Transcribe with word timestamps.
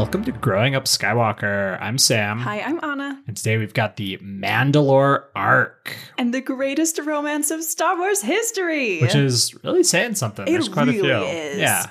Welcome 0.00 0.24
to 0.24 0.32
Growing 0.32 0.74
Up 0.74 0.86
Skywalker. 0.86 1.76
I'm 1.78 1.98
Sam. 1.98 2.38
Hi, 2.38 2.62
I'm 2.62 2.82
Anna. 2.82 3.22
And 3.26 3.36
today 3.36 3.58
we've 3.58 3.74
got 3.74 3.96
the 3.96 4.16
Mandalore 4.16 5.24
arc, 5.36 5.94
And 6.16 6.32
the 6.32 6.40
greatest 6.40 6.98
romance 7.00 7.50
of 7.50 7.62
Star 7.62 7.98
Wars 7.98 8.22
history. 8.22 9.02
which 9.02 9.14
is 9.14 9.54
really 9.62 9.82
saying 9.82 10.14
something. 10.14 10.48
It 10.48 10.52
There's 10.52 10.70
quite 10.70 10.86
really 10.86 11.00
a 11.00 11.02
few. 11.02 11.26
is. 11.26 11.58
Yeah. 11.58 11.90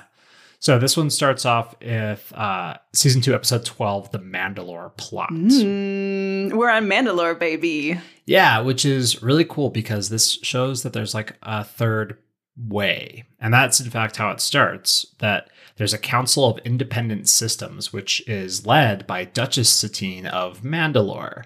So 0.58 0.80
this 0.80 0.96
one 0.96 1.08
starts 1.08 1.46
off 1.46 1.76
with 1.80 2.32
uh, 2.34 2.78
season 2.92 3.20
two, 3.20 3.32
episode 3.32 3.64
12, 3.64 4.10
The 4.10 4.18
Mandalore 4.18 4.96
Plot. 4.96 5.30
Mm, 5.30 6.54
we're 6.54 6.68
on 6.68 6.88
Mandalore, 6.88 7.38
baby. 7.38 7.96
Yeah, 8.26 8.58
which 8.58 8.84
is 8.84 9.22
really 9.22 9.44
cool 9.44 9.70
because 9.70 10.08
this 10.08 10.32
shows 10.42 10.82
that 10.82 10.92
there's 10.92 11.14
like 11.14 11.36
a 11.44 11.62
third 11.62 12.18
way. 12.56 13.22
And 13.38 13.54
that's 13.54 13.78
in 13.78 13.88
fact 13.88 14.16
how 14.16 14.32
it 14.32 14.40
starts 14.40 15.06
that 15.20 15.48
there's 15.80 15.94
a 15.94 15.98
Council 15.98 16.44
of 16.44 16.58
Independent 16.58 17.26
Systems, 17.26 17.90
which 17.90 18.22
is 18.28 18.66
led 18.66 19.06
by 19.06 19.24
Duchess 19.24 19.70
Satine 19.70 20.26
of 20.26 20.60
Mandalore. 20.60 21.44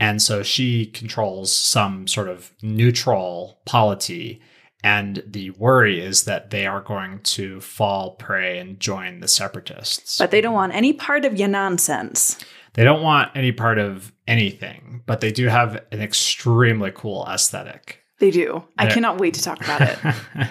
And 0.00 0.22
so 0.22 0.42
she 0.42 0.86
controls 0.86 1.52
some 1.54 2.06
sort 2.06 2.30
of 2.30 2.52
neutral 2.62 3.60
polity. 3.66 4.40
And 4.82 5.22
the 5.26 5.50
worry 5.50 6.00
is 6.00 6.24
that 6.24 6.48
they 6.48 6.64
are 6.64 6.80
going 6.80 7.20
to 7.24 7.60
fall 7.60 8.12
prey 8.12 8.58
and 8.58 8.80
join 8.80 9.20
the 9.20 9.28
separatists. 9.28 10.16
But 10.16 10.30
they 10.30 10.40
don't 10.40 10.54
want 10.54 10.74
any 10.74 10.94
part 10.94 11.26
of 11.26 11.38
your 11.38 11.48
nonsense. 11.48 12.38
They 12.72 12.84
don't 12.84 13.02
want 13.02 13.30
any 13.34 13.52
part 13.52 13.76
of 13.76 14.10
anything, 14.26 15.02
but 15.04 15.20
they 15.20 15.32
do 15.32 15.48
have 15.48 15.84
an 15.92 16.00
extremely 16.00 16.92
cool 16.94 17.26
aesthetic. 17.28 18.02
They 18.20 18.30
do. 18.30 18.64
I 18.78 18.86
cannot 18.86 19.18
wait 19.18 19.34
to 19.34 19.42
talk 19.42 19.62
about 19.62 19.82
it. 19.82 19.98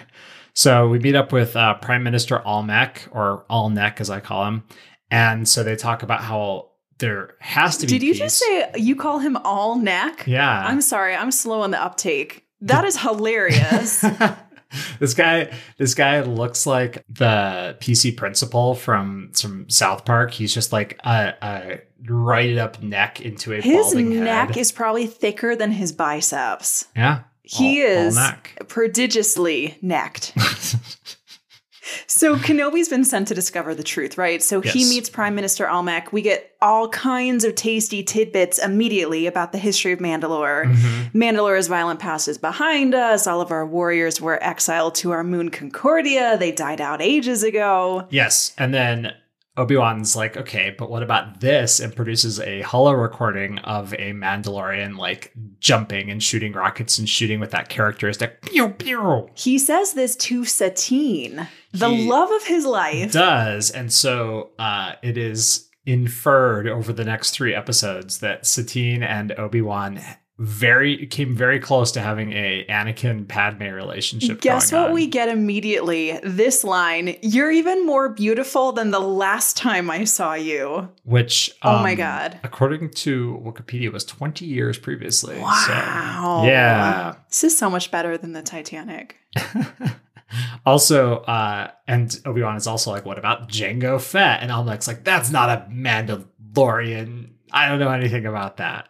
so 0.56 0.88
we 0.88 1.00
meet 1.00 1.16
up 1.16 1.32
with 1.32 1.56
uh, 1.56 1.76
Prime 1.76 2.02
Minister 2.02 2.42
Almec, 2.46 3.08
or 3.12 3.46
Alnec 3.50 4.00
as 4.00 4.10
I 4.10 4.22
call 4.22 4.48
him. 4.48 4.64
And 5.12 5.48
so 5.48 5.64
they 5.64 5.76
talk 5.76 6.02
about 6.02 6.22
how 6.22 6.72
there 6.98 7.36
has 7.40 7.78
to 7.78 7.86
be. 7.86 7.94
Did 7.94 8.04
you 8.04 8.14
peace. 8.14 8.20
just 8.20 8.40
say 8.40 8.72
you 8.76 8.96
call 8.96 9.20
him 9.20 9.38
all 9.44 9.78
neck? 9.78 10.24
Yeah. 10.26 10.66
I'm 10.66 10.82
sorry, 10.82 11.14
I'm 11.14 11.32
slow 11.32 11.62
on 11.62 11.72
the 11.72 11.82
uptake. 11.82 12.46
That 12.62 12.86
is 12.86 12.98
hilarious. 12.98 14.00
this 15.00 15.14
guy 15.14 15.54
this 15.78 15.94
guy 15.94 16.22
looks 16.22 16.66
like 16.66 17.04
the 17.10 17.78
PC 17.82 18.16
principal 18.16 18.76
from 18.76 19.32
from 19.34 19.70
South 19.70 20.06
Park. 20.06 20.32
He's 20.32 20.54
just 20.54 20.72
like 20.72 21.00
a, 21.04 21.34
a 21.42 21.82
righted 22.10 22.58
up 22.58 22.82
neck 22.82 23.22
into 23.22 23.54
a 23.54 23.62
his 23.62 23.88
balding 23.88 24.24
neck 24.24 24.50
head. 24.50 24.58
is 24.58 24.72
probably 24.72 25.06
thicker 25.06 25.56
than 25.56 25.72
his 25.72 25.92
biceps. 25.92 26.86
yeah. 26.96 27.24
He 27.46 27.84
all- 27.86 27.92
all 27.92 27.98
is 28.08 28.16
neck. 28.16 28.64
prodigiously 28.68 29.78
necked. 29.82 30.34
So 32.08 32.36
Kenobi's 32.36 32.90
been 32.90 33.04
sent 33.06 33.28
to 33.28 33.36
discover 33.36 33.76
the 33.76 33.84
truth, 33.84 34.18
right? 34.18 34.42
So 34.42 34.60
he 34.62 34.86
meets 34.90 35.08
Prime 35.08 35.36
Minister 35.36 35.68
Almec. 35.68 36.12
We 36.12 36.22
get 36.24 36.52
all 36.62 36.90
kinds 36.90 37.44
of 37.44 37.54
tasty 37.54 38.04
tidbits 38.04 38.58
immediately 38.58 39.28
about 39.28 39.52
the 39.52 39.60
history 39.60 39.92
of 39.92 40.00
Mandalore. 40.00 40.66
Mhm. 40.74 41.12
Mandalore's 41.14 41.68
violent 41.68 42.00
past 42.00 42.28
is 42.28 42.40
behind 42.40 42.96
us. 42.96 43.28
All 43.28 43.40
of 43.40 43.52
our 43.52 43.66
warriors 43.68 44.20
were 44.20 44.44
exiled 44.44 44.96
to 44.96 45.12
our 45.12 45.24
moon 45.24 45.50
Concordia. 45.52 46.38
They 46.40 46.52
died 46.52 46.82
out 46.82 47.02
ages 47.04 47.44
ago. 47.44 48.08
Yes, 48.10 48.52
and 48.58 48.74
then 48.74 49.14
Obi-Wan's 49.58 50.16
like, 50.16 50.36
okay, 50.36 50.76
but 50.78 50.90
what 50.90 51.04
about 51.04 51.40
this? 51.40 51.80
And 51.80 51.96
produces 51.96 52.40
a 52.40 52.62
holo 52.62 52.92
recording 52.92 53.60
of 53.60 53.94
a 53.94 54.12
Mandalorian 54.12 54.98
like 54.98 55.32
jumping 55.60 56.12
and 56.12 56.22
shooting 56.22 56.52
rockets 56.52 56.98
and 56.98 57.08
shooting 57.08 57.40
with 57.40 57.52
that 57.52 57.70
characteristic 57.70 58.42
pew 58.42 58.70
pew. 58.70 59.30
He 59.34 59.58
says 59.58 59.94
this 59.94 60.16
to 60.18 60.44
Satine, 60.44 61.48
the 61.72 61.90
He 61.90 62.10
love 62.10 62.32
of 62.32 62.46
his 62.46 62.66
life. 62.66 63.12
Does 63.12 63.72
and 63.72 63.92
so 63.92 64.52
uh, 64.60 64.94
it 65.02 65.18
is 65.18 65.70
inferred 65.86 66.68
over 66.68 66.92
the 66.92 67.06
next 67.06 67.32
three 67.32 67.54
episodes 67.54 68.20
that 68.20 68.46
Satine 68.46 69.04
and 69.04 69.32
Obi-Wan 69.34 70.02
very 70.38 71.08
came 71.08 71.36
very 71.36 71.60
close 71.60 71.92
to 71.94 72.02
having 72.02 72.34
a 72.34 72.66
Anakin 72.70 73.28
Padme 73.28 73.64
relationship. 73.64 74.42
Guess 74.42 74.74
what 74.74 74.88
on, 74.90 74.94
we 74.94 75.08
get 75.08 75.30
immediately? 75.30 76.20
This 76.24 76.64
line 76.64 77.18
You're 77.22 77.52
even 77.52 77.86
more 77.86 78.10
beautiful 78.10 78.74
than 78.74 78.92
the 78.92 79.00
last 79.00 79.56
time 79.56 79.90
I 79.90 80.04
saw 80.04 80.34
you. 80.34 80.90
which 81.04 81.56
Oh 81.62 81.82
my 81.82 81.92
um, 81.92 81.98
God. 81.98 82.40
according 82.44 82.90
to 82.92 83.42
Wikipedia 83.46 83.92
was 83.92 84.04
20 84.04 84.46
years 84.46 84.78
previously. 84.78 85.40
Wow. 85.40 86.42
So, 86.42 86.48
yeah. 86.48 87.16
This 87.30 87.46
is 87.46 87.58
so 87.58 87.70
much 87.70 87.90
better 87.92 88.18
than 88.18 88.34
the 88.34 88.42
Titanic. 88.42 89.18
also, 90.66 91.18
uh, 91.20 91.72
and 91.88 92.20
Obi 92.26 92.42
Wan 92.42 92.58
is 92.58 92.68
also 92.68 92.92
like, 92.92 93.06
"What 93.06 93.18
about 93.18 93.50
Jango 93.50 94.02
Fett?" 94.02 94.42
And 94.42 94.52
Almec's 94.52 94.88
like, 94.88 95.04
"That's 95.04 95.30
not 95.30 95.50
a 95.50 95.68
Mandalorian. 95.72 97.30
I 97.52 97.70
don't 97.70 97.80
know 97.80 97.90
anything 97.90 98.26
about 98.26 98.58
that." 98.58 98.90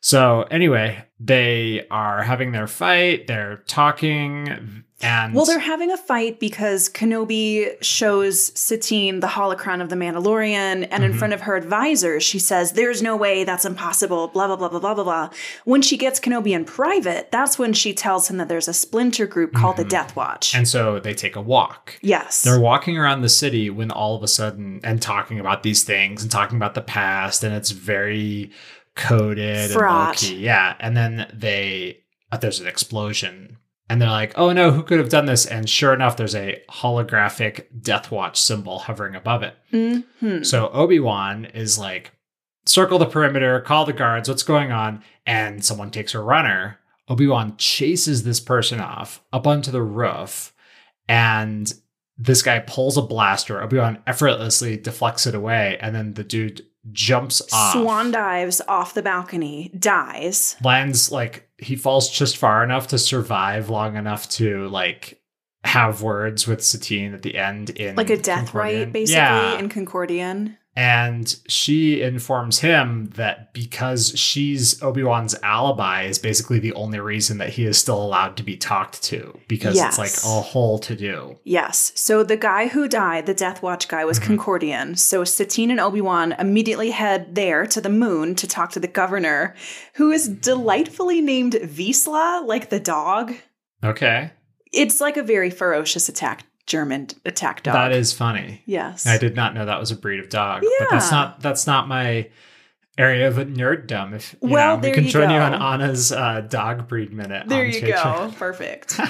So 0.00 0.42
anyway, 0.50 1.04
they 1.18 1.86
are 1.90 2.22
having 2.22 2.52
their 2.52 2.68
fight. 2.68 3.26
They're 3.26 3.62
talking, 3.66 4.84
and 5.00 5.34
Well, 5.34 5.44
they're 5.44 5.58
having 5.58 5.90
a 5.90 5.96
fight 5.96 6.38
because 6.38 6.88
Kenobi 6.88 7.70
shows 7.82 8.52
Satine 8.58 9.18
the 9.18 9.26
holocron 9.26 9.82
of 9.82 9.88
the 9.88 9.96
Mandalorian, 9.96 10.86
and 10.88 11.02
in 11.04 11.12
Mhm. 11.14 11.18
front 11.18 11.32
of 11.34 11.40
her 11.42 11.56
advisors, 11.56 12.22
she 12.22 12.38
says, 12.38 12.72
There's 12.72 13.02
no 13.02 13.16
way, 13.16 13.42
that's 13.42 13.64
impossible, 13.64 14.28
blah, 14.28 14.46
blah, 14.46 14.54
blah, 14.56 14.68
blah, 14.68 14.78
blah, 14.78 14.94
blah, 14.94 15.04
blah. 15.04 15.30
When 15.64 15.82
she 15.82 15.96
gets 15.96 16.20
Kenobi 16.20 16.52
in 16.52 16.64
private, 16.64 17.32
that's 17.32 17.58
when 17.58 17.72
she 17.72 17.92
tells 17.92 18.30
him 18.30 18.36
that 18.36 18.48
there's 18.48 18.68
a 18.68 18.72
splinter 18.74 19.26
group 19.26 19.52
called 19.52 19.74
Mhm. 19.74 19.78
the 19.78 19.84
Death 19.84 20.14
Watch. 20.14 20.54
and 20.54 20.68
so 20.68 21.00
they 21.00 21.14
take 21.14 21.34
a 21.34 21.40
walk. 21.42 21.98
yes. 22.02 22.42
They're 22.42 22.60
walking 22.60 22.96
around 22.96 23.22
the 23.22 23.28
city 23.28 23.68
when 23.70 23.90
all 23.90 24.14
of 24.16 24.22
a 24.22 24.28
sudden 24.28 24.80
and 24.84 25.02
talking 25.02 25.40
about 25.40 25.64
these 25.64 25.82
things 25.82 26.22
and 26.22 26.30
talking 26.30 26.56
about 26.56 26.74
the 26.74 26.80
past, 26.80 27.42
and 27.42 27.52
it's 27.54 27.72
very 27.72 28.50
coded 28.98 29.70
Fraught. 29.70 30.22
and. 30.22 30.38
Yeah. 30.38 30.74
And 30.80 30.96
then 30.96 31.30
they 31.32 32.00
uh, 32.30 32.36
there's 32.36 32.60
an 32.60 32.66
explosion. 32.66 33.56
And 33.90 34.02
they're 34.02 34.10
like, 34.10 34.34
oh 34.36 34.52
no, 34.52 34.70
who 34.70 34.82
could 34.82 34.98
have 34.98 35.08
done 35.08 35.24
this? 35.24 35.46
And 35.46 35.66
sure 35.68 35.94
enough, 35.94 36.18
there's 36.18 36.34
a 36.34 36.62
holographic 36.70 37.64
Death 37.80 38.10
Watch 38.10 38.38
symbol 38.38 38.80
hovering 38.80 39.14
above 39.14 39.42
it. 39.42 39.56
Mhm. 39.72 40.44
So 40.44 40.68
Obi-Wan 40.68 41.46
is 41.46 41.78
like, 41.78 42.12
circle 42.66 42.98
the 42.98 43.06
perimeter, 43.06 43.60
call 43.62 43.86
the 43.86 43.94
guards, 43.94 44.28
what's 44.28 44.42
going 44.42 44.72
on? 44.72 45.02
And 45.24 45.64
someone 45.64 45.90
takes 45.90 46.14
a 46.14 46.20
runner. 46.20 46.78
Obi-Wan 47.08 47.56
chases 47.56 48.24
this 48.24 48.40
person 48.40 48.78
off 48.78 49.22
up 49.32 49.46
onto 49.46 49.70
the 49.70 49.80
roof, 49.80 50.52
and 51.08 51.72
this 52.18 52.42
guy 52.42 52.58
pulls 52.58 52.98
a 52.98 53.02
blaster. 53.02 53.62
Obi-Wan 53.62 54.02
effortlessly 54.06 54.76
deflects 54.76 55.26
it 55.26 55.34
away, 55.34 55.78
and 55.80 55.94
then 55.94 56.12
the 56.12 56.24
dude 56.24 56.66
jumps 56.92 57.42
off. 57.52 57.72
Swan 57.74 58.10
dives 58.10 58.60
off 58.68 58.94
the 58.94 59.02
balcony, 59.02 59.70
dies. 59.78 60.56
lands 60.62 61.10
like 61.12 61.48
he 61.58 61.74
falls 61.76 62.08
just 62.10 62.36
far 62.36 62.62
enough 62.62 62.86
to 62.88 62.98
survive 62.98 63.68
long 63.68 63.96
enough 63.96 64.28
to 64.30 64.68
like 64.68 65.20
have 65.64 66.02
words 66.02 66.46
with 66.46 66.64
Satine 66.64 67.14
at 67.14 67.22
the 67.22 67.36
end 67.36 67.70
in 67.70 67.96
Like 67.96 68.10
a 68.10 68.16
death 68.16 68.54
rite, 68.54 68.92
basically, 68.92 69.16
Yeah. 69.16 69.58
in 69.58 69.68
Concordian. 69.68 70.56
And 70.80 71.34
she 71.48 72.02
informs 72.02 72.60
him 72.60 73.10
that 73.16 73.52
because 73.52 74.16
she's 74.16 74.80
Obi 74.80 75.02
Wan's 75.02 75.34
alibi 75.42 76.04
is 76.04 76.20
basically 76.20 76.60
the 76.60 76.72
only 76.74 77.00
reason 77.00 77.38
that 77.38 77.48
he 77.48 77.64
is 77.64 77.76
still 77.76 78.00
allowed 78.00 78.36
to 78.36 78.44
be 78.44 78.56
talked 78.56 79.02
to 79.02 79.36
because 79.48 79.76
it's 79.76 79.98
like 79.98 80.12
a 80.24 80.40
whole 80.40 80.78
to 80.78 80.94
do. 80.94 81.36
Yes. 81.42 81.90
So 81.96 82.22
the 82.22 82.36
guy 82.36 82.68
who 82.68 82.86
died, 82.86 83.26
the 83.26 83.34
Death 83.34 83.60
Watch 83.60 83.88
guy, 83.88 84.04
was 84.04 84.20
Mhm. 84.20 84.38
Concordian. 84.38 84.96
So 84.96 85.24
Satine 85.24 85.72
and 85.72 85.80
Obi 85.80 86.00
Wan 86.00 86.30
immediately 86.38 86.92
head 86.92 87.34
there 87.34 87.66
to 87.66 87.80
the 87.80 87.88
moon 87.88 88.36
to 88.36 88.46
talk 88.46 88.70
to 88.70 88.80
the 88.80 88.86
governor, 88.86 89.56
who 89.94 90.12
is 90.12 90.28
delightfully 90.28 91.20
named 91.20 91.54
Vizsla, 91.54 92.46
like 92.46 92.70
the 92.70 92.78
dog. 92.78 93.34
Okay. 93.82 94.30
It's 94.72 95.00
like 95.00 95.16
a 95.16 95.24
very 95.24 95.50
ferocious 95.50 96.08
attack, 96.08 96.44
German 96.68 97.08
attack 97.24 97.64
dog. 97.64 97.74
That 97.74 97.90
is 97.92 98.12
funny. 98.12 98.62
Yes. 98.66 99.06
I 99.06 99.18
did 99.18 99.34
not 99.34 99.54
know 99.54 99.64
that 99.66 99.80
was 99.80 99.90
a 99.90 99.96
breed 99.96 100.20
of 100.20 100.28
dog. 100.28 100.62
But 100.78 100.88
that's 100.90 101.10
not 101.10 101.40
that's 101.40 101.66
not 101.66 101.88
my 101.88 102.28
area 102.96 103.26
of 103.28 103.34
nerddom. 103.36 104.14
If 104.14 104.34
you 104.42 104.50
Well, 104.50 104.76
know, 104.76 104.82
there 104.82 104.90
we 104.90 104.94
can 104.94 105.04
you 105.04 105.10
join 105.10 105.30
you 105.30 105.36
on 105.38 105.54
Anna's 105.54 106.12
uh, 106.12 106.42
dog 106.42 106.86
breed 106.88 107.12
minute. 107.12 107.48
There 107.48 107.64
you 107.64 107.80
go. 107.80 108.32
Perfect. 108.38 109.00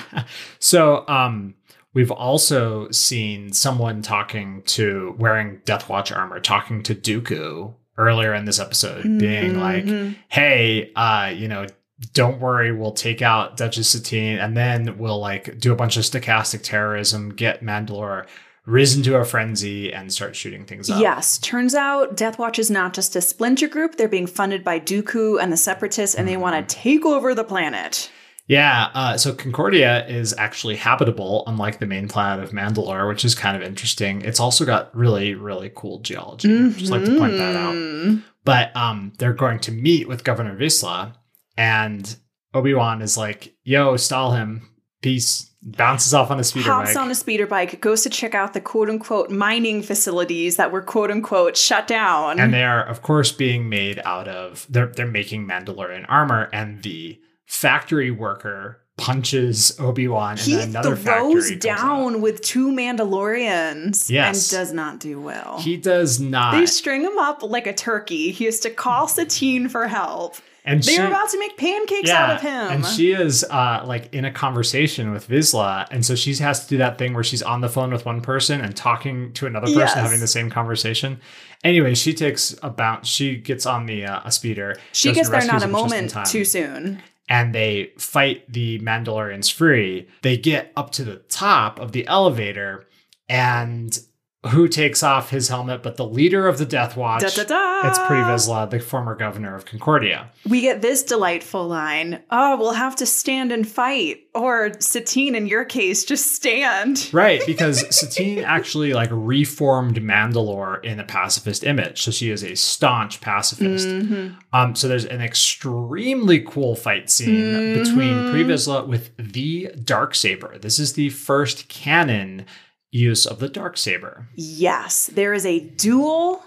so 0.59 1.07
um 1.09 1.55
we've 1.95 2.11
also 2.11 2.91
seen 2.91 3.53
someone 3.53 4.03
talking 4.03 4.63
to 4.67 5.15
wearing 5.19 5.61
death 5.65 5.89
watch 5.89 6.13
armor 6.13 6.39
talking 6.41 6.83
to 6.85 6.95
dooku 6.95 7.75
earlier 7.97 8.33
in 8.35 8.45
this 8.45 8.61
episode 8.61 9.03
being 9.19 9.59
like 9.59 9.85
Mhm. 9.85 10.15
hey 10.29 10.93
uh 10.95 11.33
you 11.35 11.49
know 11.49 11.67
don't 12.12 12.41
worry 12.41 12.71
we'll 12.73 12.93
take 12.93 13.23
out 13.23 13.56
duchess 13.56 13.91
satine 13.91 14.39
and 14.39 14.56
then 14.56 14.97
we'll 14.99 15.19
like 15.21 15.59
do 15.59 15.73
a 15.73 15.77
bunch 15.77 15.97
of 15.97 16.05
stochastic 16.05 16.62
terrorism 16.62 17.31
get 17.31 17.62
mandalore 17.62 18.27
risen 18.67 19.03
to 19.03 19.17
a 19.17 19.25
frenzy 19.25 19.93
and 19.93 20.12
start 20.12 20.37
shooting 20.37 20.65
things 20.65 20.91
up 20.91 21.00
Yes, 21.00 21.39
turns 21.39 21.75
out 21.75 22.17
Death 22.17 22.39
Watch 22.39 22.59
is 22.59 22.71
not 22.71 22.93
just 22.93 23.17
a 23.17 23.23
splinter 23.23 23.67
group. 23.67 23.97
They're 23.97 24.09
being 24.09 24.27
funded 24.27 24.62
by 24.62 24.79
Dooku 24.79 25.43
and 25.43 25.50
the 25.50 25.56
Separatists, 25.56 26.15
and 26.15 26.29
they 26.29 26.37
want 26.37 26.69
to 26.69 26.77
take 26.77 27.06
over 27.06 27.35
the 27.35 27.45
planet. 27.45 28.11
Yeah, 28.47 28.91
uh, 28.93 29.17
so 29.17 29.33
Concordia 29.33 30.06
is 30.06 30.35
actually 30.37 30.77
habitable, 30.77 31.45
unlike 31.47 31.79
the 31.79 31.87
main 31.87 32.09
planet 32.09 32.45
of 32.45 32.50
Mandalore, 32.50 33.09
which 33.09 33.25
is 33.25 33.35
kind 33.35 33.56
of 33.56 33.62
interesting. 33.62 34.21
It's 34.21 34.39
also 34.41 34.67
got 34.67 34.95
really, 34.95 35.35
really 35.35 35.71
cool 35.75 36.00
geology. 36.00 36.71
Just 36.73 36.91
like 36.91 37.06
to 37.06 37.19
point 37.19 37.39
that 37.39 37.56
out. 37.56 37.75
Mhm. 37.75 38.23
But 38.45 38.75
um, 38.77 39.12
they're 39.19 39.33
going 39.35 39.61
to 39.61 39.73
meet 39.73 40.09
with 40.09 40.25
Governor 40.25 40.56
Vizsla, 40.56 41.15
and 41.59 42.17
Obi 42.55 42.73
Wan 42.73 43.03
is 43.03 43.19
like, 43.19 43.55
"Yo, 43.65 43.97
stall 43.99 44.33
him, 44.33 44.67
peace." 45.03 45.45
Bounces 45.61 46.15
off 46.15 46.31
on 46.31 46.39
a 46.39 46.45
speeder 46.45 46.71
Hops 46.71 46.95
bike. 46.95 47.03
on 47.03 47.11
a 47.11 47.15
speeder 47.17 47.47
bike, 47.47 47.81
goes 47.81 48.03
to 48.03 48.09
check 48.11 48.33
out 48.33 48.53
the 48.55 48.61
quote 48.61 48.89
unquote 48.89 49.29
mining 49.29 49.83
facilities 49.83 50.55
that 50.57 50.71
were 50.71 50.81
quote 50.81 51.11
unquote 51.11 51.57
shut 51.57 51.89
down. 51.89 52.39
and 52.39 52.55
they 52.55 52.63
are 52.63 52.85
of 52.87 53.03
course 53.03 53.33
being 53.33 53.69
made 53.69 54.01
out 54.05 54.29
of 54.29 54.67
they're 54.71 54.87
they're 54.87 55.05
making 55.05 55.49
Mandalorian 55.49 56.07
armor 56.09 56.49
and 56.53 56.81
the 56.85 57.19
factory 57.47 58.13
worker 58.13 58.81
punches 58.97 59.77
Obi-Wan 59.81 60.33
and 60.33 60.41
he 60.41 60.55
then 60.55 60.69
another 60.71 60.95
throws 60.95 61.51
down 61.57 62.21
with 62.21 62.41
two 62.41 62.69
Mandalorians 62.71 64.09
Yes. 64.11 64.53
and 64.53 64.59
does 64.61 64.73
not 64.73 65.01
do 65.01 65.21
well. 65.21 65.59
He 65.61 65.77
does 65.77 66.21
not 66.21 66.53
they 66.53 66.67
string 66.67 67.03
him 67.03 67.19
up 67.19 67.43
like 67.43 67.67
a 67.67 67.73
turkey. 67.75 68.31
He 68.31 68.45
has 68.45 68.61
to 68.61 68.71
call 68.71 69.09
Satine 69.09 69.69
for 69.69 69.89
help. 69.89 70.37
And 70.69 70.82
They 70.82 70.93
she, 70.94 71.00
about 71.03 71.29
to 71.31 71.38
make 71.38 71.56
pancakes 71.56 72.09
yeah, 72.09 72.25
out 72.25 72.31
of 72.37 72.41
him. 72.43 72.70
And 72.70 72.87
she 72.87 73.12
is 73.12 73.43
uh 73.44 73.82
like 73.87 74.12
in 74.15 74.25
a 74.25 74.31
conversation 74.32 75.11
with 75.11 75.29
Vizsla 75.29 75.87
and 75.91 76.05
so 76.06 76.15
she 76.15 76.35
has 76.37 76.62
to 76.65 76.69
do 76.69 76.76
that 76.79 76.99
thing 76.99 77.15
where 77.15 77.25
she's 77.25 77.43
on 77.43 77.61
the 77.61 77.69
phone 77.69 77.91
with 77.91 78.05
one 78.06 78.20
person 78.20 78.61
and 78.61 78.76
talking 78.76 79.32
to 79.32 79.47
another 79.47 79.67
person 79.67 79.79
Yes. 79.81 79.94
having 79.94 80.20
the 80.20 80.26
same 80.26 80.50
conversation. 80.50 81.20
Anyway, 81.65 81.94
she 81.94 82.15
takes 82.15 82.55
a 82.62 82.70
bounce. 82.70 83.09
She 83.09 83.37
gets 83.37 83.67
on 83.67 83.87
the 83.87 84.05
uh, 84.06 84.20
a 84.25 84.31
speeder. 84.31 84.76
she 84.93 85.12
gets 85.12 85.29
there 85.29 85.41
not 85.44 85.62
a 85.62 85.67
him 85.67 85.73
just 85.73 85.94
in 85.94 86.06
moment 86.06 86.26
too 86.31 86.44
soon. 86.44 87.03
and 87.29 87.55
they 87.55 87.91
fight 87.99 88.44
the 88.53 88.79
Mandalorians 88.81 89.53
free. 89.53 90.06
They 90.23 90.37
get 90.37 90.73
up 90.76 90.91
to 90.93 91.05
the 91.05 91.17
top 91.29 91.81
of 91.81 91.93
the 91.93 92.06
elevator, 92.06 92.87
and 93.29 93.99
who 94.46 94.69
takes 94.69 95.02
off 95.02 95.31
his 95.31 95.49
helmet 95.49 95.82
but 95.82 95.96
the 95.96 96.06
leader 96.06 96.46
of 96.46 96.58
the 96.58 96.64
Death 96.64 96.96
Watch? 96.96 97.23
Da, 97.23 97.43
da, 97.43 97.44
da. 97.44 97.88
It's 97.88 97.99
Pre 97.99 98.19
Vizsla, 98.19 98.70
the 98.70 98.79
former 98.79 99.17
governor 99.17 99.55
of 99.56 99.64
Concordia. 99.67 100.31
We 100.49 100.61
get 100.61 100.81
this 100.81 101.02
delightful 101.02 101.67
line. 101.67 102.23
Oh, 102.31 102.56
we'll 102.56 102.73
have 102.73 102.94
to 102.96 103.06
stand 103.06 103.50
and 103.50 103.69
fight. 103.69 104.20
Or 104.35 104.70
Satine, 104.79 105.35
in 105.35 105.49
your 105.49 105.64
case, 105.64 106.05
just 106.05 106.32
stand. 106.32 107.11
Right, 107.12 107.43
because 107.46 107.85
Satine 107.94 108.44
actually 108.44 108.93
like 108.93 109.08
reformed 109.12 109.96
Mandalore 109.96 110.85
in 110.85 111.00
a 111.00 111.05
pacifist 111.05 111.64
image. 111.64 112.02
So 112.02 112.12
she 112.12 112.31
is 112.31 112.44
a 112.44 112.55
staunch 112.55 113.20
pacifist. 113.20 113.88
Mhm. 113.88 114.37
Um, 114.52 114.76
so 114.76 114.87
there's 114.87 115.05
an 115.05 115.20
extremely 115.20 116.40
cool 116.40 116.76
fight 116.76 117.11
scene 117.11 117.75
between 117.75 118.31
Pre 118.31 118.44
Vizsla 118.44 118.87
with 118.87 119.11
the 119.19 119.73
dark 119.82 120.14
saber. 120.14 120.56
This 120.58 120.79
is 120.79 120.93
the 120.93 121.08
first 121.11 121.69
canon 121.69 122.46
use 122.90 123.26
of 123.26 123.38
the 123.38 123.49
dark 123.49 123.76
saber. 123.76 124.29
Yes, 124.35 125.06
there 125.06 125.35
is 125.35 125.44
a 125.46 125.61
duel 125.61 126.43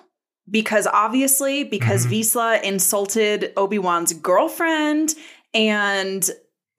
because 0.49 0.87
obviously, 0.87 1.63
because 1.63 2.05
Mhm. 2.07 2.11
Vizsla 2.11 2.63
insulted 2.63 3.53
Obi 3.55 3.79
Wan's 3.79 4.13
girlfriend 4.13 5.15
and 5.53 6.29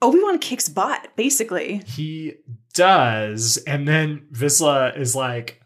Obi 0.01 0.19
Wan 0.21 0.37
kicks 0.37 0.67
butt, 0.67 1.07
basically. 1.15 1.81
He 1.87 2.33
does, 2.73 3.57
and 3.65 3.87
then 3.87 4.27
Vizsla 4.33 4.97
is 4.99 5.15
like, 5.15 5.61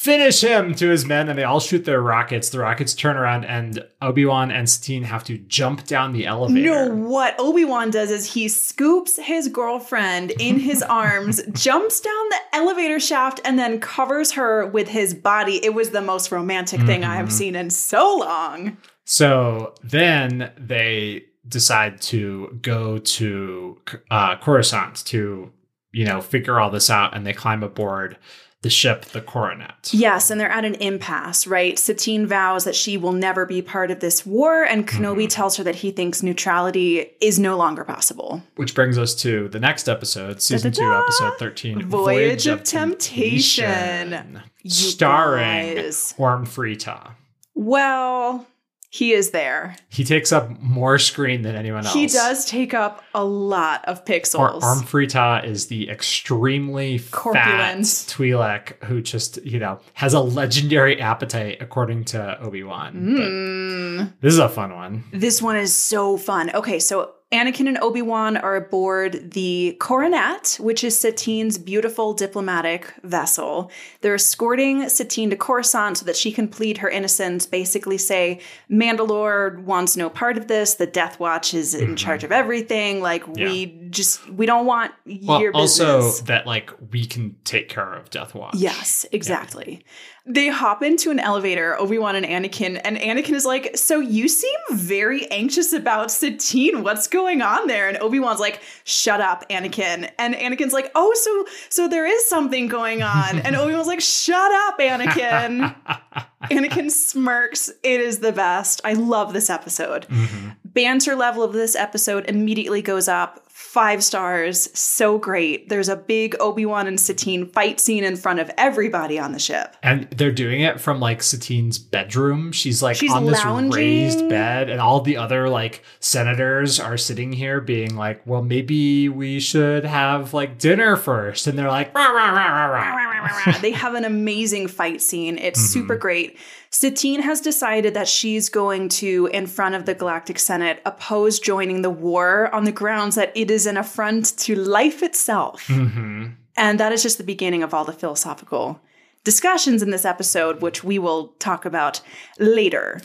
"Finish 0.00 0.40
him!" 0.42 0.74
to 0.76 0.88
his 0.88 1.04
men, 1.04 1.28
and 1.28 1.38
they 1.38 1.44
all 1.44 1.60
shoot 1.60 1.84
their 1.84 2.00
rockets. 2.00 2.48
The 2.48 2.58
rockets 2.58 2.94
turn 2.94 3.16
around, 3.18 3.44
and 3.44 3.84
Obi 4.00 4.24
Wan 4.24 4.50
and 4.50 4.66
Satine 4.68 5.02
have 5.02 5.24
to 5.24 5.36
jump 5.36 5.86
down 5.86 6.14
the 6.14 6.24
elevator. 6.24 6.60
No, 6.66 6.88
what 6.88 7.34
Obi 7.38 7.66
Wan 7.66 7.90
does 7.90 8.10
is 8.10 8.32
he 8.32 8.48
scoops 8.48 9.18
his 9.18 9.48
girlfriend 9.48 10.30
in 10.38 10.58
his 10.58 10.82
arms, 11.04 11.42
jumps 11.52 12.00
down 12.00 12.28
the 12.30 12.56
elevator 12.56 12.98
shaft, 12.98 13.40
and 13.44 13.58
then 13.58 13.78
covers 13.78 14.32
her 14.32 14.66
with 14.66 14.88
his 14.88 15.12
body. 15.12 15.62
It 15.62 15.74
was 15.74 15.90
the 15.90 16.00
most 16.00 16.32
romantic 16.32 16.80
thing 16.82 17.04
I 17.04 17.16
have 17.16 17.26
Mhm. 17.28 17.32
seen 17.32 17.54
in 17.54 17.68
so 17.68 18.16
long. 18.16 18.78
So 19.04 19.74
then 19.84 20.50
they 20.58 21.24
decide 21.46 22.00
to 22.02 22.58
go 22.62 22.96
to 22.96 23.78
uh, 24.10 24.36
Coruscant 24.36 25.04
to, 25.06 25.52
you 25.92 26.04
know, 26.06 26.22
figure 26.22 26.58
all 26.58 26.70
this 26.70 26.88
out, 26.88 27.14
and 27.14 27.26
they 27.26 27.34
climb 27.34 27.62
aboard 27.62 28.16
the 28.62 28.70
ship, 28.70 29.06
the 29.06 29.20
Coronet. 29.20 29.90
Yes, 29.92 30.30
and 30.30 30.40
they're 30.40 30.50
at 30.50 30.64
an 30.64 30.74
impasse, 30.76 31.46
right? 31.46 31.78
Satine 31.78 32.26
vows 32.26 32.64
that 32.64 32.76
she 32.76 32.96
will 32.98 33.12
never 33.12 33.46
be 33.46 33.62
part 33.62 33.90
of 33.90 34.00
this 34.00 34.26
war, 34.26 34.64
and 34.64 34.86
Kenobi 34.86 35.22
mm-hmm. 35.22 35.28
tells 35.28 35.56
her 35.56 35.64
that 35.64 35.76
he 35.76 35.90
thinks 35.90 36.22
neutrality 36.22 37.10
is 37.20 37.38
no 37.38 37.56
longer 37.56 37.84
possible. 37.84 38.42
Which 38.56 38.74
brings 38.74 38.98
us 38.98 39.14
to 39.16 39.48
the 39.48 39.60
next 39.60 39.88
episode, 39.88 40.42
season 40.42 40.72
two, 40.72 40.82
Da-da-da! 40.82 41.04
episode 41.04 41.38
13 41.38 41.86
Voyage 41.86 42.46
of 42.46 42.62
Temptation. 42.62 44.42
You 44.62 44.70
starring. 44.70 45.90
Orn 46.18 46.44
Free 46.44 46.76
Taa. 46.76 47.14
Well, 47.54 48.46
he 48.92 49.12
is 49.12 49.30
there. 49.30 49.76
He 49.88 50.02
takes 50.02 50.32
up 50.32 50.50
more 50.60 50.98
screen 50.98 51.42
than 51.42 51.54
anyone 51.54 51.86
else. 51.86 51.94
He 51.94 52.08
does 52.08 52.44
take 52.44 52.74
up 52.74 53.04
a 53.14 53.24
lot 53.24 53.84
of 53.84 54.04
pixels. 54.04 54.62
Orm 54.62 54.80
Frita 54.80 55.44
is 55.44 55.68
the 55.68 55.88
extremely 55.88 56.98
Corpulent. 57.12 57.86
fat 57.86 58.06
Twi'lek 58.08 58.82
who 58.84 59.00
just, 59.00 59.42
you 59.44 59.60
know, 59.60 59.78
has 59.94 60.12
a 60.12 60.20
legendary 60.20 61.00
appetite 61.00 61.58
according 61.60 62.04
to 62.06 62.40
Obi-Wan. 62.40 62.94
Mm. 62.94 64.12
This 64.20 64.32
is 64.32 64.40
a 64.40 64.48
fun 64.48 64.74
one. 64.74 65.04
This 65.12 65.40
one 65.40 65.56
is 65.56 65.72
so 65.72 66.16
fun. 66.16 66.50
Okay, 66.52 66.80
so 66.80 67.14
Anakin 67.32 67.68
and 67.68 67.78
Obi 67.80 68.02
Wan 68.02 68.36
are 68.36 68.56
aboard 68.56 69.30
the 69.34 69.76
Coronet, 69.78 70.56
which 70.58 70.82
is 70.82 70.98
Satine's 70.98 71.58
beautiful 71.58 72.12
diplomatic 72.12 72.92
vessel. 73.04 73.70
They're 74.00 74.16
escorting 74.16 74.88
Satine 74.88 75.30
to 75.30 75.36
Coruscant 75.36 75.98
so 75.98 76.04
that 76.06 76.16
she 76.16 76.32
can 76.32 76.48
plead 76.48 76.78
her 76.78 76.88
innocence, 76.90 77.46
basically 77.46 77.98
say, 77.98 78.40
Mandalore 78.68 79.62
wants 79.62 79.96
no 79.96 80.10
part 80.10 80.38
of 80.38 80.48
this. 80.48 80.74
The 80.74 80.86
Death 80.88 81.20
Watch 81.20 81.54
is 81.54 81.72
in 81.72 81.90
Mhm. 81.94 81.96
charge 81.98 82.24
of 82.24 82.32
everything. 82.32 83.00
Like, 83.00 83.22
Yeah. 83.36 83.46
we 83.46 83.78
just, 83.90 84.28
we 84.30 84.44
don't 84.44 84.66
want 84.66 84.90
Well, 85.22 85.40
your 85.40 85.52
business. 85.52 85.80
also 85.80 86.24
that 86.24 86.48
like 86.48 86.70
we 86.90 87.06
can 87.06 87.36
take 87.44 87.68
care 87.68 87.94
of 87.94 88.10
Death 88.10 88.34
Watch. 88.34 88.56
Yes, 88.56 89.06
exactly. 89.12 89.84
They 90.26 90.48
hop 90.48 90.82
into 90.82 91.10
an 91.10 91.18
elevator, 91.18 91.78
Obi 91.80 91.98
Wan 91.98 92.14
and 92.14 92.26
Anakin, 92.26 92.80
and 92.84 92.96
Anakin 92.98 93.32
is 93.32 93.44
like, 93.46 93.76
So 93.76 94.00
you 94.00 94.28
seem 94.28 94.58
very 94.72 95.26
anxious 95.30 95.72
about 95.72 96.10
Satine. 96.10 96.82
What's 96.82 97.06
going 97.08 97.40
on 97.42 97.66
there? 97.66 97.88
And 97.88 97.96
Obi 97.98 98.20
Wan's 98.20 98.38
like, 98.40 98.60
Shut 98.84 99.20
up, 99.20 99.48
Anakin. 99.48 100.10
And 100.18 100.34
Anakin's 100.34 100.72
like, 100.72 100.90
Oh, 100.94 101.12
so 101.14 101.46
so 101.70 101.88
there 101.88 102.06
is 102.06 102.26
something 102.28 102.68
going 102.68 103.02
on. 103.02 103.38
And 103.40 103.56
Obi 103.56 103.72
Wan's 103.74 103.86
like, 103.86 104.00
Shut 104.02 104.52
up, 104.68 104.78
Anakin. 104.78 105.74
Anakin 106.44 106.90
smirks. 106.90 107.70
It 107.82 108.00
is 108.00 108.18
the 108.20 108.32
best. 108.32 108.80
I 108.84 108.92
love 108.94 109.32
this 109.32 109.50
episode. 109.50 110.06
Mhm. 110.08 110.56
Banter 110.64 111.16
level 111.16 111.42
of 111.42 111.52
this 111.52 111.74
episode 111.74 112.24
immediately 112.28 112.82
goes 112.82 113.08
up. 113.08 113.44
Five 113.72 114.02
stars. 114.02 114.68
So 114.76 115.16
great. 115.16 115.68
There's 115.68 115.88
a 115.88 115.94
big 115.94 116.34
Obi 116.40 116.66
Wan 116.66 116.88
and 116.88 116.98
Satine 116.98 117.46
fight 117.46 117.78
scene 117.78 118.02
in 118.02 118.16
front 118.16 118.40
of 118.40 118.50
everybody 118.58 119.16
on 119.16 119.30
the 119.30 119.38
ship. 119.38 119.76
And 119.80 120.10
they're 120.10 120.32
doing 120.32 120.62
it 120.62 120.80
from 120.80 120.98
like 120.98 121.22
Satine's 121.22 121.78
bedroom. 121.78 122.50
She's 122.50 122.82
like 122.82 122.96
She's 122.96 123.12
on 123.12 123.26
this 123.26 123.44
lounging. 123.44 123.70
raised 123.70 124.28
bed, 124.28 124.70
and 124.70 124.80
all 124.80 125.02
the 125.02 125.16
other 125.18 125.48
like 125.48 125.84
senators 126.00 126.80
are 126.80 126.96
sitting 126.96 127.32
here 127.32 127.60
being 127.60 127.94
like, 127.94 128.20
well, 128.26 128.42
maybe 128.42 129.08
we 129.08 129.38
should 129.38 129.84
have 129.84 130.34
like 130.34 130.58
dinner 130.58 130.96
first. 130.96 131.46
And 131.46 131.56
they're 131.56 131.68
like, 131.68 131.94
rah, 131.94 132.08
rah, 132.08 132.30
rah, 132.32 132.66
rah, 132.66 133.46
rah. 133.46 133.58
they 133.60 133.70
have 133.70 133.94
an 133.94 134.04
amazing 134.04 134.66
fight 134.66 135.00
scene. 135.00 135.38
It's 135.38 135.60
Mhm. 135.70 135.72
super 135.72 135.94
great. 135.94 136.36
Satine 136.72 137.22
has 137.22 137.40
decided 137.40 137.94
that 137.94 138.08
she's 138.08 138.48
going 138.48 138.88
to, 138.90 139.28
in 139.32 139.48
front 139.48 139.74
of 139.74 139.86
the 139.86 139.94
Galactic 139.94 140.38
Senate, 140.38 140.80
oppose 140.86 141.40
joining 141.40 141.82
the 141.82 141.90
war 141.90 142.52
on 142.54 142.64
the 142.64 142.72
grounds 142.72 143.16
that 143.16 143.32
it 143.34 143.50
is 143.50 143.66
an 143.66 143.76
affront 143.76 144.38
to 144.38 144.54
life 144.54 145.02
itself. 145.02 145.66
Mhm. 145.66 146.36
And 146.56 146.78
that 146.78 146.92
is 146.92 147.02
just 147.02 147.18
the 147.18 147.24
beginning 147.24 147.64
of 147.64 147.74
all 147.74 147.84
the 147.84 147.92
philosophical 147.92 148.80
discussions 149.24 149.82
in 149.82 149.90
this 149.90 150.04
episode, 150.04 150.62
which 150.62 150.84
we 150.84 150.98
will 150.98 151.34
talk 151.40 151.64
about 151.64 152.00
later. 152.38 153.00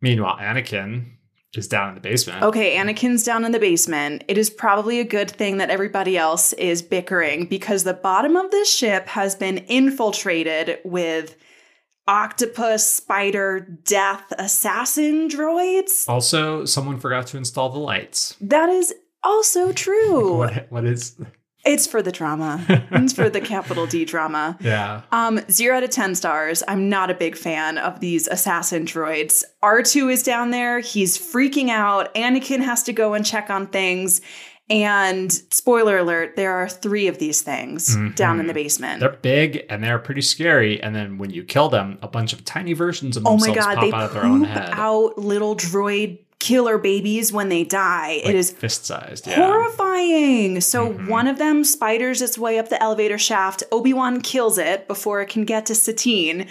Meanwhile, 0.00 0.38
Anakin 0.40 1.06
is 1.56 1.66
down 1.68 1.88
in 1.90 1.94
the 1.96 2.00
basement. 2.00 2.42
Okay, 2.42 2.76
Anakin's 2.76 3.24
down 3.24 3.44
in 3.44 3.52
the 3.52 3.58
basement. 3.58 4.24
It 4.28 4.38
is 4.38 4.48
probably 4.48 5.00
a 5.00 5.04
good 5.04 5.30
thing 5.30 5.58
that 5.58 5.70
everybody 5.70 6.16
else 6.16 6.52
is 6.54 6.82
bickering 6.82 7.46
because 7.46 7.82
the 7.82 7.94
bottom 7.94 8.36
of 8.36 8.50
this 8.52 8.72
ship 8.72 9.08
has 9.08 9.34
been 9.34 9.58
infiltrated 9.58 10.78
with 10.84 11.36
octopus, 12.06 12.90
spider, 12.90 13.60
death, 13.84 14.32
assassin 14.38 15.28
droids. 15.28 16.08
Also, 16.08 16.64
someone 16.64 16.98
forgot 16.98 17.26
to 17.28 17.36
install 17.36 17.70
the 17.70 17.78
lights. 17.78 18.36
That 18.40 18.68
is 18.68 18.94
also 19.22 19.72
true. 19.72 20.36
What, 20.38 20.66
what 20.70 20.84
is? 20.84 21.16
It's 21.64 21.86
for 21.86 22.02
the 22.02 22.10
drama. 22.10 22.60
It's 22.90 23.12
for 23.12 23.30
the 23.30 23.40
capital 23.40 23.86
D 23.86 24.04
drama. 24.04 24.58
Yeah. 24.60 25.02
Um, 25.12 25.38
zero 25.48 25.76
out 25.76 25.84
of 25.84 25.90
10 25.90 26.16
stars. 26.16 26.64
I'm 26.66 26.88
not 26.88 27.08
a 27.08 27.14
big 27.14 27.36
fan 27.36 27.78
of 27.78 28.00
these 28.00 28.26
assassin 28.26 28.84
droids. 28.84 29.44
R2 29.62 30.12
is 30.12 30.24
down 30.24 30.50
there. 30.50 30.80
He's 30.80 31.16
freaking 31.16 31.68
out. 31.68 32.12
Anakin 32.16 32.64
has 32.64 32.82
to 32.82 32.92
go 32.92 33.14
and 33.14 33.24
check 33.24 33.48
on 33.48 33.68
things. 33.68 34.20
And 34.72 35.30
spoiler 35.50 35.98
alert, 35.98 36.36
there 36.36 36.52
are 36.52 36.66
three 36.66 37.06
of 37.06 37.18
these 37.18 37.42
things 37.42 37.94
mm-hmm. 37.94 38.14
down 38.14 38.40
in 38.40 38.46
the 38.46 38.54
basement. 38.54 39.00
They're 39.00 39.10
big 39.10 39.66
and 39.68 39.84
they're 39.84 39.98
pretty 39.98 40.22
scary. 40.22 40.82
And 40.82 40.94
then 40.94 41.18
when 41.18 41.28
you 41.30 41.44
kill 41.44 41.68
them, 41.68 41.98
a 42.00 42.08
bunch 42.08 42.32
of 42.32 42.42
tiny 42.44 42.72
versions 42.72 43.18
of 43.18 43.26
oh 43.26 43.32
themselves 43.32 43.58
my 43.58 43.62
god, 43.62 43.74
pop 43.74 43.84
they 43.84 43.92
out 43.92 44.02
of 44.04 44.14
their 44.14 44.24
own 44.24 44.44
head. 44.44 44.70
out 44.72 45.18
little 45.18 45.54
droid 45.54 46.18
killer 46.42 46.76
babies 46.76 47.32
when 47.32 47.48
they 47.48 47.62
die. 47.62 48.16
like 48.16 48.30
it 48.30 48.34
is 48.34 48.50
fist 48.50 48.84
sized. 48.84 49.28
Yeah. 49.28 49.34
Mm-hmm. 49.34 49.42
horrifying. 49.42 50.60
So 50.60 50.92
one 50.92 51.28
of 51.28 51.38
them 51.38 51.62
spiders 51.62 52.20
its 52.20 52.36
way 52.36 52.58
up 52.58 52.68
the 52.68 52.82
elevator 52.82 53.16
shaft. 53.16 53.62
Obi-Wan 53.70 54.20
kills 54.20 54.58
it 54.58 54.88
before 54.88 55.22
it 55.22 55.28
can 55.28 55.44
get 55.44 55.66
to 55.66 55.74
Satine, 55.76 56.48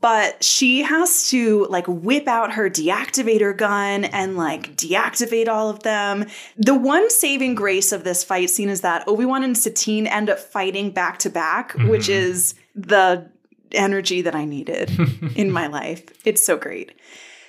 but 0.00 0.42
she 0.42 0.80
has 0.82 1.28
to 1.28 1.66
like 1.66 1.84
whip 1.86 2.26
out 2.26 2.54
her 2.54 2.70
deactivator 2.70 3.54
gun 3.54 4.06
and 4.06 4.38
like 4.38 4.74
deactivate 4.76 5.46
all 5.46 5.68
of 5.68 5.82
them. 5.82 6.24
The 6.56 6.74
one 6.74 7.10
saving 7.10 7.54
grace 7.54 7.92
of 7.92 8.02
this 8.02 8.24
fight 8.24 8.48
scene 8.48 8.70
is 8.70 8.80
that 8.80 9.06
Obi-Wan 9.06 9.44
and 9.44 9.58
Satine 9.58 10.06
end 10.06 10.30
up 10.30 10.38
fighting 10.38 10.90
back 10.90 11.18
to 11.18 11.28
back, 11.28 11.74
which 11.74 12.08
is 12.08 12.54
the 12.74 13.28
energy 13.72 14.22
that 14.22 14.34
I 14.34 14.46
needed 14.46 14.90
in 15.36 15.50
my 15.50 15.66
life. 15.66 16.02
It's 16.24 16.42
so 16.42 16.56
great. 16.56 16.92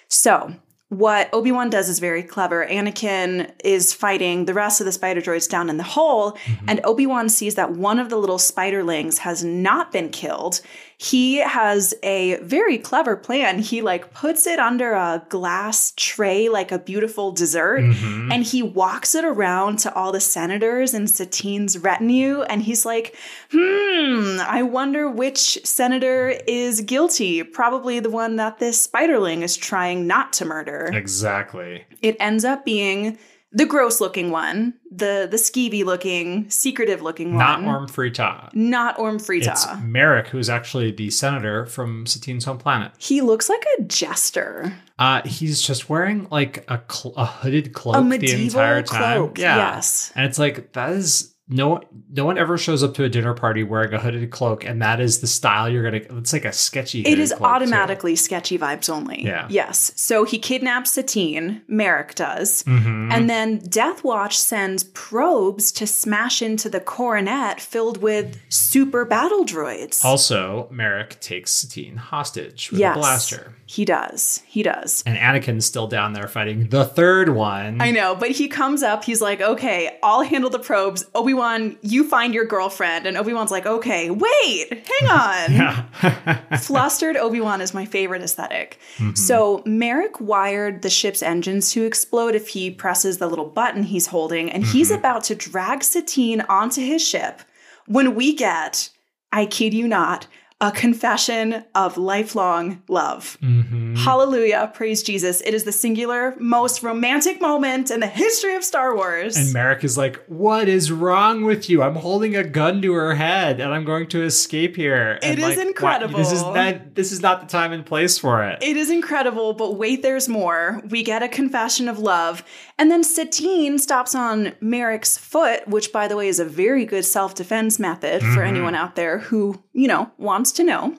So, 0.09 0.55
what 0.89 1.29
Obi 1.33 1.51
Wan 1.51 1.69
does 1.69 1.89
is 1.89 1.99
very 1.99 2.21
clever. 2.21 2.65
Anakin 2.65 3.51
is 3.63 3.93
fighting 3.93 4.45
the 4.45 4.53
rest 4.53 4.79
of 4.79 4.85
the 4.85 4.91
spider 4.91 5.19
droids 5.19 5.49
down 5.49 5.69
in 5.69 5.77
the 5.77 5.83
hole, 5.83 6.33
mm-hmm. 6.33 6.65
and 6.69 6.81
Obi 6.83 7.07
Wan 7.07 7.27
sees 7.27 7.55
that 7.55 7.71
one 7.71 7.99
of 7.99 8.09
the 8.09 8.17
little 8.17 8.37
spiderlings 8.37 9.19
has 9.19 9.43
not 9.43 9.91
been 9.91 10.09
killed. 10.09 10.61
He 10.97 11.37
has 11.37 11.93
a 12.03 12.37
very 12.37 12.77
clever 12.77 13.15
plan. 13.17 13.59
He 13.59 13.81
like 13.81 14.13
puts 14.13 14.47
it 14.47 14.59
under 14.59 14.93
a 14.93 15.23
glass 15.29 15.91
tray 15.97 16.47
like 16.47 16.71
a 16.71 16.79
beautiful 16.79 17.31
dessert, 17.33 17.81
Mhm. 17.81 18.31
and 18.33 18.43
he 18.43 18.63
walks 18.63 19.13
it 19.13 19.25
around 19.25 19.79
to 19.79 19.93
all 19.93 20.11
the 20.13 20.21
senators 20.21 20.93
and 20.93 21.09
Satine's 21.09 21.77
retinue, 21.77 22.41
and 22.43 22.61
he's 22.63 22.85
like, 22.85 23.15
hmm, 23.51 24.37
I 24.47 24.63
wonder 24.63 25.09
which 25.09 25.59
senator 25.65 26.33
is 26.47 26.81
guilty. 26.81 27.43
Probably 27.43 27.99
the 27.99 28.09
one 28.09 28.37
that 28.37 28.59
this 28.59 28.87
spiderling 28.87 29.41
is 29.43 29.57
trying 29.57 30.07
not 30.07 30.31
to 30.33 30.45
murder. 30.45 30.89
Exactly. 30.93 31.83
It 32.01 32.15
ends 32.19 32.45
up 32.45 32.63
being 32.63 33.17
the 33.55 33.65
gross 33.65 33.99
looking 34.01 34.29
one, 34.31 34.73
the 34.91 35.27
the 35.31 35.37
skeevy 35.37 35.83
looking, 35.83 36.49
secretive 36.49 37.01
looking 37.01 37.29
one. 37.29 37.39
Not 37.39 37.61
one. 37.63 37.75
Orm 37.75 37.87
Frita. 37.87 38.53
Not 38.53 38.99
Orn 38.99 39.17
Free 39.19 39.41
Taa. 39.41 39.51
It's 39.53 39.65
Merrik, 39.81 40.27
who's 40.27 40.49
actually 40.49 40.91
the 40.91 41.09
senator 41.09 41.65
from 41.65 42.05
Satine's 42.05 42.45
home 42.45 42.57
planet. 42.57 42.91
he 42.99 43.21
looks 43.21 43.49
like 43.49 43.63
a 43.79 43.83
jester. 43.83 44.73
Uh, 44.99 45.21
he's 45.25 45.61
just 45.61 45.89
wearing 45.89 46.27
like 46.31 46.63
a, 46.69 46.81
cl- 46.89 47.13
a 47.17 47.25
hooded 47.25 47.73
cloak 47.73 47.95
A 47.97 47.99
the 47.99 48.05
medieval 48.05 48.61
entire 48.61 48.81
time. 48.81 49.17
cloak, 49.17 49.37
Yeah. 49.39 49.57
yes. 49.57 50.11
And 50.15 50.25
it's 50.25 50.39
like 50.39 50.71
that 50.73 50.91
is 50.91 51.34
no 51.47 51.81
no 52.11 52.25
one 52.25 52.37
ever 52.37 52.57
shows 52.57 52.81
up 52.83 52.93
to 52.95 53.03
a 53.03 53.09
dinner 53.09 53.33
party 53.33 53.63
wearing 53.63 53.93
a 53.93 53.99
hooded 53.99 54.31
cloak, 54.31 54.63
and 54.65 54.81
that 54.81 54.99
is 54.99 55.19
the 55.19 55.27
style 55.27 55.69
you're 55.69 55.83
gonna. 55.83 56.17
It's 56.19 56.33
like 56.33 56.45
a 56.45 56.51
sketchy. 56.51 57.01
it 57.01 57.19
is 57.19 57.31
is 57.31 57.37
too. 57.37 57.43
automatically 57.43 58.15
sketchy 58.15 58.57
vibes 58.57 58.89
only. 58.89 59.23
Yeah. 59.23 59.47
Yes. 59.49 59.91
So 59.95 60.23
he 60.23 60.39
kidnaps 60.39 60.93
Satine, 60.93 61.61
Merrik 61.67 62.15
does. 62.15 62.63
Mhm. 62.63 63.11
And 63.13 63.29
then 63.29 63.59
Death 63.59 64.03
Watch 64.03 64.37
sends 64.39 64.83
probes 64.83 65.71
to 65.73 65.85
smash 65.85 66.41
into 66.41 66.69
the 66.69 66.79
coronet 66.79 67.61
filled 67.61 68.01
with 68.01 68.37
super 68.49 69.05
battle 69.05 69.45
droids. 69.45 70.03
Also, 70.03 70.67
Merrik 70.71 71.19
takes 71.19 71.51
Satine 71.51 71.97
hostage 71.97 72.71
with 72.71 72.79
yes. 72.79 72.95
a 72.95 72.99
blaster, 72.99 73.55
He 73.67 73.85
does. 73.85 74.41
He 74.47 74.63
does. 74.63 75.03
and 75.05 75.17
Anakin's 75.17 75.65
still 75.65 75.87
down 75.87 76.13
there 76.13 76.27
fighting 76.27 76.69
the 76.69 76.85
third 76.85 77.29
one. 77.29 77.81
I 77.81 77.91
know, 77.91 78.15
but 78.15 78.31
he 78.31 78.47
comes 78.47 78.81
up, 78.83 79.03
he's 79.03 79.21
like, 79.21 79.41
okay, 79.41 79.97
I'll 80.03 80.21
handle 80.23 80.49
the 80.49 80.59
probes. 80.59 81.05
Obi-Wan, 81.35 81.77
you 81.81 82.07
find 82.07 82.33
your 82.33 82.45
girlfriend. 82.45 83.05
And 83.05 83.17
Obi-Wan's 83.17 83.51
like, 83.51 83.65
okay, 83.65 84.09
wait, 84.09 84.87
hang 84.99 85.09
on. 85.09 86.57
Flustered 86.59 87.17
Obi-Wan 87.17 87.59
is 87.59 87.73
my 87.73 87.85
favorite 87.85 88.21
esthetic 88.21 88.79
mm-hmm. 88.95 89.15
So 89.15 89.61
Merrik 89.65 90.21
wired 90.21 90.81
the 90.81 90.89
ship's 90.89 91.21
engines 91.21 91.71
to 91.71 91.83
explode 91.83 92.35
if 92.35 92.49
he 92.49 92.71
presses 92.71 93.17
the 93.17 93.27
little 93.27 93.45
button 93.45 93.83
he's 93.83 94.07
holding, 94.07 94.49
and 94.49 94.65
he's 94.65 94.89
mm-hmm. 94.89 94.99
about 94.99 95.25
to 95.25 95.35
drag 95.35 95.83
Satine 95.83 96.41
onto 96.41 96.81
his 96.81 97.05
ship 97.05 97.41
when 97.85 98.15
we 98.15 98.33
get, 98.33 98.89
I 99.31 99.45
kid 99.45 99.73
you 99.73 99.87
not, 99.87 100.27
a 100.61 100.71
confession 100.71 101.65
of 101.75 101.97
lifelong 101.97 102.81
love. 102.87 103.37
Mhm. 103.43 103.97
Hallelujah, 103.97 104.71
praise 104.73 105.03
Jesus. 105.03 105.41
It 105.41 105.53
is 105.53 105.65
the 105.65 105.73
singular 105.73 106.33
most 106.39 106.81
romantic 106.81 107.41
moment 107.41 107.91
in 107.91 107.99
the 107.99 108.07
history 108.07 108.55
of 108.55 108.63
Star 108.63 108.95
Wars. 108.95 109.35
And 109.35 109.51
Merrik 109.51 109.83
is 109.83 109.97
like, 109.97 110.17
"What 110.27 110.69
is 110.69 110.93
wrong 110.93 111.43
with 111.43 111.69
you? 111.69 111.83
I'm 111.83 111.95
holding 111.95 112.37
a 112.37 112.43
gun 112.43 112.81
to 112.83 112.93
her 112.93 113.15
head, 113.15 113.59
and 113.59 113.73
I'm 113.73 113.83
going 113.83 114.07
to 114.07 114.23
escape 114.23 114.77
here." 114.77 115.19
And 115.21 115.33
It 115.33 115.39
is 115.39 115.57
like, 115.57 115.67
incredible. 115.67 116.17
This 116.17 116.31
is 116.31 116.41
not. 116.41 116.95
This 116.95 117.11
is 117.11 117.21
not 117.21 117.41
the 117.41 117.47
time 117.47 117.73
and 117.73 117.85
place 117.85 118.17
for 118.17 118.41
it. 118.43 118.59
It 118.61 118.77
is 118.77 118.89
incredible, 118.89 119.51
but 119.51 119.75
wait, 119.75 120.03
there's 120.03 120.29
more. 120.29 120.81
We 120.89 121.03
get 121.03 121.21
a 121.21 121.27
confession 121.27 121.89
of 121.89 121.99
love. 121.99 122.43
And 122.77 122.91
then 122.91 123.03
Satine 123.03 123.79
stops 123.79 124.13
on 124.13 124.53
Merrik's 124.61 125.17
foot, 125.17 125.67
which, 125.67 125.93
by 125.93 126.07
the 126.07 126.17
way, 126.17 126.27
is 126.27 126.39
a 126.39 126.45
very 126.45 126.85
good 126.85 127.05
self 127.05 127.33
defense 127.33 127.79
method 127.79 128.21
for 128.21 128.27
mm-hmm. 128.27 128.41
anyone 128.41 128.75
out 128.75 128.95
there 128.95 129.19
who, 129.19 129.63
you 129.73 129.87
know, 129.87 130.11
wants 130.17 130.51
to 130.53 130.63
know. 130.63 130.97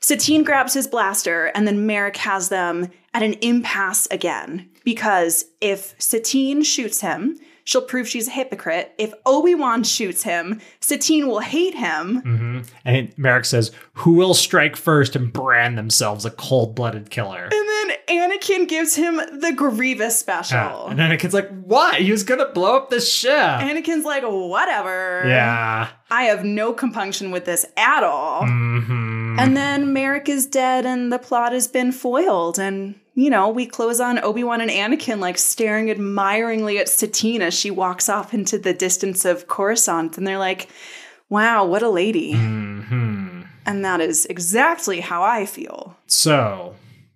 Satine 0.00 0.44
grabs 0.44 0.72
his 0.72 0.86
blaster, 0.86 1.46
and 1.46 1.66
then 1.66 1.86
Merrik 1.86 2.16
has 2.16 2.48
them 2.48 2.88
at 3.12 3.22
an 3.22 3.34
impasse 3.42 4.06
again. 4.10 4.70
Because 4.82 5.44
if 5.60 5.94
Satine 5.98 6.62
shoots 6.62 7.02
him, 7.02 7.38
she'll 7.70 7.80
prove 7.82 8.08
she's 8.08 8.26
a 8.26 8.32
hypocrite. 8.32 8.92
If 8.98 9.14
Obi 9.24 9.54
Wan 9.54 9.84
shoots 9.84 10.24
him, 10.24 10.60
Satine 10.80 11.28
will 11.28 11.38
hate 11.38 11.76
him. 11.76 12.20
Mhm. 12.26 12.68
And 12.84 13.12
Merrik 13.16 13.44
says, 13.44 13.70
"Who 13.92 14.14
will 14.14 14.34
strike 14.34 14.74
first 14.74 15.14
and 15.14 15.32
brand 15.32 15.78
themselves 15.78 16.24
a 16.24 16.30
cold-blooded 16.30 17.10
killer?" 17.10 17.44
And 17.44 17.52
then 17.52 17.96
Anakin 18.08 18.66
gives 18.66 18.96
him 18.96 19.20
the 19.40 19.52
Grievous 19.52 20.18
special. 20.18 20.56
Yeah. 20.58 21.04
And 21.04 21.20
kid's 21.20 21.32
like, 21.32 21.48
"What? 21.64 21.94
He 21.94 22.10
was 22.10 22.24
gonna 22.24 22.46
blow 22.48 22.76
up 22.76 22.90
the 22.90 23.00
ship." 23.00 23.30
Anakin's 23.30 24.04
like, 24.04 24.24
whatever. 24.24 25.22
yeah. 25.28 25.88
I 26.10 26.24
have 26.24 26.44
no 26.44 26.72
compunction 26.72 27.30
with 27.30 27.44
this 27.44 27.64
at 27.76 28.02
all. 28.02 28.44
hmm 28.46 29.29
And 29.40 29.56
then 29.56 29.94
Merrik 29.94 30.28
is 30.28 30.46
dead 30.46 30.84
and 30.84 31.12
the 31.12 31.18
plot 31.18 31.52
has 31.52 31.66
been 31.66 31.92
foiled. 31.92 32.58
And, 32.58 32.94
you 33.14 33.30
know, 33.30 33.48
we 33.48 33.66
close 33.66 34.00
on 34.00 34.18
Obi 34.18 34.44
Wan 34.44 34.60
and 34.60 34.70
Anakin 34.70 35.18
like 35.18 35.38
staring 35.38 35.90
admiringly 35.90 36.78
at 36.78 36.88
Satine 36.88 37.42
as 37.42 37.54
she 37.54 37.70
walks 37.70 38.08
off 38.08 38.34
into 38.34 38.58
the 38.58 38.74
distance 38.74 39.24
of 39.24 39.46
Coruscant. 39.46 40.18
And 40.18 40.26
they're 40.26 40.38
like, 40.38 40.68
wow, 41.28 41.64
what 41.64 41.82
a 41.82 41.88
lady. 41.88 42.32
hmm 42.32 43.42
And 43.64 43.84
that 43.84 44.00
is 44.00 44.26
exactly 44.26 45.00
how 45.00 45.22
I 45.22 45.46
feel. 45.46 45.96
So, 46.06 46.74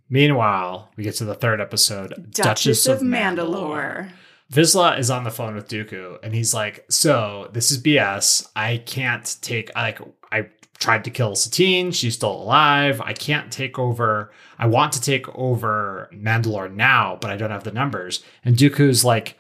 meanwhile, 0.09 0.90
we 0.97 1.04
get 1.04 1.16
to 1.16 1.25
the 1.25 1.35
third 1.35 1.61
episode, 1.61 2.31
Duchess, 2.31 2.87
of, 2.87 3.00
Mandalore. 3.00 4.11
Vizsla 4.52 4.99
is 4.99 5.11
on 5.11 5.25
the 5.25 5.31
phone 5.31 5.54
with 5.54 5.69
Dooku, 5.69 6.19
and 6.23 6.35
he's 6.35 6.54
like, 6.54 6.85
"So 6.88 7.49
this 7.52 7.71
is 7.73 7.83
BS. 7.83 8.47
I 8.54 8.76
can't 8.85 9.37
take 9.40 9.75
like 9.75 9.99
I 10.31 10.49
tried 10.85 11.05
to 11.05 11.11
kill 11.11 11.35
Satine. 11.35 11.93
She's 11.93 12.14
still 12.14 12.33
alive. 12.33 13.00
I 13.00 13.14
can't 13.14 13.50
take 13.50 13.79
over. 13.79 14.31
I 14.59 14.67
want 14.67 14.93
to 14.93 15.00
take 15.00 15.26
over 15.35 16.11
Mandalore 16.12 16.73
now, 16.73 17.17
but 17.21 17.31
I 17.31 17.37
don't 17.37 17.50
have 17.50 17.64
the 17.64 17.73
numbers." 17.73 18.23
And 18.45 18.55
Dooku's 18.55 19.03
like, 19.03 19.38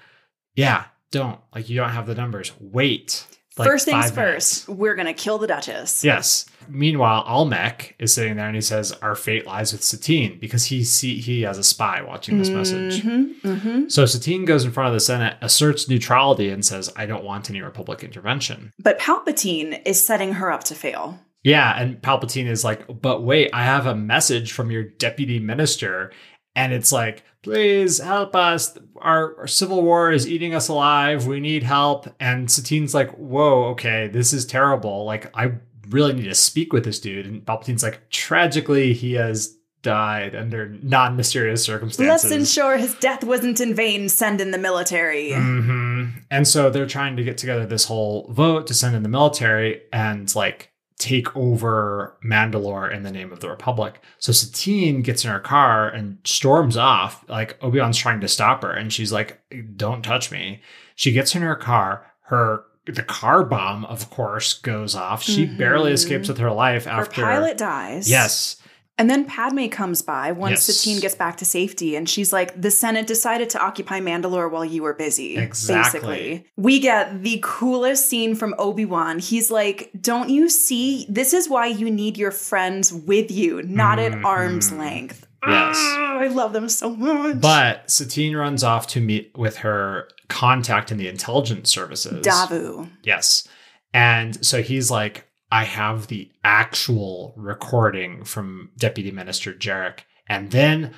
"Yeah, 0.54 0.84
don't 1.10 1.38
like 1.54 1.68
you 1.68 1.76
don't 1.76 1.90
have 1.90 2.06
the 2.06 2.14
numbers. 2.14 2.52
Wait." 2.58 3.26
like, 3.56 3.68
first 3.68 3.84
things 3.84 4.06
five 4.06 4.16
minutes." 4.16 4.64
first, 4.64 4.68
we're 4.68 4.94
going 4.94 5.06
to 5.06 5.12
kill 5.12 5.38
the 5.38 5.46
Duchess. 5.46 6.02
Yes. 6.02 6.46
Meanwhile, 6.66 7.24
Almec 7.26 7.94
is 7.98 8.14
sitting 8.14 8.36
there 8.36 8.46
and 8.46 8.54
he 8.54 8.62
says, 8.62 8.92
"Our 9.02 9.14
fate 9.14 9.46
lies 9.46 9.72
with 9.72 9.84
Satine," 9.84 10.38
because 10.40 10.64
he 10.64 10.82
see 10.82 11.20
he 11.20 11.42
has 11.42 11.58
a 11.58 11.62
spy 11.62 12.00
watching 12.00 12.38
this 12.38 12.48
message. 12.48 13.02
Mm-hmm, 13.02 13.48
mm-hmm. 13.48 13.88
So 13.88 14.06
Satine 14.06 14.46
goes 14.46 14.64
in 14.64 14.72
front 14.72 14.88
of 14.88 14.94
the 14.94 15.00
Senate, 15.00 15.36
asserts 15.42 15.90
neutrality, 15.90 16.48
and 16.48 16.64
says, 16.64 16.90
"I 16.96 17.04
don't 17.04 17.22
want 17.22 17.50
any 17.50 17.60
Republic 17.60 18.02
intervention." 18.02 18.72
But 18.82 18.98
Palpatine 18.98 19.82
is 19.84 20.04
setting 20.04 20.32
her 20.32 20.50
up 20.50 20.64
to 20.64 20.74
fail. 20.74 21.20
Yeah, 21.44 21.80
and 21.80 22.02
Palpatine 22.02 22.46
is 22.46 22.64
like, 22.64 23.00
"But 23.00 23.22
wait, 23.22 23.50
I 23.52 23.62
have 23.64 23.86
a 23.86 23.94
message 23.94 24.52
from 24.52 24.70
your 24.70 24.82
deputy 24.82 25.38
minister." 25.38 26.10
And 26.56 26.72
it's 26.72 26.92
like, 26.92 27.24
please 27.42 27.98
help 27.98 28.34
us. 28.34 28.76
Our, 28.96 29.36
our 29.38 29.46
civil 29.46 29.82
war 29.82 30.12
is 30.12 30.28
eating 30.28 30.54
us 30.54 30.68
alive. 30.68 31.26
We 31.26 31.40
need 31.40 31.62
help. 31.62 32.08
And 32.20 32.48
Satine's 32.48 32.94
like, 32.94 33.10
whoa, 33.12 33.64
okay, 33.70 34.08
this 34.08 34.32
is 34.32 34.46
terrible. 34.46 35.04
Like, 35.04 35.36
I 35.36 35.52
really 35.88 36.14
need 36.14 36.24
to 36.24 36.34
speak 36.34 36.72
with 36.72 36.84
this 36.84 36.98
dude. 37.00 37.26
And 37.26 37.44
Palpatine's 37.44 37.82
like, 37.82 38.08
tragically, 38.08 38.92
he 38.94 39.14
has 39.14 39.56
died 39.82 40.34
under 40.34 40.68
non 40.82 41.16
mysterious 41.16 41.62
circumstances. 41.62 42.30
Let's 42.30 42.34
ensure 42.34 42.78
his 42.78 42.94
death 42.94 43.22
wasn't 43.22 43.60
in 43.60 43.74
vain. 43.74 44.08
Send 44.08 44.40
in 44.40 44.50
the 44.50 44.58
military. 44.58 45.32
hmm 45.34 46.06
And 46.30 46.48
so 46.48 46.70
they're 46.70 46.86
trying 46.86 47.16
to 47.16 47.24
get 47.24 47.36
together 47.36 47.66
this 47.66 47.84
whole 47.84 48.26
vote 48.32 48.66
to 48.68 48.74
send 48.74 48.96
in 48.96 49.02
the 49.02 49.08
military 49.08 49.82
and 49.92 50.34
like 50.34 50.70
take 51.04 51.34
over 51.36 52.16
Mandalore 52.24 52.90
in 52.92 53.02
the 53.02 53.10
name 53.12 53.30
of 53.32 53.40
the 53.40 53.48
Republic. 53.50 54.00
So 54.18 54.32
Satine 54.32 55.02
gets 55.02 55.24
in 55.24 55.30
her 55.30 55.38
car 55.40 55.88
and 55.88 56.18
storms 56.24 56.76
off. 56.76 57.24
Like 57.28 57.56
Obi 57.62 57.78
Wan's 57.80 57.98
trying 57.98 58.20
to 58.20 58.28
stop 58.28 58.62
her, 58.62 58.72
and 58.72 58.92
she's 58.92 59.12
like, 59.12 59.40
"Don't 59.76 60.02
touch 60.02 60.30
me." 60.32 60.62
She 60.96 61.12
gets 61.12 61.34
in 61.34 61.42
her 61.42 61.56
car. 61.56 62.06
Her 62.28 62.64
the 62.86 63.02
car 63.02 63.44
bomb, 63.44 63.84
of 63.86 64.10
course, 64.10 64.52
goes 64.54 64.94
off. 64.94 65.22
She 65.22 65.46
barely 65.46 65.90
Mhm. 65.90 65.94
escapes 65.94 66.28
with 66.28 66.36
her 66.38 66.50
life 66.50 66.84
Her 66.84 67.00
after. 67.00 67.22
pilot 67.22 67.56
dies. 67.56 68.10
Yes. 68.10 68.56
And 68.96 69.10
then 69.10 69.24
Padme 69.24 69.66
comes 69.66 70.02
by 70.02 70.30
once 70.30 70.52
Yes. 70.52 70.76
Satine 70.76 71.00
gets 71.00 71.16
back 71.16 71.36
to 71.38 71.44
safety, 71.44 71.96
and 71.96 72.08
she's 72.08 72.32
like, 72.32 72.60
"The 72.60 72.70
Senate 72.70 73.08
decided 73.08 73.50
to 73.50 73.60
occupy 73.60 74.00
Mandalore 74.00 74.50
while 74.50 74.64
you 74.64 74.82
were 74.82 74.94
busy." 74.94 75.36
Exactly. 75.36 76.00
Basically, 76.00 76.46
we 76.56 76.78
get 76.78 77.22
the 77.24 77.40
coolest 77.42 78.08
scene 78.08 78.36
from 78.36 78.54
Obi 78.56 78.84
Wan. 78.84 79.18
He's 79.18 79.50
like, 79.50 79.90
"Don't 80.00 80.30
you 80.30 80.48
see? 80.48 81.06
This 81.08 81.32
is 81.32 81.48
why 81.48 81.66
you 81.66 81.90
need 81.90 82.16
your 82.16 82.30
friends 82.30 82.92
with 82.92 83.32
you, 83.32 83.62
not 83.62 83.98
at 83.98 84.24
arm's 84.24 84.70
length." 84.70 85.26
Yes. 85.46 85.76
Ah, 85.76 86.18
I 86.20 86.28
love 86.28 86.52
them 86.52 86.68
so 86.68 86.94
much. 86.94 87.40
But 87.40 87.90
Satine 87.90 88.36
runs 88.36 88.62
off 88.62 88.86
to 88.88 89.00
meet 89.00 89.32
with 89.36 89.56
her 89.58 90.08
contact 90.28 90.90
in 90.90 90.98
the 90.98 91.08
intelligence 91.08 91.68
services. 91.68 92.24
Davu. 92.24 92.88
Yes. 93.02 93.46
And 93.92 94.44
so 94.46 94.62
he's 94.62 94.90
like, 94.90 95.26
I 95.54 95.62
have 95.64 96.08
the 96.08 96.30
actual 96.42 97.32
recording 97.36 98.24
from 98.24 98.70
Deputy 98.76 99.12
Minister 99.12 99.52
Jarek. 99.52 100.00
And 100.28 100.50
then, 100.50 100.94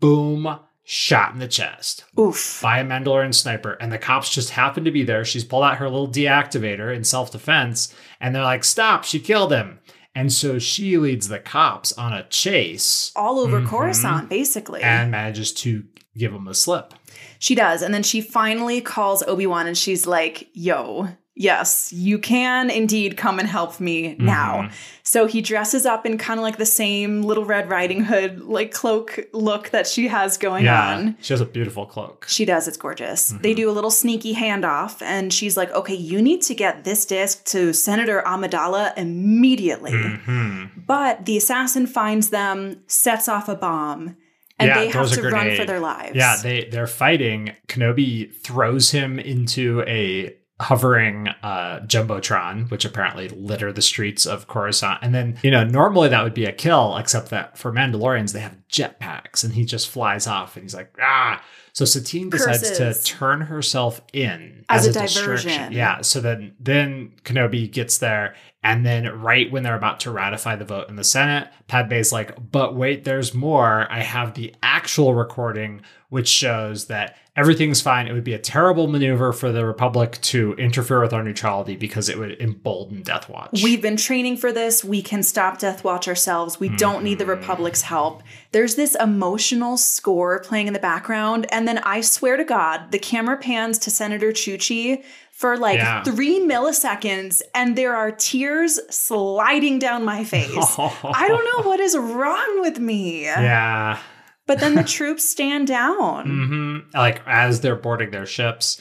boom, 0.00 0.58
shot 0.82 1.32
in 1.32 1.38
the 1.38 1.46
chest 1.46 2.04
Oof. 2.18 2.58
by 2.60 2.80
a 2.80 2.84
Mandalorian 2.84 3.32
sniper. 3.32 3.74
And 3.74 3.92
the 3.92 3.98
cops 3.98 4.34
just 4.34 4.50
happen 4.50 4.82
to 4.84 4.90
be 4.90 5.04
there. 5.04 5.24
She's 5.24 5.44
pulled 5.44 5.62
out 5.62 5.76
her 5.76 5.88
little 5.88 6.08
deactivator 6.10 6.92
in 6.94 7.04
self 7.04 7.30
defense. 7.30 7.94
And 8.20 8.34
they're 8.34 8.42
like, 8.42 8.64
stop, 8.64 9.04
she 9.04 9.20
killed 9.20 9.52
him. 9.52 9.78
And 10.16 10.32
so 10.32 10.58
she 10.58 10.98
leads 10.98 11.28
the 11.28 11.38
cops 11.38 11.92
on 11.92 12.12
a 12.12 12.24
chase 12.28 13.12
All 13.14 13.38
over 13.38 13.60
Mhm. 13.60 13.68
Coruscant, 13.68 14.28
basically. 14.28 14.82
and 14.82 15.12
manages 15.12 15.52
to 15.54 15.84
give 16.18 16.32
him 16.32 16.48
a 16.48 16.54
slip. 16.54 16.92
She 17.38 17.54
does. 17.54 17.82
And 17.82 17.94
then 17.94 18.02
she 18.02 18.20
finally 18.20 18.80
calls 18.80 19.22
Obi 19.22 19.46
Wan 19.46 19.66
and 19.68 19.78
she's 19.78 20.06
like, 20.08 20.48
yo, 20.52 21.08
yes, 21.34 21.92
you 21.92 22.18
can 22.18 22.68
indeed 22.70 23.16
come 23.16 23.38
and 23.38 23.48
help 23.48 23.80
me 23.80 24.16
now. 24.18 24.62
Mhm. 24.68 24.72
So 25.02 25.26
he 25.26 25.40
dresses 25.40 25.84
up 25.86 26.04
in 26.06 26.18
kind 26.18 26.38
of 26.38 26.44
like 26.44 26.58
the 26.58 26.66
same 26.66 27.22
little 27.22 27.44
Red 27.44 27.68
Riding 27.70 28.04
Hood, 28.04 28.40
like 28.42 28.70
cloak 28.72 29.18
look 29.32 29.70
that 29.70 29.86
she 29.86 30.08
has 30.08 30.36
going 30.38 30.64
Yeah. 30.64 30.94
on. 30.94 31.16
She 31.20 31.32
has 31.32 31.40
a 31.40 31.44
beautiful 31.46 31.86
cloak. 31.86 32.26
She 32.28 32.44
does. 32.44 32.68
It's 32.68 32.76
gorgeous. 32.76 33.32
Mhm. 33.32 33.42
They 33.42 33.54
do 33.54 33.68
a 33.68 33.72
little 33.72 33.90
sneaky 33.90 34.34
handoff, 34.34 35.00
and 35.02 35.32
she's 35.32 35.56
like, 35.56 35.72
okay, 35.72 35.94
you 35.94 36.20
need 36.22 36.42
to 36.42 36.54
get 36.54 36.84
this 36.84 37.04
disc 37.06 37.44
to 37.46 37.72
Senator 37.72 38.22
Amidala 38.26 38.92
immediately. 38.96 39.92
Mhm. 39.92 40.70
But 40.86 41.24
the 41.24 41.36
assassin 41.36 41.86
finds 41.86 42.28
them, 42.28 42.80
sets 42.86 43.28
off 43.28 43.48
a 43.48 43.54
bomb, 43.54 44.16
and 44.58 44.68
Yeah, 44.68 44.78
they 44.78 44.88
have 44.88 45.10
to 45.10 45.22
run 45.30 45.56
for 45.56 45.64
their 45.64 45.80
lives. 45.80 46.14
Yeah, 46.14 46.36
they 46.42 46.68
they're 46.70 46.86
fighting. 46.86 47.52
Kenobi 47.68 48.32
throws 48.44 48.90
him 48.90 49.18
into 49.18 49.82
a 49.86 50.34
hovering 50.62 51.28
uh 51.42 51.80
jumbotron, 51.86 52.70
which 52.70 52.84
apparently 52.84 53.28
litter 53.28 53.72
the 53.72 53.82
streets 53.82 54.24
of 54.26 54.46
Coruscant. 54.46 55.00
And 55.02 55.14
then, 55.14 55.38
you 55.42 55.50
know, 55.50 55.64
normally 55.64 56.08
that 56.08 56.22
would 56.24 56.34
be 56.34 56.46
a 56.46 56.52
kill, 56.52 56.96
except 56.96 57.30
that 57.30 57.58
for 57.58 57.72
Mandalorians 57.72 58.32
they 58.32 58.40
have 58.40 58.56
jetpacks, 58.70 59.44
and 59.44 59.52
he 59.52 59.64
just 59.64 59.88
flies 59.88 60.26
off, 60.26 60.56
and 60.56 60.64
he's 60.64 60.74
like, 60.74 60.94
ah. 61.00 61.42
So 61.74 61.86
Satine 61.86 62.28
decides 62.28 62.68
Curses. 62.68 63.02
to 63.02 63.14
turn 63.14 63.40
herself 63.40 64.02
in 64.12 64.64
As 64.68 64.86
a 64.86 64.92
distraction. 64.92 65.22
diversion. 65.50 65.72
Yeah. 65.72 66.02
So 66.02 66.20
then 66.20 66.54
then 66.60 67.12
Kenobi 67.24 67.70
gets 67.72 67.96
there, 67.98 68.34
and 68.62 68.84
then 68.84 69.08
right 69.22 69.50
when 69.50 69.62
they're 69.62 69.74
about 69.74 70.00
to 70.00 70.10
ratify 70.10 70.56
the 70.56 70.66
vote 70.66 70.90
in 70.90 70.96
the 70.96 71.04
Senate, 71.04 71.48
Padme's 71.72 72.12
like, 72.12 72.36
but 72.52 72.76
wait, 72.76 73.04
there's 73.04 73.32
more. 73.32 73.86
I 73.90 74.00
have 74.00 74.34
the 74.34 74.54
actual 74.62 75.14
recording, 75.14 75.80
which 76.10 76.28
shows 76.28 76.88
that 76.88 77.16
everything's 77.34 77.80
fine. 77.80 78.06
It 78.06 78.12
would 78.12 78.24
be 78.24 78.34
a 78.34 78.38
terrible 78.38 78.88
maneuver 78.88 79.32
for 79.32 79.50
the 79.52 79.64
Republic 79.64 80.18
to 80.20 80.52
interfere 80.58 81.00
with 81.00 81.14
our 81.14 81.22
neutrality 81.22 81.76
because 81.76 82.10
it 82.10 82.18
would 82.18 82.38
embolden 82.42 83.00
Death 83.00 83.30
Watch. 83.30 83.62
We've 83.62 83.80
been 83.80 83.96
training 83.96 84.36
for 84.36 84.52
this. 84.52 84.84
We 84.84 85.00
can 85.00 85.22
stop 85.22 85.58
Death 85.60 85.82
Watch 85.82 86.08
ourselves. 86.08 86.60
We 86.60 86.68
don't 86.68 87.02
need 87.02 87.18
the 87.18 87.24
Mhm. 87.24 87.28
Republic's 87.38 87.80
help. 87.80 88.22
There's 88.50 88.74
this 88.74 88.94
emotional 88.96 89.78
score 89.78 90.40
playing 90.40 90.66
in 90.66 90.74
the 90.74 90.78
background. 90.78 91.46
And 91.50 91.66
then 91.66 91.78
I 91.78 92.02
swear 92.02 92.36
to 92.36 92.44
God, 92.44 92.90
the 92.92 92.98
camera 92.98 93.38
pans 93.38 93.78
to 93.78 93.90
Senator 93.90 94.30
Chuchi 94.30 95.02
for 95.32 95.56
like 95.56 95.78
Yeah. 95.78 96.02
three 96.04 96.38
milliseconds, 96.40 97.40
and 97.54 97.74
there 97.76 97.96
are 97.96 98.10
tears 98.12 98.78
sliding 98.90 99.78
down 99.78 100.04
my 100.04 100.22
face. 100.22 100.54
I 100.78 101.26
don't 101.26 101.44
know 101.44 101.61
what 101.64 101.80
is 101.80 101.96
wrong 101.96 102.60
with 102.60 102.78
me. 102.78 103.24
Yeah. 103.24 103.98
But 104.46 104.60
then 104.60 104.74
the 104.74 104.84
troops 104.98 105.24
stand 105.24 105.68
down. 105.68 106.26
hmm 106.26 106.78
Like 106.96 107.22
as 107.26 107.60
they're 107.60 107.76
boarding 107.76 108.10
their 108.10 108.26
ships. 108.26 108.80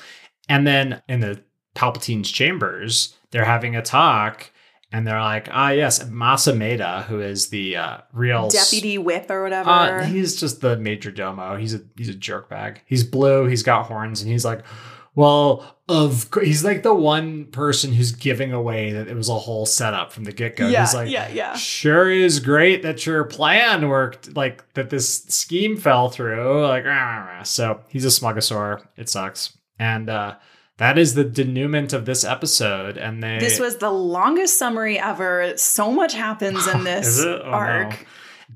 And 0.50 0.66
then 0.68 1.02
in 1.08 1.20
the 1.22 1.44
Palpatine's 1.76 2.30
chambers, 2.32 3.16
they're 3.32 3.46
having 3.46 3.76
a 3.76 3.82
talk 3.82 4.52
and 4.92 5.08
they're 5.08 5.22
like, 5.22 5.48
ah, 5.52 5.70
yes, 5.70 6.06
Mas 6.10 6.46
Amedda, 6.48 7.04
who 7.06 7.22
is 7.22 7.48
the 7.48 7.78
uh, 7.78 7.98
real 8.12 8.50
Deputy 8.50 8.98
whip 8.98 9.30
or 9.32 9.42
whatever. 9.44 9.70
Uh, 9.70 10.04
he's 10.04 10.38
just 10.38 10.60
the 10.60 10.76
major 10.76 11.12
domo. 11.12 11.56
He's 11.56 11.74
a 11.74 11.80
he's 11.96 12.10
a 12.10 12.14
jerkbag. 12.14 12.80
He's 12.86 13.04
blue. 13.06 13.46
He's 13.46 13.64
got 13.64 13.86
horns, 13.86 14.22
and 14.22 14.30
he's 14.30 14.44
like, 14.44 14.66
well, 15.16 15.78
of 15.90 16.32
course, 16.32 16.46
he's 16.46 16.64
like 16.64 16.84
the 16.84 16.94
one 16.94 17.46
person 17.46 17.92
who's 17.92 18.14
giving 18.14 18.54
away 18.54 18.94
that 18.94 19.08
it 19.08 19.16
was 19.16 19.28
a 19.28 19.36
whole 19.36 19.66
setup 19.66 20.14
from 20.14 20.24
the 20.24 20.32
get 20.32 20.56
go. 20.56 20.68
yeah, 20.68 20.82
he's 20.82 20.94
like, 20.94 21.10
yeah, 21.10 21.28
yeah. 21.30 21.56
sure 21.56 22.10
is 22.10 22.40
great 22.40 22.84
that 22.84 23.06
your 23.06 23.26
plan 23.26 23.90
worked, 23.90 24.36
like 24.36 24.74
that 24.74 24.90
this 24.90 25.24
scheme 25.26 25.76
fell 25.76 26.10
through. 26.10 26.66
Like, 26.66 26.86
rah, 26.86 27.18
rah, 27.18 27.26
rah. 27.26 27.44
so 27.44 27.82
he's 27.90 28.06
a 28.06 28.08
smugosaur. 28.08 28.86
It 28.96 29.10
sucks, 29.10 29.58
and 29.78 30.10
uh, 30.10 30.36
that 30.78 30.98
is 30.98 31.14
the 31.14 31.26
denouement 31.26 31.92
of 31.92 32.06
this 32.06 32.24
episode. 32.24 32.98
And 32.98 33.22
they 33.22 33.38
This 33.38 33.60
was 33.60 33.78
the 33.78 33.92
longest 33.92 34.58
summary 34.58 34.98
ever. 34.98 35.54
So 35.58 35.92
much 35.92 36.14
happens 36.14 36.66
in 36.68 36.84
this? 36.86 37.20
Oh, 37.20 37.38
no. 37.38 37.44
arc. 37.44 38.08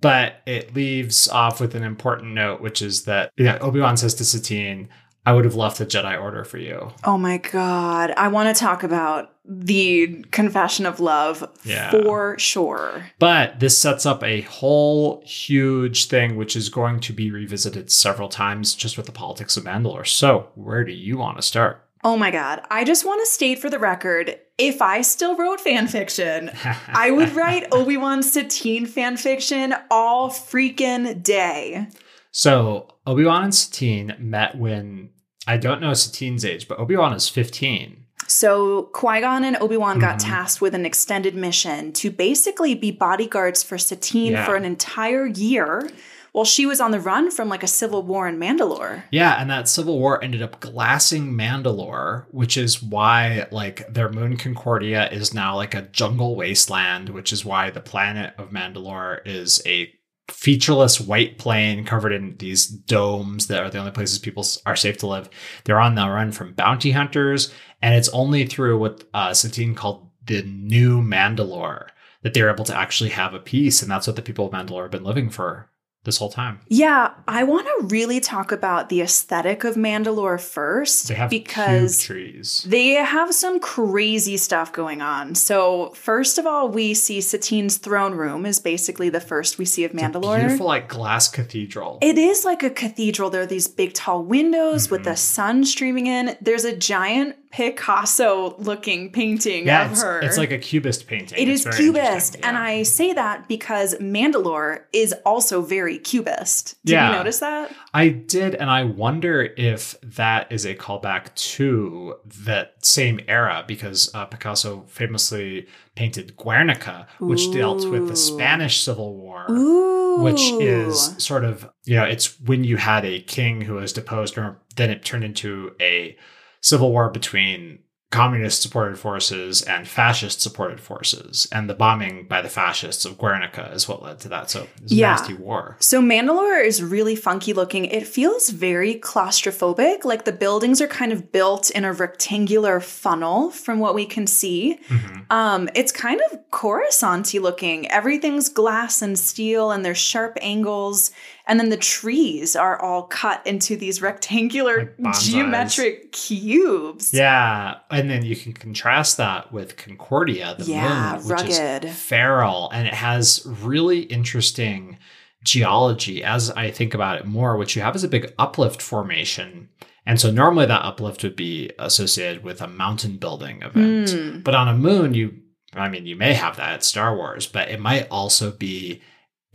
But 0.02 0.42
it 0.46 0.74
leaves 0.74 1.28
off 1.28 1.60
with 1.60 1.76
an 1.76 1.84
important 1.84 2.34
note, 2.34 2.62
which 2.62 2.82
is 2.82 3.04
that 3.04 3.32
yeah, 3.38 3.58
Obi 3.60 3.80
Wan 3.80 3.96
says 3.96 4.14
to 4.16 4.26
Satine, 4.26 4.90
"I 5.26 5.34
would 5.34 5.46
have 5.46 5.56
left 5.56 5.78
the 5.78 5.86
Jedi 5.86 6.20
Order 6.22 6.44
for 6.44 6.58
you." 6.58 6.92
Oh 7.04 7.18
my 7.18 7.38
god. 7.38 8.14
I 8.18 8.28
want 8.30 8.56
to 8.56 8.60
talk 8.60 8.84
about 8.84 9.32
the 9.48 10.24
confession 10.32 10.86
of 10.86 11.00
love 11.00 11.48
Yeah. 11.64 11.92
for 11.92 12.38
sure. 12.40 13.06
But 13.20 13.60
this 13.60 13.78
sets 13.78 14.06
up 14.06 14.24
a 14.24 14.42
whole 14.42 15.22
huge 15.26 16.08
thing, 16.08 16.36
which 16.36 16.56
is 16.56 16.70
going 16.70 17.00
to 17.02 17.14
be 17.14 17.30
revisited 17.30 17.92
several 17.92 18.28
times, 18.28 18.74
just 18.74 18.98
with 18.98 19.06
the 19.06 19.12
politics 19.12 19.56
of 19.56 19.64
Mandalore. 19.64 20.08
So, 20.08 20.48
where 20.56 20.84
do 20.84 20.92
you 20.94 21.18
want 21.18 21.38
to 21.38 21.44
start? 21.44 21.82
Oh 22.04 22.18
my 22.18 22.30
god. 22.32 22.62
I 22.70 22.84
just 22.84 23.06
want 23.06 23.22
to 23.22 23.32
state 23.32 23.60
for 23.60 23.70
the 23.70 23.80
record 23.80 24.38
if 24.58 24.82
I 24.82 25.02
still 25.02 25.36
wrote 25.36 25.60
fan 25.60 25.88
fiction, 25.88 26.50
I 26.88 27.12
would 27.12 27.34
write 27.36 27.68
Obi 27.72 27.98
Wan 27.98 28.24
Satine 28.24 28.86
fan 28.86 29.18
fiction 29.18 29.74
all 29.92 30.30
freaking 30.30 31.22
day. 31.22 31.88
So 32.32 32.88
Obi 33.08 33.26
Wan 33.26 33.44
and 33.44 33.56
Satine 33.56 34.16
met 34.20 34.56
when 34.58 35.10
I 35.48 35.58
don't 35.58 35.82
know 35.82 35.94
Satine's 35.94 36.44
age, 36.46 36.68
but 36.68 36.80
Obi 36.80 36.96
Wan 36.96 37.14
is 37.14 37.30
fifteen. 37.30 38.04
So 38.28 38.84
Qui 38.94 39.22
Gon 39.22 39.44
and 39.44 39.58
Obi 39.58 39.78
Wan 39.78 40.00
got 40.00 40.18
Mhm. 40.18 40.26
tasked 40.26 40.62
with 40.62 40.74
an 40.74 40.86
extended 40.86 41.36
mission 41.36 41.92
to 41.94 42.10
basically 42.10 42.74
be 42.74 42.90
bodyguards 42.92 43.62
for 43.62 43.78
Satine 43.78 44.32
Yeah. 44.34 44.46
for 44.46 44.56
an 44.56 44.66
entire 44.66 45.28
year 45.28 45.88
while 46.32 46.44
she 46.46 46.66
was 46.66 46.82
on 46.82 46.90
the 46.92 47.00
run 47.00 47.30
from 47.30 47.50
like 47.50 47.62
a 47.62 47.68
civil 47.68 48.02
war 48.02 48.28
in 48.28 48.40
Mandalore. 48.40 49.04
Yeah, 49.12 49.36
and 49.40 49.50
that 49.52 49.70
civil 49.70 50.00
war 50.00 50.22
ended 50.24 50.42
up 50.42 50.60
glassing 50.60 51.34
Mandalore, 51.34 52.26
which 52.32 52.58
is 52.58 52.82
why 52.82 53.46
like 53.52 53.86
their 53.94 54.10
moon 54.10 54.38
Concordia 54.38 55.08
is 55.12 55.34
now 55.34 55.56
like 55.56 55.76
a 55.76 55.84
jungle 55.84 56.36
wasteland, 56.36 57.10
which 57.10 57.32
is 57.32 57.46
why 57.46 57.70
the 57.70 57.80
planet 57.80 58.34
of 58.40 58.50
Mandalore 58.50 59.20
is 59.26 59.62
a 59.68 59.94
featureless 60.30 61.00
white 61.00 61.38
plain 61.38 61.86
covered 61.86 62.12
in 62.12 62.36
these 62.38 62.68
domes 62.68 63.48
that 63.48 63.62
are 63.62 63.70
the 63.70 63.78
only 63.78 63.92
places 63.92 64.20
people 64.20 64.46
are 64.66 64.76
safe 64.76 64.98
to 64.98 65.08
live. 65.08 65.30
They're 65.64 65.80
on 65.80 65.96
the 65.96 66.08
run 66.08 66.32
from 66.32 66.54
bounty 66.54 66.92
hunters, 66.92 67.54
and 67.82 67.96
it's 67.96 68.10
only 68.10 68.46
through 68.46 68.78
what 68.80 69.04
uh, 69.14 69.34
Satine 69.34 69.76
called 69.76 70.10
the 70.26 70.42
new 70.44 71.02
Mandalore 71.02 71.88
that 72.24 72.34
they're 72.34 72.52
able 72.52 72.66
to 72.66 72.76
actually 72.76 73.12
have 73.12 73.34
a 73.34 73.40
peace, 73.40 73.82
and 73.82 73.92
that's 73.92 74.08
what 74.08 74.16
the 74.16 74.22
people 74.22 74.48
of 74.48 74.52
Mandalore 74.52 74.84
have 74.84 74.92
been 74.92 75.04
living 75.04 75.30
for 75.30 75.70
this 76.06 76.18
whole 76.18 76.30
time. 76.30 76.60
Yeah, 76.70 77.12
I 77.28 77.44
want 77.44 77.68
to 77.68 77.88
really 77.88 78.20
talk 78.20 78.52
about 78.52 78.90
the 78.90 79.02
aesthetic 79.02 79.64
of 79.64 79.76
Mandalore 79.76 80.40
first 80.42 81.08
They 81.10 81.16
have 81.16 81.30
because 81.30 82.02
trees. 82.02 82.66
They 82.68 82.90
have 82.94 83.34
some 83.34 83.60
crazy 83.60 84.38
stuff 84.38 84.72
going 84.72 85.02
on. 85.02 85.36
So, 85.36 85.90
first 85.96 86.38
of 86.38 86.46
all, 86.46 86.70
we 86.70 86.94
see 86.94 87.20
Satine's 87.22 87.78
throne 87.78 88.14
room 88.14 88.46
is 88.46 88.60
basically 88.60 89.10
the 89.10 89.20
first 89.20 89.58
we 89.58 89.66
see 89.66 89.84
of 89.84 89.92
It's 89.94 90.02
a 90.02 90.06
Mandalore. 90.06 90.40
beautiful 90.40 90.68
like 90.68 90.88
glass 90.88 91.28
cathedral. 91.28 92.00
It 92.02 92.18
is 92.18 92.46
like 92.46 92.64
a 92.64 92.70
cathedral. 92.70 93.30
There 93.30 93.42
are 93.42 93.46
these 93.46 93.68
big 93.68 93.94
tall 93.94 94.24
windows 94.24 94.90
with 94.90 95.02
Mhm. 95.02 95.06
the 95.06 95.16
sun 95.18 95.66
streaming 95.66 96.08
in. 96.08 96.38
There's 96.42 96.66
a 96.66 96.76
giant 96.76 97.36
Picasso 97.56 98.56
looking 98.58 99.12
painting 99.12 99.66
Yeah, 99.66 99.86
of 99.86 99.92
it's, 99.94 100.02
her. 100.04 100.20
it's 100.20 100.38
like 100.38 100.52
a 100.52 100.58
cubist 100.58 101.08
painting. 101.08 101.38
It 101.40 101.48
It's 101.50 101.66
is 101.66 101.76
cubist, 101.76 102.06
interesting, 102.36 102.44
and. 102.44 102.58
I 102.58 102.84
say 102.84 103.14
that 103.14 103.48
because 103.48 103.96
Mandalore 103.96 104.82
is 104.92 105.14
also 105.26 105.62
very 105.62 105.98
cubist. 105.98 106.76
Did 106.86 106.94
Yeah. 106.94 107.12
you 107.12 107.18
notice 107.18 107.40
that? 107.40 107.72
I 107.94 108.10
did, 108.10 108.56
and 108.56 108.70
I 108.70 108.84
wonder 108.84 109.42
if 109.58 109.96
that 110.02 110.52
is 110.52 110.66
a 110.66 110.76
callback 110.76 111.34
to 111.56 112.16
that 112.44 112.86
same 112.86 113.20
era 113.28 113.64
because 113.66 114.14
uh, 114.14 114.26
Picasso 114.26 114.84
famously 114.88 115.68
painted 115.96 116.36
Guernica, 116.36 117.08
which 117.20 117.52
dealt 117.54 117.88
with 117.90 118.08
the 118.10 118.16
Spanish 118.18 118.82
Civil 118.82 119.16
War. 119.16 119.46
Ooh, 119.50 120.22
Which 120.22 120.42
is 120.62 121.16
sort 121.24 121.46
of, 121.46 121.70
you 121.86 121.96
know, 121.96 122.04
it's 122.04 122.38
when 122.42 122.64
you 122.66 122.76
had 122.78 123.06
a 123.06 123.22
king 123.22 123.62
who 123.62 123.76
was 123.76 123.94
deposed, 123.94 124.38
or 124.38 124.60
then 124.76 124.90
it 124.90 125.06
turned 125.06 125.24
into 125.24 125.72
a 125.82 126.18
civil 126.66 126.92
war 126.92 127.10
between 127.12 127.80
communist 128.12 128.62
supported 128.62 128.98
forces 128.98 129.62
and 129.64 129.88
fascist 129.88 130.40
supported 130.40 130.80
forces. 130.80 131.48
And 131.52 131.70
the 131.70 131.74
bombing 131.74 132.28
by 132.30 132.42
the 132.42 132.48
fascists 132.50 133.04
of 133.04 133.18
Guernica 133.18 133.72
is 133.74 133.90
what 133.90 134.02
led 134.04 134.20
to 134.22 134.30
that. 134.30 134.50
So 134.50 134.62
it 134.64 134.70
was 134.84 134.92
a 134.92 134.96
Yeah. 134.96 135.10
nasty 135.12 135.34
war. 135.34 135.76
So 135.80 136.02
Mandalore 136.02 136.64
is 136.66 136.82
really 136.82 137.16
funky 137.18 137.52
looking. 137.52 137.86
It 137.86 138.08
feels 138.08 138.50
very 138.50 138.96
claustrophobic. 138.96 140.06
Like 140.06 140.24
the 140.24 140.32
buildings 140.32 140.80
are 140.82 140.88
kind 140.88 141.12
of 141.12 141.32
built 141.32 141.70
in 141.72 141.84
a 141.84 141.92
rectangular 141.92 142.80
funnel 142.80 143.52
from 143.52 143.80
what 143.80 143.96
we 143.96 144.06
can 144.06 144.28
see. 144.28 144.80
Mhm. 144.88 145.26
Um, 145.30 145.70
it's 145.76 145.92
kind 145.92 146.22
of 146.32 146.40
Coruscant-y 146.52 147.40
looking. 147.42 147.92
Everything's 147.92 148.48
glass 148.50 149.02
and 149.02 149.20
steel, 149.20 149.72
and 149.72 149.84
there's 149.84 149.98
sharp 149.98 150.38
angles. 150.42 151.12
And 151.48 151.60
then 151.60 151.70
the 151.70 151.78
trees 151.78 152.56
are 152.56 152.82
all 152.82 153.04
cut 153.04 153.46
into 153.46 153.76
these 153.76 154.02
rectangular 154.02 154.96
Like 154.98 155.20
geometric 155.20 156.12
cubes. 156.12 157.14
Yeah, 157.14 157.76
and 157.92 158.10
then 158.10 158.26
you 158.26 158.36
can 158.36 158.54
contrast 158.54 159.18
that 159.18 159.52
with 159.54 159.78
Concordia, 159.78 160.56
the 160.58 160.66
Yeah, 160.66 161.14
moon, 161.14 161.28
which 161.28 161.42
rugged. 161.42 161.86
is 161.86 161.96
feral, 161.96 162.70
and 162.72 162.88
it 162.88 162.96
has 162.96 163.46
really 163.46 164.02
interesting 164.02 164.98
geology. 165.44 166.24
As 166.24 166.50
I 166.52 166.72
think 166.72 166.96
about 166.96 167.20
it 167.20 167.26
more, 167.28 167.58
what 167.58 167.76
you 167.76 167.82
have 167.84 167.96
is 167.96 168.04
a 168.04 168.08
big 168.08 168.34
uplift 168.40 168.82
formation, 168.82 169.70
and 170.06 170.20
so 170.20 170.32
normally 170.32 170.66
that 170.66 170.84
uplift 170.84 171.22
would 171.22 171.36
be 171.36 171.72
associated 171.78 172.44
with 172.44 172.60
a 172.62 172.68
mountain 172.68 173.18
building 173.18 173.62
event. 173.62 174.10
Hmm. 174.10 174.40
But 174.40 174.56
on 174.56 174.68
a 174.68 174.74
moon, 174.76 175.14
you, 175.14 175.34
I 175.74 175.90
mean, 175.90 176.08
you 176.08 176.16
may 176.16 176.34
have 176.34 176.58
that 176.58 176.74
at 176.74 176.84
Star 176.84 177.16
Wars, 177.16 177.46
but 177.46 177.70
it 177.70 177.80
might 177.80 178.08
also 178.10 178.52
be 178.52 179.02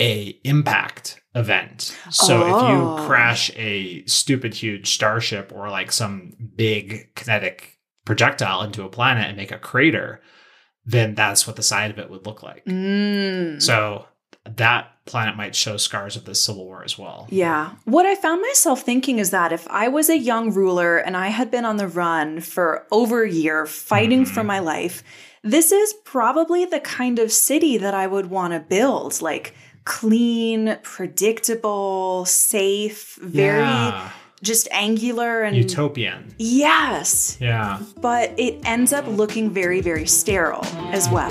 a 0.01 0.39
impact 0.45 1.20
event. 1.35 1.97
So 2.11 2.47
if 2.47 2.53
Oh. 2.55 2.99
you 2.99 3.07
crash 3.07 3.51
a 3.57 4.05
stupid 4.07 4.55
huge 4.55 4.91
starship 4.93 5.53
or 5.55 5.71
like 5.71 5.93
some 5.93 6.33
big 6.57 7.15
kinetic 7.15 7.79
projectile 8.05 8.63
into 8.63 8.83
a 8.83 8.89
planet 8.89 9.29
and 9.29 9.37
make 9.37 9.53
a 9.53 9.59
crater, 9.59 10.21
then 10.85 11.15
that's 11.15 11.47
what 11.47 11.57
the 11.57 11.63
side 11.63 11.91
of 11.91 11.99
it 11.99 12.11
would 12.11 12.27
look 12.27 12.43
like. 12.43 12.65
Mm. 12.65 13.63
So 13.63 14.07
that 14.57 14.89
planet 15.05 15.37
might 15.37 15.55
show 15.55 15.77
scars 15.77 16.17
of 16.17 16.25
the 16.25 16.35
Civil 16.35 16.65
War 16.65 16.83
as 16.83 16.99
well. 16.99 17.27
Yeah. 17.31 17.71
What 17.85 18.07
I 18.07 18.15
found 18.15 18.41
myself 18.43 18.83
thinking 18.83 19.19
is 19.19 19.31
that 19.31 19.53
if 19.53 19.69
I 19.69 19.89
was 19.89 20.09
a 20.09 20.19
young 20.19 20.53
ruler 20.53 20.97
and 20.99 21.17
I 21.17 21.29
had 21.29 21.51
been 21.51 21.65
on 21.65 21.77
the 21.77 21.89
run 21.89 22.41
for 22.41 22.87
over 22.91 23.23
a 23.23 23.31
year 23.31 23.67
fighting 23.67 24.25
for 24.25 24.43
Mhm. 24.43 24.47
my 24.47 24.59
life, 24.59 25.03
this 25.45 25.71
is 25.73 25.95
probably 26.05 26.65
the 26.65 26.81
kind 26.81 27.19
of 27.19 27.31
city 27.33 27.77
that 27.79 27.95
I 27.95 28.07
would 28.07 28.27
want 28.31 28.53
to 28.55 28.61
build. 28.61 29.21
Like 29.21 29.55
clean, 29.85 30.79
predictable, 30.83 32.25
safe, 32.27 33.17
very 33.23 33.61
Yeah. 33.61 34.11
just 34.43 34.69
angular 34.71 35.43
and 35.43 35.57
utopian. 35.57 36.35
Yes. 36.39 37.37
Yeah. 37.41 37.79
But 38.01 38.33
it 38.39 38.61
ends 38.65 38.93
up 38.93 39.05
looking 39.07 39.51
very, 39.51 39.81
very 39.81 40.07
sterile 40.07 40.65
as 40.93 41.09
well. 41.09 41.31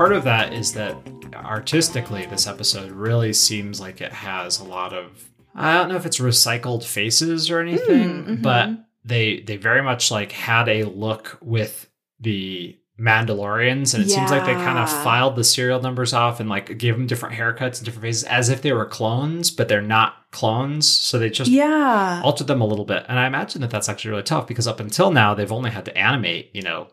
Part 0.00 0.12
of 0.12 0.24
that 0.24 0.52
is 0.54 0.72
that 0.72 0.96
artistically 1.34 2.24
this 2.26 2.46
episode 2.46 2.90
really 2.90 3.32
seems 3.32 3.80
like 3.80 4.00
it 4.00 4.12
has 4.12 4.58
a 4.60 4.64
lot 4.64 4.92
of 4.92 5.28
i 5.54 5.74
don't 5.74 5.88
know 5.88 5.96
if 5.96 6.06
it's 6.06 6.18
recycled 6.18 6.84
faces 6.84 7.50
or 7.50 7.60
anything 7.60 8.08
Mm, 8.08 8.26
mhm. 8.26 8.42
but 8.42 8.68
they 9.04 9.40
they 9.40 9.56
very 9.56 9.82
much 9.82 10.10
like 10.10 10.32
had 10.32 10.68
a 10.68 10.84
look 10.84 11.38
with 11.42 11.88
the 12.20 12.76
mandalorians 12.98 13.94
and 13.94 14.04
it 14.04 14.10
seems 14.10 14.30
like 14.30 14.44
they 14.44 14.52
kind 14.52 14.78
of 14.78 14.88
filed 15.02 15.34
the 15.36 15.42
serial 15.44 15.80
numbers 15.80 16.12
off 16.12 16.38
and 16.38 16.48
like 16.50 16.76
gave 16.76 16.94
them 16.96 17.06
different 17.06 17.34
haircuts 17.34 17.78
and 17.78 17.84
different 17.86 18.02
faces 18.02 18.24
as 18.24 18.50
if 18.50 18.60
they 18.60 18.72
were 18.72 18.84
clones 18.84 19.50
but 19.50 19.68
they're 19.68 19.80
not 19.80 20.14
clones 20.32 20.86
so 20.86 21.18
they 21.18 21.30
just 21.30 21.50
Yeah. 21.50 22.20
altered 22.22 22.46
them 22.46 22.60
a 22.60 22.66
little 22.66 22.84
bit. 22.84 23.04
And 23.08 23.18
I 23.18 23.26
imagine 23.26 23.62
that 23.62 23.70
that's 23.70 23.88
actually 23.88 24.10
really 24.12 24.22
tough 24.22 24.46
because 24.46 24.68
up 24.68 24.78
until 24.80 25.10
now, 25.10 25.34
they've 25.34 25.50
only 25.50 25.70
had 25.70 25.84
to 25.86 25.96
animate, 25.98 26.50
you 26.52 26.62
know, 26.62 26.86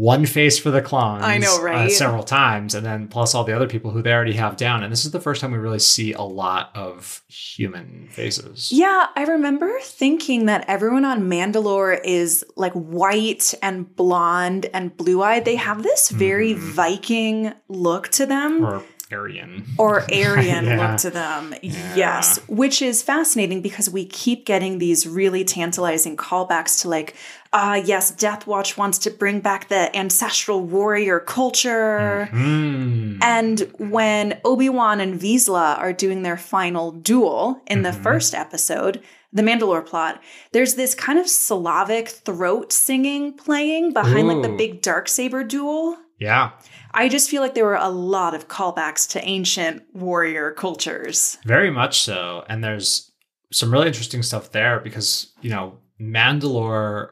one 0.00 0.24
face 0.24 0.58
for 0.58 0.70
the 0.70 0.80
clones. 0.80 1.22
I 1.22 1.36
know, 1.36 1.58
uh, 1.58 1.62
right? 1.62 1.92
several 1.92 2.22
times, 2.22 2.74
and 2.74 2.86
then 2.86 3.06
plus 3.06 3.34
all 3.34 3.44
the 3.44 3.52
other 3.54 3.68
people 3.68 3.90
who 3.90 4.00
they 4.00 4.12
already 4.12 4.32
have 4.32 4.56
down. 4.56 4.82
And 4.82 4.90
this 4.90 5.04
is 5.04 5.10
the 5.10 5.20
first 5.20 5.42
time 5.42 5.52
we 5.52 5.58
really 5.58 5.78
see 5.78 6.14
a 6.14 6.22
lot 6.22 6.70
of 6.74 7.22
human 7.28 8.08
faces. 8.10 8.72
Yeah, 8.72 9.08
I 9.14 9.24
remember 9.24 9.78
thinking 9.82 10.46
that 10.46 10.64
everyone 10.68 11.04
on 11.04 11.28
Mandalore 11.28 12.00
is 12.02 12.44
like 12.56 12.72
white 12.72 13.52
and 13.62 13.94
blonde 13.94 14.70
and 14.72 14.96
blue 14.96 15.22
eyed. 15.22 15.44
They 15.44 15.56
have 15.56 15.82
this 15.82 16.08
very 16.08 16.54
Mhm. 16.54 16.58
Viking 16.58 17.52
look 17.68 18.08
to 18.12 18.24
them. 18.24 18.64
Or 18.64 18.82
Aryan. 19.12 19.64
or 19.78 20.00
Aryan 20.12 20.64
Yeah. 20.64 20.90
look 20.90 21.00
to 21.00 21.10
them. 21.10 21.54
Yeah. 21.62 21.94
Yes, 21.96 22.38
which 22.48 22.80
is 22.82 23.02
fascinating 23.02 23.60
because 23.62 23.90
we 23.90 24.04
keep 24.04 24.46
getting 24.46 24.78
these 24.78 25.06
really 25.06 25.44
tantalizing 25.44 26.16
callbacks 26.16 26.80
to 26.82 26.88
like, 26.88 27.14
uh 27.52 27.80
yes, 27.84 28.10
Death 28.12 28.46
Watch 28.46 28.76
wants 28.76 28.98
to 28.98 29.10
bring 29.10 29.40
back 29.40 29.68
the 29.68 29.94
ancestral 29.96 30.60
warrior 30.62 31.18
culture. 31.20 32.28
Mhm. 32.32 33.18
And 33.22 33.60
when 33.78 34.38
Obi-Wan 34.44 35.00
and 35.00 35.20
Vizsla 35.20 35.78
are 35.78 35.92
doing 35.92 36.22
their 36.22 36.36
final 36.36 36.92
duel 36.92 37.62
in 37.66 37.82
the 37.82 37.90
Mhm. 37.90 38.02
first 38.02 38.34
episode, 38.34 39.02
the 39.32 39.42
Mandalore 39.42 39.84
plot, 39.86 40.20
there's 40.52 40.74
this 40.74 40.94
kind 40.94 41.18
of 41.18 41.28
Slavic 41.28 42.08
throat 42.08 42.72
singing 42.72 43.32
playing 43.32 43.92
behind 43.92 44.26
like 44.28 44.42
the 44.42 44.48
big 44.56 44.82
dark 44.82 45.08
saber 45.08 45.44
duel. 45.44 45.96
yeah, 46.18 46.50
I 46.92 47.08
just 47.08 47.30
feel 47.30 47.42
like 47.42 47.54
there 47.54 47.64
were 47.64 47.74
a 47.74 47.88
lot 47.88 48.34
of 48.34 48.48
callbacks 48.48 49.08
to 49.10 49.24
ancient 49.24 49.82
warrior 49.92 50.52
cultures. 50.52 51.38
very 51.44 51.70
much 51.70 52.02
so. 52.02 52.44
And 52.48 52.62
there's 52.62 53.10
some 53.52 53.72
really 53.72 53.86
interesting 53.86 54.22
stuff 54.22 54.52
there 54.52 54.80
because, 54.80 55.32
you 55.40 55.50
know, 55.50 55.78
Mandalore 56.00 57.10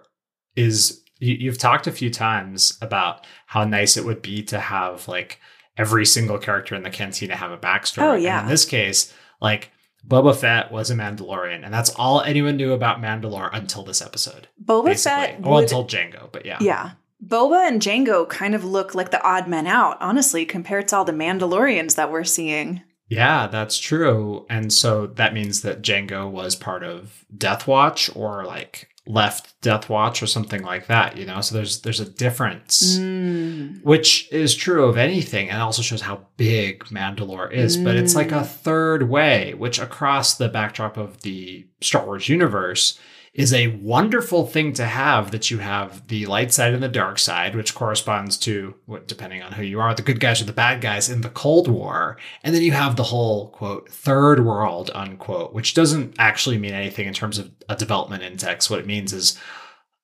is 0.57 1.03
you, 1.21 1.35
you've 1.35 1.59
talked 1.59 1.87
a 1.87 1.93
few 1.93 2.11
times 2.11 2.79
about 2.81 3.27
how 3.47 3.65
nice 3.65 3.97
it 3.97 4.05
would 4.05 4.23
be 4.23 4.43
to 4.45 4.59
have 4.59 5.09
like 5.09 5.41
every 5.77 6.07
single 6.07 6.39
character 6.39 6.75
in 6.75 6.83
the 6.83 6.91
cantina 6.91 7.37
have 7.37 7.53
a 7.53 7.59
backstory. 7.59 8.03
Oh, 8.03 8.15
And 8.15 8.23
yeah. 8.23 8.43
in 8.43 8.49
this 8.49 8.65
case, 8.65 9.13
like 9.41 9.71
Boba 10.07 10.35
Fett 10.35 10.73
was 10.73 10.91
a 10.91 10.95
Mandalorian, 10.95 11.65
and 11.65 11.75
that's 11.75 11.91
all 11.91 12.23
anyone 12.23 12.57
knew 12.57 12.73
about 12.73 13.01
Mandalore 13.01 13.51
until 13.53 13.83
this 13.83 14.01
episode. 14.01 14.49
Boba 14.63 14.87
Basically. 14.87 15.27
Fett 15.27 15.41
well, 15.41 15.55
would, 15.55 15.65
until 15.65 15.85
Jango, 15.85 16.31
but 16.33 16.47
yeah. 16.47 16.59
yeah. 16.61 16.93
Boba 17.25 17.67
and 17.67 17.83
Jango 17.83 18.29
kind 18.29 18.55
of 18.55 18.65
look 18.65 18.95
like 18.95 19.11
the 19.11 19.23
odd 19.23 19.49
men 19.49 19.67
out, 19.67 19.97
honestly, 20.01 20.45
compared 20.45 20.89
to 20.89 20.97
all 20.97 21.05
the 21.05 21.13
Mandalorians 21.13 21.97
that 21.97 22.11
we're 22.13 22.25
seeing. 22.25 22.83
Yeah, 23.09 23.47
that's 23.47 23.79
true. 23.79 24.47
And 24.51 24.73
so 24.73 25.07
that 25.07 25.35
means 25.35 25.63
that 25.63 25.83
Django 25.83 26.31
was 26.31 26.55
part 26.55 26.83
of 26.85 27.25
Death 27.37 27.67
Watch 27.67 28.15
or 28.15 28.45
like 28.45 28.89
left 29.07 29.59
Death 29.63 29.89
Watch 29.89 30.23
or 30.23 30.27
something 30.27 30.63
like 30.63 30.87
that, 30.89 31.17
you 31.17 31.25
know? 31.25 31.41
So 31.41 31.55
there's 31.55 31.81
there's 31.81 32.01
a 32.01 32.09
difference. 32.09 32.99
Mm. 32.99 33.83
Which 33.83 34.31
is 34.31 34.55
true 34.55 34.85
of 34.85 34.99
anything 34.99 35.49
and 35.49 35.63
also 35.63 35.81
shows 35.81 36.03
how 36.03 36.27
big 36.37 36.85
Mandalore 36.85 37.51
is, 37.51 37.79
but 37.79 37.97
it's 37.97 38.15
like 38.15 38.31
a 38.31 38.41
Mm. 38.43 38.47
third 38.47 39.09
way, 39.09 39.55
which 39.55 39.79
across 39.79 40.35
the 40.35 40.51
backdrop 40.51 40.99
of 40.99 41.23
the 41.23 41.67
Star 41.81 42.05
Wars 42.05 42.29
universe 42.29 42.99
is 43.39 43.53
a 43.55 43.69
wonderful 43.69 44.45
thing 44.47 44.73
to 44.73 44.85
have 44.85 45.31
that 45.31 45.49
you 45.49 45.59
have 45.59 46.07
the 46.09 46.27
light 46.27 46.53
side 46.53 46.75
and 46.75 46.83
the 46.83 46.89
dark 46.89 47.21
side, 47.21 47.55
which 47.55 47.73
corresponds 47.75 48.37
to 48.37 48.75
what, 48.85 49.07
depending 49.07 49.41
on 49.43 49.53
who 49.53 49.63
you 49.63 49.79
are, 49.79 49.95
the 49.95 50.03
good 50.03 50.19
guys 50.19 50.43
or 50.43 50.45
the 50.45 50.53
bad 50.53 50.81
guys 50.81 51.09
in 51.09 51.21
the 51.21 51.29
Cold 51.31 51.69
War. 51.69 52.17
And 52.43 52.53
then 52.53 52.63
you 52.63 52.73
have 52.73 52.97
the 52.97 53.05
whole 53.05 53.51
quote, 53.51 53.89
third 53.91 54.45
world, 54.45 54.91
unquote, 54.93 55.55
which 55.55 55.75
doesn't 55.75 56.17
actually 56.19 56.59
mean 56.59 56.75
anything 56.75 57.07
in 57.07 57.15
terms 57.15 57.39
of 57.39 57.53
a 57.69 57.77
development 57.77 58.25
index. 58.25 58.69
What 58.69 58.81
it 58.81 58.87
means 58.87 59.13
is 59.13 59.39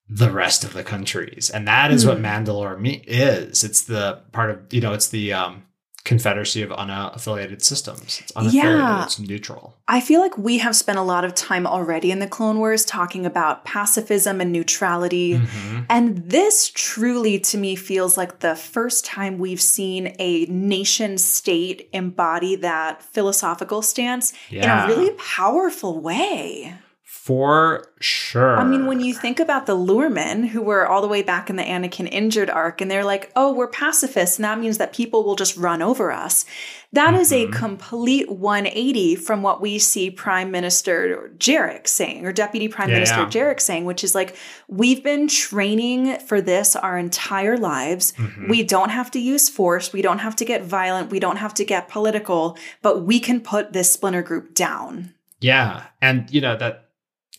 the 0.08 0.30
rest 0.30 0.62
of 0.62 0.72
the 0.72 0.84
countries. 0.84 1.50
And 1.50 1.66
that 1.66 1.90
is 1.90 2.06
what 2.06 2.18
Hmm. 2.18 2.26
Mandalore 2.26 2.78
me- 2.80 3.02
is. 3.06 3.64
It's 3.64 3.82
the 3.82 4.20
part 4.30 4.50
of, 4.50 4.58
you 4.72 4.80
know, 4.80 4.92
it's 4.92 5.08
the, 5.08 5.32
um, 5.32 5.64
confederacy 6.04 6.60
of 6.60 6.68
unaffiliated 6.70 7.62
systems. 7.62 8.20
It's 8.22 8.32
unaffiliated, 8.32 8.52
Yeah. 8.52 9.04
it's 9.04 9.18
neutral. 9.18 9.74
I 9.88 10.00
feel 10.02 10.20
like 10.20 10.36
we 10.36 10.58
have 10.58 10.76
spent 10.76 10.98
a 10.98 11.02
lot 11.02 11.24
of 11.24 11.34
time 11.34 11.66
already 11.66 12.10
in 12.10 12.18
the 12.18 12.26
Clone 12.26 12.58
Wars 12.58 12.84
talking 12.84 13.24
about 13.24 13.64
pacifism 13.64 14.40
and 14.40 14.52
neutrality. 14.52 15.38
Mhm. 15.38 15.86
And 15.88 16.18
this 16.30 16.70
truly, 16.74 17.38
to 17.40 17.56
me, 17.56 17.74
feels 17.74 18.18
like 18.18 18.40
the 18.40 18.54
first 18.54 19.06
time 19.06 19.38
we've 19.38 19.62
seen 19.62 20.14
a 20.18 20.44
nation 20.46 21.16
state 21.16 21.88
embody 21.92 22.54
that 22.56 23.02
philosophical 23.02 23.80
stance 23.80 24.34
in 24.50 24.64
a 24.68 24.86
really 24.86 25.10
powerful 25.12 26.00
way. 26.00 26.74
For 27.24 27.86
sure. 28.00 28.58
I 28.58 28.64
mean, 28.64 28.84
when 28.84 29.00
you 29.00 29.14
think 29.14 29.40
about 29.40 29.64
the 29.64 29.74
Lurmen, 29.74 30.46
who 30.48 30.60
were 30.60 30.86
all 30.86 31.00
the 31.00 31.08
way 31.08 31.22
back 31.22 31.48
in 31.48 31.56
the 31.56 31.62
Anakin 31.62 32.06
injured 32.12 32.50
arc, 32.50 32.82
and 32.82 32.90
they're 32.90 33.02
like, 33.02 33.32
oh, 33.34 33.50
we're 33.50 33.66
pacifists, 33.66 34.36
and 34.36 34.44
that 34.44 34.58
means 34.60 34.76
that 34.76 34.92
people 34.92 35.24
will 35.24 35.34
just 35.34 35.56
run 35.56 35.80
over 35.80 36.12
us. 36.12 36.44
That 36.92 37.14
is 37.14 37.32
a 37.32 37.46
Mhm. 37.46 37.52
complete 37.54 38.30
180 38.30 39.16
from 39.16 39.40
what 39.40 39.62
we 39.62 39.78
see 39.78 40.10
Prime 40.10 40.50
Minister 40.50 41.32
Jarek 41.38 41.88
saying, 41.88 42.26
or 42.26 42.30
Deputy 42.30 42.68
Prime 42.68 42.90
Yeah, 42.90 42.96
Minister 42.96 43.20
yeah. 43.20 43.28
Jarek 43.30 43.58
saying, 43.58 43.86
which 43.86 44.04
is 44.04 44.14
like, 44.14 44.36
we've 44.68 45.02
been 45.02 45.26
training 45.26 46.18
for 46.18 46.42
this 46.42 46.76
our 46.76 46.98
entire 46.98 47.56
lives. 47.56 48.12
Mhm. 48.18 48.50
We 48.50 48.62
don't 48.62 48.90
have 48.90 49.10
to 49.12 49.18
use 49.18 49.48
force. 49.48 49.94
We 49.94 50.02
don't 50.02 50.18
have 50.18 50.36
to 50.36 50.44
get 50.44 50.62
violent. 50.62 51.10
We 51.10 51.20
don't 51.20 51.38
have 51.38 51.54
to 51.54 51.64
get 51.64 51.88
political, 51.88 52.58
but 52.82 53.02
we 53.06 53.18
can 53.18 53.40
put 53.40 53.72
this 53.72 53.90
splinter 53.90 54.20
group 54.20 54.52
down. 54.54 55.14
Yeah. 55.40 55.84
And, 56.02 56.30
you 56.30 56.42
know, 56.42 56.54
that 56.56 56.83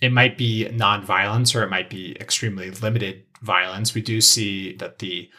it 0.02 0.12
might 0.12 0.38
be 0.38 0.68
non-violence 0.70 1.56
or 1.56 1.64
it 1.64 1.70
might 1.70 1.90
be 1.90 2.16
extremely 2.20 2.70
limited 2.72 3.24
violence. 3.42 3.94
We 3.94 4.02
do 4.02 4.20
see 4.22 4.76
that 4.78 5.00
the 5.00 5.30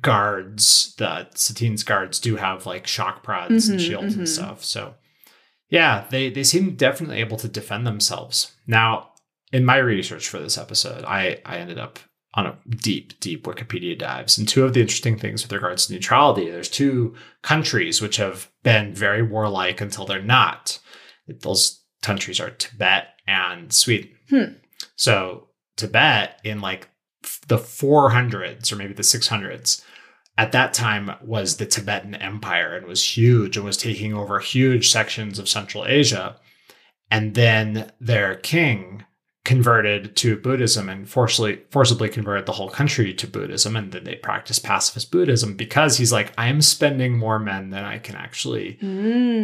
guards, 0.00 0.94
the 0.98 1.28
Satine's 1.34 1.82
guards 1.84 2.18
do 2.18 2.36
have 2.36 2.66
like 2.66 2.86
shock 2.86 3.22
prods 3.22 3.68
and 3.68 3.78
Mhm, 3.78 3.86
shields 3.86 4.14
and 4.14 4.24
mhm. 4.26 4.28
stuff. 4.28 4.64
So 4.64 4.94
yeah, 5.68 6.06
they 6.10 6.30
they 6.30 6.44
seem 6.44 6.74
definitely 6.76 7.18
able 7.20 7.36
to 7.38 7.48
defend 7.48 7.86
themselves. 7.86 8.52
Now, 8.66 9.10
in 9.52 9.64
my 9.64 9.76
research 9.76 10.28
for 10.28 10.38
this 10.38 10.58
episode, 10.58 11.04
I 11.04 11.40
I 11.44 11.58
ended 11.58 11.78
up 11.78 11.98
on 12.34 12.46
a 12.46 12.58
deep, 12.68 13.18
deep 13.20 13.44
Wikipedia 13.44 13.98
dives. 13.98 14.36
And 14.36 14.46
two 14.46 14.64
of 14.64 14.74
the 14.74 14.80
interesting 14.82 15.18
things 15.18 15.42
with 15.42 15.52
regards 15.52 15.86
to 15.86 15.94
neutrality, 15.94 16.50
there's 16.50 16.68
two 16.68 17.14
countries 17.42 18.02
which 18.02 18.18
have 18.18 18.50
been 18.62 18.92
very 18.92 19.22
warlike 19.22 19.80
until 19.80 20.04
they're 20.04 20.20
not. 20.20 20.78
Those 21.26 21.82
countries 22.02 22.38
are 22.38 22.50
Tibet 22.50 23.08
and 23.26 23.72
Sweden. 23.72 24.10
Hmm. 24.30 24.52
So 24.96 25.48
Tibet 25.76 26.40
in 26.44 26.60
like 26.60 26.88
the 27.48 27.58
400s 27.58 28.72
or 28.72 28.76
maybe 28.76 28.94
the 28.94 29.02
600s 29.02 29.82
at 30.38 30.52
that 30.52 30.74
time 30.74 31.12
was 31.22 31.56
the 31.56 31.66
Tibetan 31.66 32.14
Empire 32.14 32.76
and 32.76 32.86
was 32.86 33.16
huge 33.16 33.56
and 33.56 33.64
was 33.64 33.76
taking 33.76 34.12
over 34.14 34.38
huge 34.38 34.90
sections 34.90 35.38
of 35.38 35.48
Central 35.48 35.86
Asia. 35.86 36.36
And 37.10 37.34
then 37.34 37.92
their 38.00 38.34
king 38.34 39.04
converted 39.44 40.16
to 40.16 40.36
Buddhism 40.36 40.88
and 40.88 41.08
forcibly 41.08 41.60
forcibly 41.70 42.08
converted 42.08 42.46
the 42.46 42.52
whole 42.52 42.68
country 42.68 43.14
to 43.14 43.26
Buddhism. 43.26 43.76
And 43.76 43.92
then 43.92 44.04
they 44.04 44.16
practiced 44.16 44.64
pacifist 44.64 45.10
Buddhism 45.10 45.54
because 45.54 45.96
he's 45.96 46.12
like, 46.12 46.32
I 46.36 46.48
am 46.48 46.60
spending 46.60 47.16
more 47.16 47.38
men 47.38 47.70
than 47.70 47.84
I 47.84 47.98
can 47.98 48.16
actually 48.16 48.74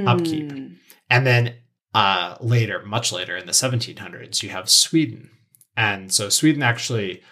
Upkeep. 0.07 0.51
Mm. 0.53 0.77
and 1.09 1.27
then 1.27 1.55
uh, 1.95 2.37
later, 2.41 2.83
much 2.85 3.13
later 3.13 3.37
in 3.37 3.47
the 3.47 3.53
1700s, 3.53 4.43
you 4.43 4.51
have 4.51 4.69
Sweden. 4.69 5.31
And 5.77 6.13
so 6.13 6.29
Sweden 6.29 6.63
actually, 6.63 7.23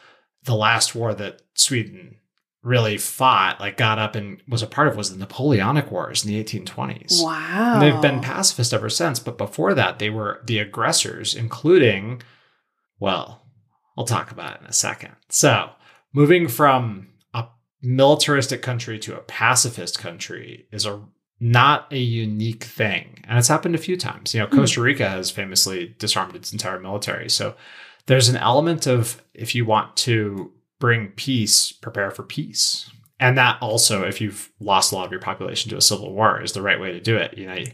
the 0.45 0.55
last 0.55 0.95
war 0.95 1.15
that 1.15 1.43
Sweden 1.55 2.17
really 2.63 2.99
fought, 2.99 3.59
like 3.59 3.77
got 3.77 3.99
up 3.99 4.15
and 4.15 4.43
was 4.49 4.63
a 4.63 4.67
part 4.67 4.89
of, 4.89 4.97
was 4.97 5.11
the 5.11 5.19
Napoleonic 5.19 5.91
Wars 5.91 6.25
in 6.25 6.31
the 6.31 6.43
1820s. 6.43 7.23
Wow. 7.23 7.75
And 7.75 7.83
they've 7.83 8.03
been 8.03 8.21
pacifist 8.21 8.75
ever 8.75 8.91
since. 8.91 9.19
But 9.19 9.39
before 9.39 9.75
that, 9.75 9.99
they 9.99 10.11
were 10.11 10.43
the 10.45 10.59
aggressors, 10.59 11.35
including, 11.35 12.23
well, 12.99 13.47
I'll 13.97 14.05
talk 14.05 14.31
about 14.31 14.57
it 14.57 14.61
in 14.63 14.67
a 14.67 14.75
second. 14.75 15.15
So 15.31 15.71
moving 16.13 16.49
from 16.49 17.09
a 17.33 17.47
militaristic 17.83 18.61
country 18.61 18.99
to 19.01 19.17
a 19.17 19.23
pacifist 19.23 19.99
country 19.99 20.67
is 20.71 20.85
a 20.85 21.03
not 21.41 21.91
a 21.91 21.99
unique 21.99 22.65
thing. 22.65 23.25
And 23.25 23.39
it's 23.39 23.49
happened 23.49 23.75
a 23.75 23.79
few 23.79 23.97
times. 23.97 24.35
You 24.35 24.41
know, 24.41 24.47
hmm. 24.47 24.57
Costa 24.57 24.81
Rica 24.81 25.09
has 25.09 25.31
famously 25.31 25.95
disarmed 25.99 26.37
its 26.37 26.53
entire 26.53 26.79
military. 26.79 27.31
So 27.31 27.55
there's 28.07 28.29
an 28.29 28.37
element 28.37 28.87
of 28.87 29.23
if 29.35 29.55
you 29.55 29.65
want 29.65 29.97
to 29.99 30.53
bring 30.79 31.09
peace, 31.09 31.73
prepare 31.73 32.11
for 32.11 32.23
peace. 32.23 32.91
And 33.19 33.37
that 33.37 33.59
also, 33.61 34.03
if 34.05 34.21
you've 34.21 34.51
lost 34.61 34.93
a 34.93 34.95
lot 34.95 35.05
of 35.05 35.13
your 35.13 35.21
population 35.21 35.71
to 35.71 35.77
a 35.77 35.83
civil 35.83 36.13
war, 36.13 36.41
is 36.43 36.53
the 36.53 36.63
right 36.63 36.81
way 36.81 36.93
to 36.93 37.01
do 37.01 37.17
it. 37.17 37.37
You 37.37 37.47
know, 37.47 37.65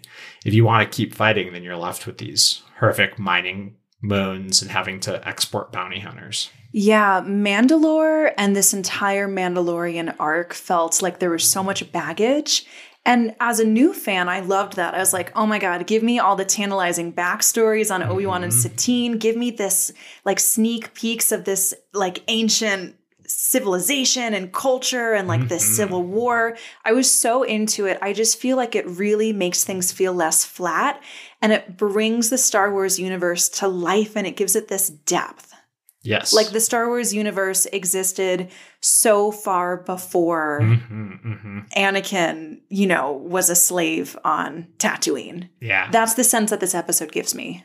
if 0.45 0.53
you 0.55 0.65
want 0.65 0.91
to 0.91 0.97
keep 0.97 1.15
fighting, 1.15 1.53
then 1.53 1.63
you're 1.63 1.77
left 1.77 2.07
with 2.07 2.19
these 2.19 2.63
horrific 2.81 3.19
mining 3.19 3.77
moons 4.03 4.61
and 4.61 4.71
having 4.71 4.99
to 5.01 5.27
export 5.27 5.73
bounty 5.73 6.01
hunters. 6.01 6.51
Yeah, 6.73 7.23
Mandalore 7.23 8.35
and 8.37 8.55
this 8.55 8.75
entire 8.75 9.29
Mandalorian 9.29 10.15
arc 10.19 10.53
felt 10.53 11.01
like 11.01 11.21
there 11.21 11.31
was 11.31 11.51
so 11.51 11.63
much 11.63 11.91
baggage. 11.93 12.67
And 13.07 13.35
as 13.41 13.61
a 13.61 13.65
new 13.65 13.95
fan, 13.95 14.29
I 14.29 14.41
loved 14.41 14.75
that. 14.77 14.95
I 14.95 14.99
was 14.99 15.13
like, 15.13 15.31
oh 15.37 15.47
my 15.47 15.59
God, 15.61 15.87
give 15.87 16.03
me 16.03 16.19
all 16.19 16.35
the 16.35 16.45
tantalizing 16.45 17.13
backstories 17.13 17.95
on 17.95 18.03
Obi 18.03 18.27
Wan 18.27 18.43
and. 18.43 18.53
Satine. 18.53 19.17
Give 19.19 19.37
me 19.37 19.51
this 19.53 19.93
like 20.25 20.41
sneak 20.41 20.93
peeks 20.93 21.31
of 21.31 21.45
this 21.45 21.73
like 21.95 22.23
ancient 22.27 22.97
civilization 23.29 24.35
and 24.35 24.53
culture 24.53 25.13
and 25.13 25.27
like 25.29 25.49
this 25.49 25.65
Mhm. 25.65 25.77
civil 25.77 26.03
war. 26.03 26.57
I 26.85 26.93
was 26.93 27.11
so 27.11 27.43
into 27.43 27.87
it. 27.87 27.99
I 28.03 28.13
just 28.13 28.39
feel 28.41 28.57
like 28.57 28.75
it 28.75 28.87
really 28.89 29.33
makes 29.33 29.65
things 29.65 29.93
feel 29.93 30.13
less 30.13 30.45
flat 30.45 31.01
and 31.43 31.53
it 31.53 31.77
brings 31.77 32.31
the 32.31 32.39
Star 32.39 32.73
Wars 32.73 32.99
universe 32.99 33.49
to 33.51 33.69
life 33.69 34.17
and 34.17 34.27
it 34.27 34.37
gives 34.37 34.57
it 34.57 34.69
this 34.69 34.89
depth. 34.89 35.46
Yes. 36.07 36.33
Like 36.33 36.51
the 36.51 36.61
Star 36.61 36.89
Wars 36.89 37.13
universe 37.13 37.67
existed 37.67 38.51
so 38.81 39.31
far 39.33 39.79
before 39.79 40.61
Mhm, 40.63 41.21
mhm. 41.25 41.73
Anakin, 41.77 42.61
you 42.69 42.87
know, 42.87 43.13
was 43.13 43.51
a 43.51 43.57
slave 43.57 44.17
on 44.25 44.69
Tatooine. 44.79 45.49
Yeah. 45.61 45.91
That's 45.91 46.15
the 46.15 46.25
sense 46.25 46.51
that 46.51 46.61
this 46.61 46.75
episode 46.75 47.13
gives 47.13 47.35
me. 47.35 47.65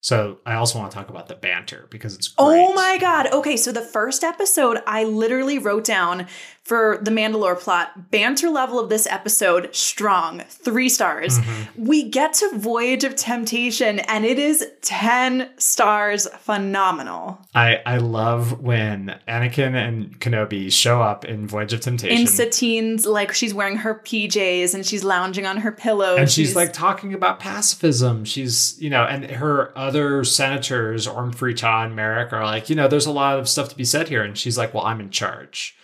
So 0.00 0.38
I 0.44 0.54
also 0.54 0.80
want 0.80 0.90
to 0.90 0.96
talk 0.96 1.10
about 1.10 1.28
the 1.28 1.36
banter 1.36 1.86
because 1.88 2.16
it's 2.16 2.26
great. 2.26 2.58
Oh 2.58 2.72
my 2.74 2.98
god. 2.98 3.32
Okay, 3.32 3.56
so 3.56 3.70
the 3.70 3.80
first 3.80 4.24
episode 4.24 4.78
I 4.84 5.04
literally 5.04 5.58
wrote 5.58 5.84
down 5.84 6.26
for 6.64 7.00
the 7.02 7.10
Mandalore 7.10 7.58
plot, 7.58 8.10
banter 8.12 8.48
level 8.48 8.78
of 8.78 8.88
this 8.88 9.06
episode 9.08 9.74
strong, 9.74 10.42
3 10.48 10.88
stars. 10.88 11.38
Mhm. 11.40 11.66
We 11.76 12.04
get 12.08 12.34
to 12.34 12.50
Voyage 12.56 13.02
of 13.02 13.16
Temptation 13.16 13.98
and 13.98 14.24
it 14.24 14.38
is 14.38 14.64
10 14.82 15.48
stars 15.58 16.28
phenomenal. 16.40 17.40
I 17.54 17.80
I 17.84 17.96
love 17.98 18.60
when 18.60 19.16
Anakin 19.26 19.74
and 19.74 20.18
Kenobi 20.20 20.72
show 20.72 21.02
up 21.02 21.24
in 21.24 21.46
Voyage 21.48 21.72
of 21.72 21.80
Temptation. 21.80 22.16
In 22.16 22.26
Satine's 22.28 23.06
like 23.06 23.34
she's 23.34 23.52
wearing 23.52 23.78
her 23.78 23.96
PJs 23.96 24.72
and 24.74 24.86
she's 24.86 25.02
lounging 25.02 25.46
on 25.46 25.58
her 25.58 25.72
pillow. 25.72 26.16
and 26.16 26.30
she's, 26.30 26.54
like 26.54 26.72
talking 26.72 27.12
about 27.12 27.40
pacifism. 27.40 28.24
She's, 28.24 28.76
you 28.80 28.88
know, 28.90 29.02
and 29.04 29.24
her 29.24 29.76
other 29.76 30.22
senators, 30.24 31.06
Orn 31.08 31.32
Free 31.32 31.54
Taa 31.54 31.84
and 31.84 31.96
Merrik, 31.96 32.32
are 32.32 32.44
like, 32.44 32.70
you 32.70 32.76
know, 32.76 32.86
there's 32.88 33.06
a 33.06 33.12
lot 33.12 33.38
of 33.38 33.48
stuff 33.48 33.68
to 33.70 33.76
be 33.76 33.84
said 33.84 34.08
here. 34.08 34.22
And 34.22 34.38
she's 34.38 34.56
like, 34.56 34.72
well, 34.72 34.84
I'm 34.84 35.00
in 35.00 35.10
charge. 35.10 35.74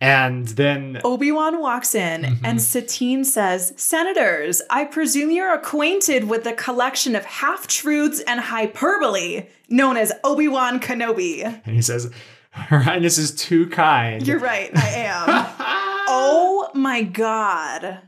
And 0.00 0.48
then 0.48 1.00
Obi-Wan 1.04 1.60
walks 1.60 1.94
in 1.94 2.22
Mhm. 2.22 2.38
and 2.44 2.60
Satine 2.60 3.24
says, 3.24 3.72
Senators, 3.76 4.60
I 4.68 4.84
presume 4.84 5.30
you're 5.30 5.54
acquainted 5.54 6.28
with 6.28 6.44
the 6.44 6.52
collection 6.52 7.14
of 7.16 7.24
half-truths 7.24 8.20
and 8.26 8.40
hyperbole 8.40 9.44
known 9.70 9.96
as 9.96 10.12
Obi-Wan 10.24 10.80
Kenobi. 10.80 11.42
and 11.64 11.74
he 11.74 11.80
says, 11.82 12.10
Her 12.50 12.80
Highness 12.80 13.18
is 13.18 13.32
too 13.34 13.66
kind. 13.68 14.26
You're 14.26 14.38
right, 14.38 14.70
I 14.76 14.88
am. 14.90 15.80
oh 16.16 16.70
my 16.74 17.02
god. 17.02 17.98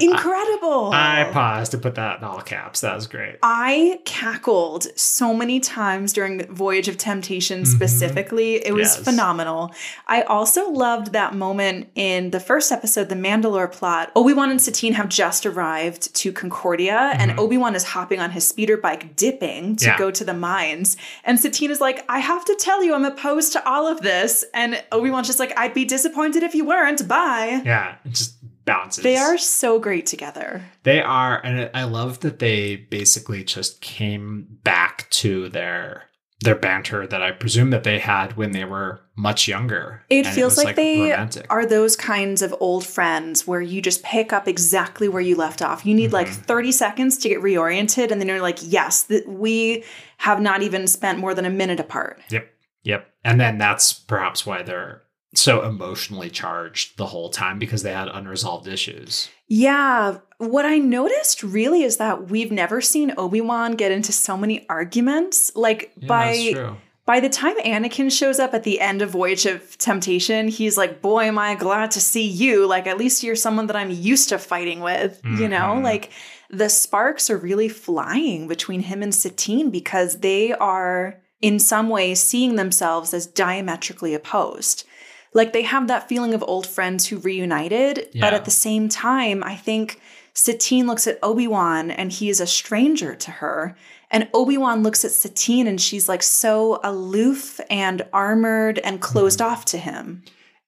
Incredible. 0.00 0.90
I 0.92 1.28
paused 1.32 1.72
to 1.72 1.78
put 1.78 1.94
that 1.96 2.18
in 2.18 2.24
all 2.24 2.40
caps. 2.40 2.80
That 2.80 2.94
was 2.94 3.06
great. 3.06 3.36
I 3.42 4.00
cackled 4.04 4.86
so 4.98 5.34
many 5.34 5.60
times 5.60 6.12
during 6.12 6.42
Voyage 6.52 6.88
of 6.88 6.96
Temptation 6.96 7.64
specifically. 7.66 8.56
It 8.66 8.72
was 8.72 8.96
Yes. 8.96 9.04
phenomenal. 9.04 9.72
I 10.08 10.22
also 10.22 10.70
loved 10.70 11.12
that 11.12 11.34
moment 11.34 11.88
in 11.94 12.30
the 12.30 12.40
first 12.40 12.72
episode, 12.72 13.08
the 13.08 13.14
Mandalore 13.14 13.70
plot. 13.70 14.10
Obi-Wan 14.16 14.50
and 14.50 14.60
Satine 14.60 14.94
have 14.94 15.08
just 15.08 15.44
arrived 15.46 16.14
to 16.16 16.32
Concordia, 16.32 17.12
and 17.14 17.32
Mhm. 17.32 17.38
Obi-Wan 17.38 17.74
is 17.74 17.84
hopping 17.84 18.20
on 18.20 18.30
his 18.30 18.46
speeder 18.46 18.76
bike 18.76 19.16
dipping 19.16 19.76
to 19.76 19.86
Yeah. 19.86 19.98
go 19.98 20.10
to 20.10 20.24
the 20.24 20.34
mines. 20.34 20.96
And 21.24 21.38
Satine 21.38 21.70
is 21.70 21.80
like, 21.80 22.04
I 22.08 22.18
have 22.18 22.44
to 22.46 22.54
tell 22.56 22.82
you, 22.82 22.94
I'm 22.94 23.04
opposed 23.04 23.52
to 23.52 23.68
all 23.68 23.86
of 23.86 24.00
this. 24.02 24.44
And 24.54 24.82
Obi-Wan's 24.92 25.26
just 25.26 25.38
like, 25.38 25.52
I'd 25.58 25.74
be 25.74 25.84
disappointed 25.84 26.42
if 26.42 26.54
you 26.54 26.64
weren't. 26.64 27.06
Bye. 27.06 27.49
Yeah, 27.64 27.96
it 28.04 28.10
just 28.10 28.36
bounces. 28.64 29.02
They 29.04 29.16
are 29.16 29.38
so 29.38 29.78
great 29.78 30.06
together. 30.06 30.62
They 30.84 31.00
are, 31.00 31.40
and 31.44 31.70
I 31.74 31.84
love 31.84 32.20
that 32.20 32.38
they 32.38 32.76
basically 32.76 33.44
just 33.44 33.80
came 33.80 34.46
back 34.64 35.08
to 35.10 35.48
their 35.48 36.04
their 36.42 36.54
banter 36.54 37.06
that 37.06 37.22
I 37.22 37.32
presume 37.32 37.68
that 37.68 37.84
they 37.84 37.98
had 37.98 38.34
when 38.38 38.52
they 38.52 38.64
were 38.64 39.02
much 39.14 39.46
younger. 39.46 40.02
It 40.08 40.26
feels 40.26 40.56
was, 40.56 40.64
like, 40.64 40.74
they 40.76 41.10
romantic. 41.10 41.44
are 41.50 41.66
those 41.66 41.96
kinds 41.96 42.40
of 42.40 42.54
old 42.60 42.86
friends 42.86 43.46
where 43.46 43.60
you 43.60 43.82
just 43.82 44.02
pick 44.02 44.32
up 44.32 44.48
exactly 44.48 45.06
where 45.06 45.20
you 45.20 45.36
left 45.36 45.60
off. 45.60 45.84
You 45.84 45.94
need 45.94 46.12
like 46.14 46.28
Mhm. 46.28 46.46
30 46.46 46.72
seconds 46.72 47.18
to 47.18 47.28
get 47.28 47.42
reoriented, 47.42 48.10
and 48.10 48.18
then 48.22 48.26
you're 48.26 48.40
like, 48.40 48.56
yes, 48.62 49.02
th- 49.02 49.26
we 49.26 49.84
have 50.16 50.40
not 50.40 50.62
even 50.62 50.86
spent 50.86 51.18
more 51.18 51.34
than 51.34 51.44
a 51.44 51.50
minute 51.50 51.78
apart. 51.78 52.22
Yep. 52.30 52.48
Yep. 52.84 53.06
And 53.22 53.38
then 53.38 53.58
that's 53.58 53.92
perhaps 53.92 54.46
why 54.46 54.62
they're 54.62 55.02
so 55.34 55.62
emotionally 55.62 56.30
charged 56.30 56.96
the 56.96 57.06
whole 57.06 57.30
time 57.30 57.58
because 57.58 57.82
they 57.82 57.92
had 57.92 58.08
unresolved 58.08 58.66
issues. 58.66 59.28
Yeah, 59.46 60.18
what 60.38 60.64
I 60.64 60.78
noticed 60.78 61.42
really 61.42 61.82
is 61.82 61.96
that 61.98 62.28
we've 62.28 62.52
never 62.52 62.80
seen 62.80 63.14
Obi-Wan 63.16 63.72
get 63.72 63.92
into 63.92 64.12
so 64.12 64.36
many 64.36 64.66
arguments. 64.68 65.52
Like 65.54 65.92
Yeah, 65.96 66.06
by 66.06 66.74
by 67.06 67.18
the 67.18 67.28
time 67.28 67.56
Anakin 67.58 68.12
shows 68.12 68.38
up 68.38 68.54
at 68.54 68.62
the 68.62 68.80
end 68.80 69.02
of 69.02 69.10
Voyage 69.10 69.46
of 69.46 69.76
Temptation, 69.78 70.46
he's 70.46 70.76
like, 70.76 71.02
"Boy, 71.02 71.24
am 71.24 71.38
I 71.38 71.56
glad 71.56 71.90
to 71.92 72.00
see 72.00 72.26
you. 72.26 72.66
Like 72.66 72.86
at 72.86 72.98
least 72.98 73.24
you're 73.24 73.34
someone 73.34 73.66
that 73.66 73.74
I'm 73.74 73.90
used 73.90 74.28
to 74.28 74.38
fighting 74.38 74.80
with." 74.80 75.20
You 75.24 75.48
know, 75.48 75.74
Mhm. 75.76 75.82
like 75.82 76.10
the 76.50 76.68
sparks 76.68 77.28
are 77.30 77.36
really 77.36 77.68
flying 77.68 78.46
between 78.46 78.80
him 78.82 79.02
and 79.02 79.14
Satine 79.14 79.70
because 79.70 80.18
they 80.20 80.52
are 80.52 81.16
in 81.40 81.58
some 81.58 81.88
ways 81.88 82.20
seeing 82.20 82.56
themselves 82.56 83.12
as 83.14 83.26
diametrically 83.26 84.14
opposed. 84.14 84.84
Like 85.32 85.52
they 85.52 85.62
have 85.62 85.88
that 85.88 86.08
feeling 86.08 86.34
of 86.34 86.42
old 86.42 86.66
friends 86.66 87.06
who 87.06 87.18
reunited, 87.18 88.08
but 88.18 88.34
at 88.34 88.44
the 88.44 88.50
same 88.50 88.88
time, 88.88 89.44
I 89.44 89.54
think 89.54 90.00
Satine 90.34 90.86
looks 90.86 91.06
at 91.06 91.18
Obi-Wan 91.22 91.90
and 91.90 92.10
he 92.10 92.28
is 92.28 92.40
a 92.40 92.46
stranger 92.46 93.14
to 93.14 93.30
her. 93.30 93.76
And 94.10 94.28
Obi-Wan 94.34 94.82
looks 94.82 95.04
at 95.04 95.12
Satine 95.12 95.68
and 95.68 95.80
she's 95.80 96.08
like 96.08 96.22
so 96.22 96.80
aloof 96.82 97.60
and 97.70 98.02
armored 98.12 98.80
and 98.80 99.00
closed 99.00 99.40
off 99.40 99.64
to 99.66 99.78
him. 99.78 100.24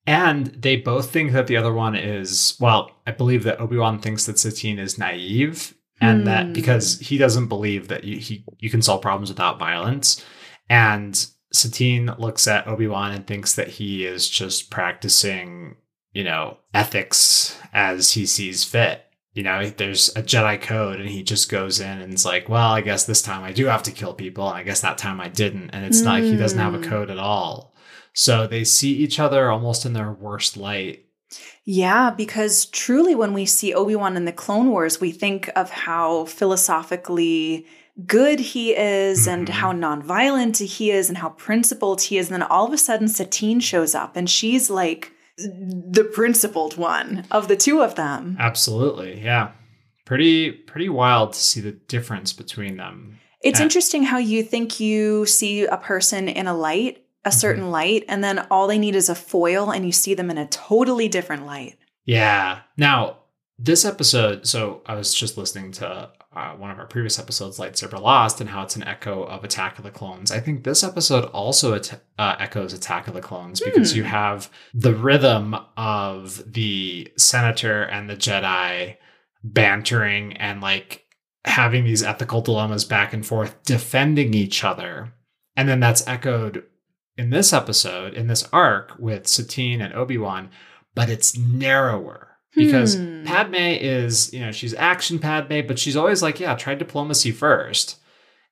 And 0.06 0.46
they 0.46 0.76
both 0.76 1.10
think 1.10 1.32
that 1.32 1.46
the 1.46 1.56
other 1.56 1.72
one 1.72 1.94
is, 1.96 2.56
well, 2.60 2.90
I 3.06 3.12
believe 3.12 3.44
that 3.44 3.60
Obi-Wan 3.60 4.00
thinks 4.00 4.26
that 4.26 4.38
Satine 4.38 4.78
is 4.78 4.98
naive 4.98 5.74
and 6.00 6.20
Hmm. 6.20 6.26
that 6.26 6.52
because 6.52 6.98
he 7.00 7.18
doesn't 7.18 7.46
believe 7.46 7.88
that 7.88 8.04
you, 8.04 8.18
he, 8.18 8.44
you 8.58 8.70
can 8.70 8.82
solve 8.82 9.02
problems 9.02 9.28
without 9.28 9.58
violence. 9.58 10.24
And 10.68 11.24
Satine 11.52 12.10
looks 12.18 12.46
at 12.48 12.66
Obi-Wan 12.66 13.12
and 13.12 13.26
thinks 13.26 13.54
that 13.54 13.68
he 13.68 14.04
is 14.06 14.28
just 14.28 14.70
practicing, 14.70 15.76
you 16.12 16.24
know, 16.24 16.58
ethics 16.74 17.58
as 17.72 18.12
he 18.12 18.26
sees 18.26 18.64
fit. 18.64 19.04
You 19.34 19.42
know, 19.42 19.70
there's 19.70 20.10
a 20.10 20.22
Jedi 20.22 20.60
code 20.60 21.00
and 21.00 21.08
he 21.08 21.22
just 21.22 21.50
goes 21.50 21.80
in 21.80 22.00
and 22.00 22.12
is 22.12 22.24
like, 22.26 22.48
well, 22.48 22.70
I 22.72 22.82
guess 22.82 23.04
this 23.04 23.22
time 23.22 23.42
I 23.44 23.52
do 23.52 23.64
have 23.66 23.82
to 23.84 23.90
kill 23.90 24.12
people. 24.12 24.46
And 24.48 24.58
I 24.58 24.62
guess 24.62 24.82
that 24.82 24.98
time 24.98 25.20
I 25.20 25.28
didn't. 25.28 25.70
And 25.70 25.86
it's 25.86 26.02
not, 26.02 26.14
like 26.20 26.24
he 26.24 26.36
doesn't 26.36 26.58
have 26.58 26.74
a 26.74 26.78
Hmm. 26.78 26.84
code 26.90 27.10
at 27.10 27.18
all. 27.18 27.74
So 28.12 28.46
they 28.46 28.64
see 28.64 28.92
each 28.92 29.18
other 29.18 29.50
almost 29.50 29.86
in 29.86 29.94
their 29.94 30.12
worst 30.12 30.58
light. 30.58 31.06
Yeah, 31.64 32.10
because 32.10 32.66
truly, 32.66 33.14
when 33.14 33.32
we 33.32 33.46
see 33.46 33.72
Obi 33.72 33.96
Wan 33.96 34.18
in 34.18 34.26
the 34.26 34.32
Clone 34.32 34.68
Wars, 34.68 35.00
we 35.00 35.12
think 35.12 35.48
of 35.56 35.70
how 35.70 36.26
philosophically 36.26 37.66
good 38.06 38.40
he 38.40 38.74
is 38.76 39.26
and 39.26 39.46
Mhm. 39.48 39.52
how 39.52 39.72
nonviolent 39.72 40.58
he 40.58 40.90
is 40.90 41.08
and 41.08 41.18
how 41.18 41.28
principled 41.30 42.02
he 42.02 42.18
is. 42.18 42.28
And 42.30 42.34
then 42.40 42.48
all 42.48 42.66
of 42.66 42.72
a 42.72 42.78
sudden, 42.78 43.06
Satine 43.08 43.60
shows 43.60 43.94
up 43.94 44.16
and 44.16 44.28
she's 44.30 44.70
like 44.70 45.12
the 45.38 46.08
principled 46.12 46.76
one 46.76 47.24
of 47.30 47.48
the 47.48 47.56
two 47.56 47.82
of 47.82 47.94
them. 47.94 48.36
Absolutely. 48.38 49.20
Yeah. 49.22 49.50
Pretty 50.04 50.50
pretty 50.50 50.88
wild 50.88 51.32
to 51.34 51.38
see 51.40 51.60
the 51.60 51.72
difference 51.72 52.32
between 52.32 52.76
them. 52.76 53.18
It's 53.42 53.60
interesting 53.60 54.04
how 54.04 54.18
you 54.18 54.42
think 54.42 54.78
you 54.78 55.26
see 55.26 55.64
a 55.64 55.76
person 55.76 56.28
in 56.28 56.46
a 56.46 56.54
light, 56.56 56.98
a 57.24 57.28
Mm-hmm. 57.30 57.38
certain 57.38 57.70
light, 57.70 58.04
and 58.08 58.22
then 58.22 58.40
all 58.50 58.66
they 58.68 58.78
need 58.78 58.94
is 58.94 59.08
a 59.08 59.14
foil 59.14 59.70
and 59.70 59.84
you 59.84 59.92
see 59.92 60.14
them 60.14 60.30
in 60.30 60.38
a 60.38 60.46
totally 60.46 61.08
different 61.08 61.44
light. 61.46 61.76
Yeah. 62.04 62.58
Now, 62.76 63.18
this 63.58 63.84
episode, 63.84 64.46
so 64.46 64.82
I 64.86 64.94
was 64.94 65.12
just 65.14 65.36
listening 65.38 65.72
to 65.72 66.10
uh, 66.34 66.52
one 66.52 66.70
of 66.70 66.78
our 66.78 66.86
previous 66.86 67.18
episodes, 67.18 67.58
Lightsaber 67.58 68.00
Lost, 68.00 68.40
and 68.40 68.50
how 68.50 68.62
it's 68.62 68.76
an 68.76 68.84
echo 68.84 69.22
of 69.24 69.44
Attack 69.44 69.78
of 69.78 69.84
the 69.84 69.90
Clones. 69.90 70.32
I 70.32 70.40
think 70.40 70.64
this 70.64 70.82
episode 70.82 71.24
also 71.26 71.74
at- 71.74 72.00
uh, 72.18 72.36
echoes 72.38 72.72
Attack 72.72 73.06
of 73.08 73.14
the 73.14 73.20
Clones 73.20 73.60
because 73.60 73.92
Hmm. 73.92 73.96
you 73.98 74.04
have 74.04 74.50
the 74.72 74.94
rhythm 74.94 75.54
of 75.76 76.42
the 76.50 77.12
Senator 77.16 77.82
and 77.82 78.08
the 78.08 78.16
Jedi 78.16 78.96
bantering 79.44 80.36
and 80.36 80.60
like 80.60 81.04
having 81.44 81.84
these 81.84 82.02
ethical 82.02 82.40
dilemmas 82.40 82.84
back 82.84 83.12
and 83.12 83.26
forth, 83.26 83.60
defending 83.64 84.32
each 84.34 84.62
other. 84.64 85.12
And 85.56 85.68
then 85.68 85.80
that's 85.80 86.06
echoed 86.06 86.64
in 87.18 87.30
this 87.30 87.52
episode, 87.52 88.14
in 88.14 88.26
this 88.28 88.48
arc 88.52 88.92
with 88.98 89.26
Satine 89.26 89.80
and 89.82 89.92
Obi-Wan, 89.92 90.50
but 90.94 91.10
it's 91.10 91.36
narrower 91.36 92.31
because 92.54 92.96
Hmm. 92.96 93.24
Padme 93.24 93.54
is, 93.54 94.32
you 94.32 94.40
know, 94.40 94.52
she's 94.52 94.74
action 94.74 95.18
Padme, 95.18 95.60
but 95.66 95.78
she's 95.78 95.96
always 95.96 96.22
like, 96.22 96.40
yeah, 96.40 96.54
try 96.54 96.74
diplomacy 96.74 97.30
first. 97.30 97.98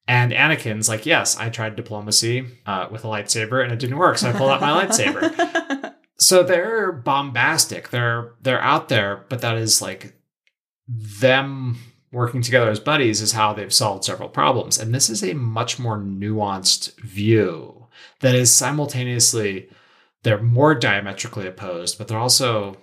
And 0.09 0.33
Anakin's 0.33 0.89
like, 0.89 1.07
yes, 1.07 1.37
I 1.37 1.51
tried 1.51 1.77
diplomacy 1.77 2.47
uh, 2.67 2.89
with 2.91 3.05
a 3.05 3.09
lightsaber 3.09 3.63
and 3.63 3.73
it 3.73 3.79
didn't 3.79 3.99
work, 3.99 4.19
so 4.19 4.29
I 4.29 4.33
pulled 4.33 4.51
out 4.51 4.61
my 4.61 4.85
lightsaber. 4.87 5.95
So 6.21 6.43
they're 6.43 6.93
bombastic. 6.93 7.89
They're 7.89 8.35
they're 8.43 8.61
out 8.61 8.91
there, 8.91 9.25
but 9.31 9.41
that 9.41 9.57
is 9.57 9.81
like 9.81 10.13
them 10.87 11.79
working 12.13 12.43
together 12.43 12.69
as 12.69 12.79
buddies 12.79 13.23
is 13.23 13.33
how 13.33 13.55
they've 13.55 13.73
solved 13.73 14.05
several 14.05 14.29
problems. 14.29 14.79
And 14.79 14.95
this 14.95 15.09
is 15.09 15.23
a 15.25 15.33
much 15.33 15.79
more 15.79 15.99
nuanced 15.99 16.95
view 17.01 17.87
that 18.21 18.35
is 18.35 18.53
simultaneously 18.53 19.71
they're 20.23 20.43
more 20.43 20.75
diametrically 20.75 21.47
opposed, 21.47 21.97
but 21.97 22.07
they're 22.09 22.19
also 22.19 22.77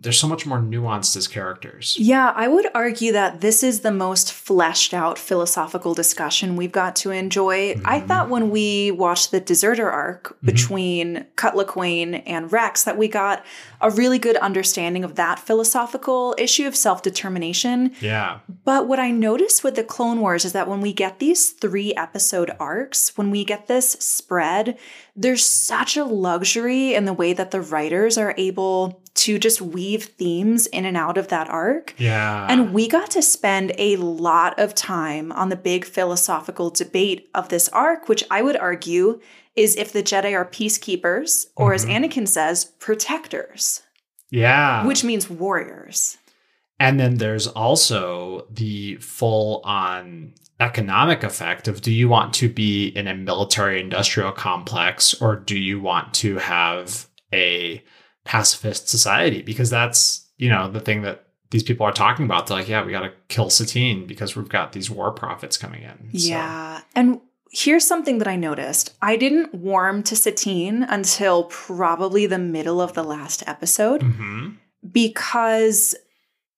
they're 0.00 0.12
so 0.12 0.26
much 0.28 0.46
more 0.46 0.58
nuanced 0.58 1.16
as 1.16 1.28
characters. 1.28 1.96
Yeah, 1.98 2.32
I 2.34 2.48
would 2.48 2.66
argue 2.74 3.12
that 3.12 3.40
this 3.40 3.62
is 3.62 3.80
the 3.80 3.90
most 3.92 4.32
fleshed 4.32 4.94
out 4.94 5.18
philosophical 5.18 5.94
discussion 5.94 6.56
we've 6.56 6.72
got 6.72 6.96
to 6.96 7.10
enjoy. 7.10 7.80
I 7.84 8.00
Mhm. 8.00 8.08
thought 8.08 8.28
when 8.30 8.50
we 8.50 8.90
watched 8.90 9.30
the 9.32 9.40
Deserter 9.40 9.90
arc 9.90 10.36
Mhm. 10.42 10.46
between 10.46 11.26
Cut 11.36 11.54
Lawquane 11.54 12.22
and 12.26 12.50
Rex 12.50 12.84
that 12.84 12.96
we 12.96 13.08
got 13.08 13.44
a 13.80 13.90
really 13.90 14.18
good 14.18 14.36
understanding 14.38 15.04
of 15.04 15.16
that 15.16 15.38
philosophical 15.38 16.34
issue 16.38 16.66
of 16.66 16.76
self 16.76 17.02
determination. 17.02 17.92
Yeah. 18.00 18.38
But 18.64 18.86
what 18.88 18.98
I 18.98 19.10
noticed 19.10 19.62
with 19.64 19.74
the 19.74 19.84
Clone 19.84 20.20
Wars 20.20 20.44
is 20.44 20.52
that 20.52 20.68
when 20.68 20.80
we 20.80 20.92
get 20.92 21.18
these 21.18 21.50
three 21.50 21.92
episode 21.94 22.50
arcs, 22.58 23.12
when 23.16 23.30
we 23.30 23.44
get 23.44 23.66
this 23.66 23.90
spread, 24.00 24.78
there's 25.16 25.44
such 25.44 25.96
a 25.96 26.04
luxury 26.04 26.94
in 26.94 27.04
the 27.04 27.12
way 27.12 27.32
that 27.32 27.50
the 27.50 27.60
writers 27.60 28.16
are 28.16 28.34
able 28.38 29.01
to 29.22 29.38
just 29.38 29.60
weave 29.62 30.04
themes 30.04 30.66
in 30.66 30.84
and 30.84 30.96
out 30.96 31.16
of 31.16 31.28
that 31.28 31.48
arc. 31.48 31.94
Yeah. 31.98 32.46
And 32.48 32.72
we 32.72 32.88
got 32.88 33.10
to 33.12 33.22
spend 33.22 33.72
a 33.78 33.94
lot 33.96 34.58
of 34.58 34.74
time 34.74 35.30
on 35.32 35.48
the 35.48 35.56
big 35.56 35.84
philosophical 35.84 36.70
debate 36.70 37.28
of 37.34 37.48
this 37.48 37.68
arc, 37.68 38.08
which 38.08 38.24
I 38.30 38.42
would 38.42 38.56
argue 38.56 39.20
is 39.54 39.76
if 39.76 39.92
the 39.92 40.02
Jedi 40.02 40.32
are 40.34 40.44
peacekeepers, 40.44 41.46
or 41.56 41.72
as 41.72 41.84
Mhm. 41.86 42.10
Anakin 42.10 42.26
says, 42.26 42.64
protectors, 42.64 43.82
yeah. 44.30 44.84
which 44.86 45.04
means 45.04 45.30
warriors. 45.30 46.16
And 46.80 46.98
then 46.98 47.18
there's 47.18 47.46
also 47.46 48.46
the 48.50 48.96
full 48.96 49.60
on 49.64 50.32
economic 50.58 51.22
effect 51.22 51.68
of 51.68 51.80
do 51.80 51.92
you 51.92 52.08
want 52.08 52.32
to 52.34 52.48
be 52.48 52.86
in 52.88 53.06
a 53.06 53.14
military 53.14 53.80
industrial 53.80 54.32
complex 54.32 55.14
or 55.20 55.36
do 55.36 55.56
you 55.58 55.80
want 55.80 56.14
to 56.14 56.38
have 56.38 57.06
a 57.32 57.82
pacifist 58.24 58.88
society? 58.88 59.42
Because 59.42 59.70
that's, 59.70 60.26
you 60.36 60.48
know, 60.48 60.70
the 60.70 60.80
thing 60.80 61.02
that 61.02 61.26
these 61.50 61.62
people 61.62 61.84
are 61.86 61.92
talking 61.92 62.24
about. 62.24 62.46
They're 62.46 62.56
like, 62.56 62.68
yeah, 62.68 62.84
we 62.84 62.92
got 62.92 63.02
to 63.02 63.12
kill 63.28 63.50
Satine 63.50 64.06
because 64.06 64.34
we've 64.34 64.48
got 64.48 64.72
these 64.72 64.90
war 64.90 65.10
profits 65.12 65.56
coming 65.58 65.82
in. 65.82 66.18
So- 66.18 66.28
Yeah. 66.28 66.80
And 66.96 67.20
here's 67.50 67.86
something 67.86 68.16
that 68.18 68.28
I 68.28 68.36
noticed 68.36 68.94
I 69.02 69.16
didn't 69.16 69.54
warm 69.54 70.02
to 70.04 70.16
Satine 70.16 70.82
until 70.84 71.44
probably 71.44 72.24
the 72.26 72.38
middle 72.38 72.80
of 72.80 72.94
the 72.94 73.02
last 73.04 73.42
episode 73.46 74.00
Mhm. 74.00 74.56
because 74.90 75.94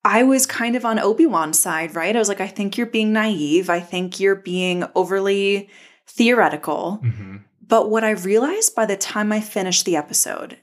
I 0.04 0.22
was 0.22 0.46
kind 0.46 0.76
of 0.76 0.84
on 0.84 0.98
Obi 0.98 1.26
Wan's 1.26 1.58
side, 1.58 1.94
right? 1.96 2.14
I 2.14 2.18
was 2.18 2.28
like, 2.28 2.40
I 2.40 2.46
think 2.46 2.76
you're 2.76 2.86
being 2.86 3.12
naive. 3.12 3.70
I 3.70 3.80
think 3.80 4.20
you're 4.20 4.34
being 4.36 4.84
overly 4.94 5.68
theoretical. 6.06 7.00
Mhm. 7.02 7.42
But 7.66 7.90
what 7.90 8.04
I 8.04 8.10
realized 8.10 8.74
by 8.74 8.84
the 8.86 8.96
time 8.96 9.32
I 9.32 9.40
finished 9.40 9.86
the 9.86 9.96
episode 9.96 10.58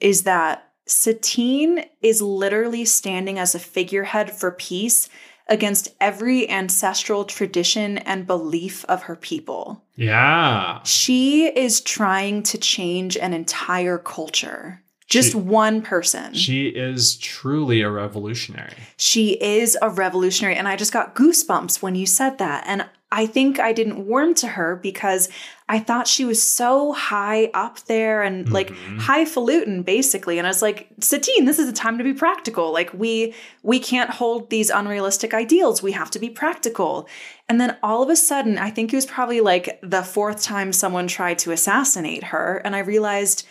is 0.00 0.22
that 0.24 0.70
Satine 0.86 1.84
is 2.02 2.20
literally 2.20 2.84
standing 2.84 3.38
as 3.38 3.54
a 3.54 3.58
figurehead 3.58 4.30
for 4.30 4.50
peace 4.50 5.08
against 5.48 5.94
every 6.00 6.48
ancestral 6.48 7.24
tradition 7.24 7.98
and 7.98 8.26
belief 8.26 8.84
of 8.86 9.04
her 9.04 9.16
people. 9.16 9.84
Yeah. 9.94 10.82
She 10.84 11.46
is 11.46 11.80
trying 11.80 12.42
to 12.44 12.58
change 12.58 13.16
an 13.16 13.34
entire 13.34 13.98
culture. 13.98 14.82
Just 15.06 15.32
She- 15.32 15.36
one 15.36 15.82
person. 15.82 16.32
She 16.32 16.68
is 16.68 17.16
truly 17.18 17.82
a 17.82 17.90
revolutionary. 17.90 18.72
She 18.96 19.32
is 19.32 19.76
a 19.82 19.90
revolutionary. 19.90 20.56
And 20.56 20.66
I 20.66 20.76
just 20.76 20.92
got 20.92 21.14
goosebumps 21.14 21.82
when 21.82 21.94
you 21.94 22.06
said 22.06 22.38
that. 22.38 22.64
And 22.66 22.86
I 23.12 23.26
think 23.26 23.60
I 23.60 23.72
didn't 23.72 24.06
warm 24.06 24.34
to 24.36 24.48
her 24.48 24.76
because 24.76 25.28
I 25.66 25.78
thought 25.78 26.06
she 26.06 26.26
was 26.26 26.42
so 26.42 26.92
high 26.92 27.50
up 27.54 27.80
there 27.86 28.22
and 28.22 28.50
like 28.52 28.68
Mhm. 28.70 29.00
highfalutin 29.00 29.82
basically. 29.82 30.36
And 30.38 30.46
I 30.46 30.50
was 30.50 30.60
like, 30.60 30.88
Satine, 31.00 31.46
this 31.46 31.58
is 31.58 31.68
a 31.68 31.72
time 31.72 31.96
to 31.96 32.04
be 32.04 32.12
practical. 32.12 32.70
Like 32.70 32.92
we 32.92 33.34
we 33.62 33.78
can't 33.78 34.10
hold 34.10 34.50
these 34.50 34.68
unrealistic 34.68 35.32
ideals. 35.32 35.82
We 35.82 35.92
have 35.92 36.10
to 36.10 36.18
be 36.18 36.28
practical. 36.28 37.08
And 37.48 37.58
then 37.60 37.76
all 37.82 38.02
of 38.02 38.10
a 38.10 38.16
sudden, 38.16 38.58
I 38.58 38.70
think 38.70 38.92
it 38.92 38.96
was 38.96 39.06
probably 39.06 39.40
like 39.40 39.78
the 39.82 40.02
fourth 40.02 40.42
time 40.42 40.72
someone 40.72 41.06
tried 41.06 41.38
to 41.40 41.52
assassinate 41.52 42.24
her. 42.24 42.60
And 42.64 42.76
I 42.76 42.80
realized, 42.80 43.46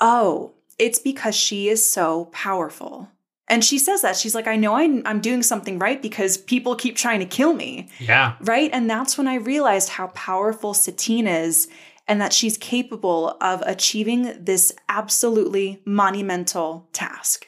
oh, 0.00 0.52
it's 0.78 0.98
because 0.98 1.34
she 1.34 1.68
is 1.68 1.84
so 1.90 2.26
powerful. 2.26 3.08
And 3.48 3.64
she 3.64 3.78
says 3.78 4.02
that. 4.02 4.16
She's 4.16 4.34
like, 4.34 4.46
I 4.46 4.56
know 4.56 4.74
I'm, 4.74 5.02
I'm 5.06 5.20
doing 5.20 5.42
something 5.42 5.78
right 5.78 6.00
because 6.00 6.36
people 6.36 6.76
keep 6.76 6.96
trying 6.96 7.20
to 7.20 7.26
kill 7.26 7.54
me. 7.54 7.88
Yeah. 7.98 8.34
Right. 8.40 8.70
And 8.72 8.88
that's 8.90 9.16
when 9.16 9.26
I 9.26 9.36
realized 9.36 9.88
how 9.90 10.08
powerful 10.08 10.74
Satine 10.74 11.26
is 11.26 11.68
and 12.06 12.20
that 12.20 12.32
she's 12.32 12.56
capable 12.58 13.36
of 13.40 13.62
achieving 13.66 14.44
this 14.44 14.72
absolutely 14.88 15.80
monumental 15.84 16.88
task. 16.92 17.46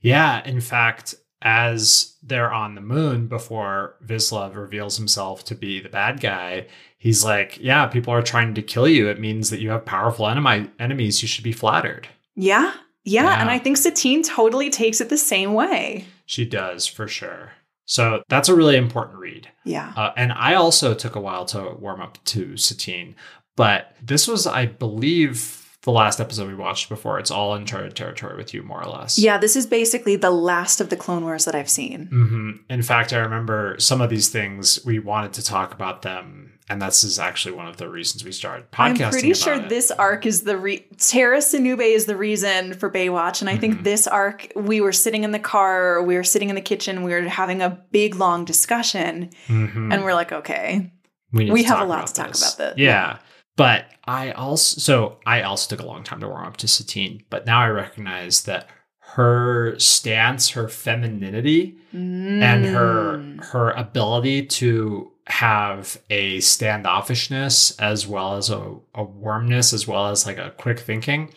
Yeah. 0.00 0.44
In 0.44 0.60
fact, 0.60 1.14
as 1.42 2.16
they're 2.22 2.52
on 2.52 2.74
the 2.74 2.80
moon 2.80 3.28
before 3.28 3.96
Vizsla 4.04 4.54
reveals 4.54 4.96
himself 4.96 5.44
to 5.44 5.54
be 5.54 5.80
the 5.80 5.88
bad 5.88 6.20
guy, 6.20 6.66
he's 6.98 7.24
like, 7.24 7.58
Yeah, 7.60 7.86
people 7.86 8.12
are 8.12 8.22
trying 8.22 8.54
to 8.54 8.62
kill 8.62 8.88
you. 8.88 9.08
It 9.08 9.20
means 9.20 9.50
that 9.50 9.60
you 9.60 9.70
have 9.70 9.84
powerful 9.84 10.28
enemy- 10.28 10.70
enemies. 10.78 11.22
You 11.22 11.28
should 11.28 11.44
be 11.44 11.52
flattered. 11.52 12.08
Yeah. 12.34 12.72
Yeah. 13.06 13.24
Yeah. 13.24 13.40
And 13.40 13.50
I 13.50 13.58
think 13.58 13.76
Satine 13.78 14.22
totally 14.22 14.68
takes 14.68 15.00
it 15.00 15.08
the 15.08 15.16
same 15.16 15.54
way. 15.54 16.04
She 16.26 16.44
does 16.44 16.86
for 16.86 17.08
sure. 17.08 17.52
So 17.86 18.22
that's 18.28 18.48
a 18.48 18.54
really 18.54 18.76
important 18.76 19.18
read. 19.18 19.48
Yeah. 19.64 19.92
Uh, 19.96 20.12
and 20.16 20.32
I 20.32 20.54
also 20.54 20.92
took 20.92 21.14
a 21.14 21.20
while 21.20 21.44
to 21.46 21.76
warm 21.78 22.00
up 22.02 22.18
to 22.26 22.56
Satine, 22.56 23.14
but 23.54 23.94
this 24.02 24.26
was, 24.26 24.46
I 24.46 24.66
believe, 24.66 25.62
the 25.82 25.92
last 25.92 26.20
episode 26.20 26.48
we 26.48 26.56
watched 26.56 26.88
before. 26.88 27.20
It's 27.20 27.30
all 27.30 27.54
uncharted 27.54 27.94
territory 27.94 28.36
with 28.36 28.52
you, 28.52 28.64
more 28.64 28.82
or 28.82 28.90
less. 28.90 29.18
Yeah. 29.18 29.38
This 29.38 29.54
is 29.54 29.66
basically 29.66 30.16
the 30.16 30.32
last 30.32 30.80
of 30.80 30.88
the 30.90 30.96
Clone 30.96 31.22
Wars 31.22 31.44
that 31.44 31.54
I've 31.54 31.70
seen. 31.70 32.06
hmm 32.06 32.50
In 32.68 32.82
fact, 32.82 33.12
I 33.12 33.18
remember 33.18 33.76
some 33.78 34.00
of 34.00 34.10
these 34.10 34.28
things 34.30 34.84
we 34.84 34.98
wanted 34.98 35.32
to 35.34 35.44
talk 35.44 35.72
about 35.72 36.02
them, 36.02 36.55
and 36.68 36.82
this 36.82 37.04
is 37.04 37.18
actually 37.18 37.54
one 37.54 37.66
of 37.68 37.76
the 37.76 37.88
reasons 37.88 38.24
we 38.24 38.32
started 38.32 38.70
podcasting. 38.72 39.04
I'm 39.04 39.10
pretty 39.10 39.34
sure 39.34 39.54
it. 39.54 39.68
this 39.68 39.90
arc 39.90 40.26
is 40.26 40.42
the 40.42 40.56
re- 40.56 40.86
Tera 40.98 41.38
Sinube 41.38 41.80
is 41.80 42.06
the 42.06 42.16
reason 42.16 42.74
for 42.74 42.90
Baywatch, 42.90 43.40
and 43.40 43.48
I 43.48 43.56
think 43.56 43.76
Mhm. 43.80 43.84
this 43.84 44.06
arc 44.06 44.48
we 44.56 44.80
were 44.80 44.92
sitting 44.92 45.24
in 45.24 45.30
the 45.30 45.38
car, 45.38 46.02
we 46.02 46.16
were 46.16 46.24
sitting 46.24 46.48
in 46.48 46.54
the 46.54 46.60
kitchen, 46.60 47.02
we 47.02 47.12
were 47.12 47.22
having 47.22 47.62
a 47.62 47.78
big 47.92 48.16
long 48.16 48.44
discussion, 48.44 49.30
Mhm. 49.48 49.92
and 49.92 50.04
we're 50.04 50.14
like, 50.14 50.32
okay, 50.32 50.90
need 51.32 51.52
we 51.52 51.62
have 51.64 51.80
a 51.80 51.84
lot 51.84 52.06
to 52.08 52.14
talk 52.14 52.28
this. 52.28 52.54
about 52.54 52.70
this. 52.70 52.78
Yeah. 52.78 53.18
But 53.56 53.86
I 54.06 54.32
also 54.32 54.78
so 54.80 55.18
I 55.24 55.42
also 55.42 55.68
took 55.74 55.82
a 55.84 55.86
long 55.88 56.02
time 56.04 56.20
to 56.20 56.28
warm 56.28 56.46
up 56.46 56.56
to 56.58 56.68
Satine, 56.68 57.22
but 57.30 57.46
now 57.46 57.60
I 57.60 57.68
recognize 57.68 58.42
that 58.42 58.68
her 59.14 59.78
stance, 59.78 60.50
her 60.50 60.68
femininity, 60.68 61.76
and 61.92 62.66
her 62.66 63.16
Mm. 63.18 63.44
her 63.46 63.70
ability 63.70 64.46
to 64.46 65.10
have 65.28 66.00
a 66.08 66.38
standoffishness 66.38 67.74
as 67.80 68.06
well 68.06 68.36
as 68.36 68.50
a, 68.50 68.74
a 68.94 69.02
warmness 69.02 69.72
as 69.72 69.86
well 69.86 70.06
as 70.06 70.24
like 70.26 70.38
a 70.38 70.52
quick 70.56 70.78
thinking 70.78 71.32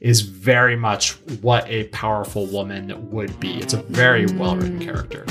is 0.00 0.20
very 0.20 0.76
much 0.76 1.12
what 1.40 1.68
a 1.68 1.84
powerful 1.88 2.46
woman 2.46 3.10
would 3.10 3.38
be. 3.40 3.58
It's 3.58 3.74
a 3.74 3.82
very 3.82 4.26
well 4.26 4.56
written 4.56 4.78
character. 4.78 5.24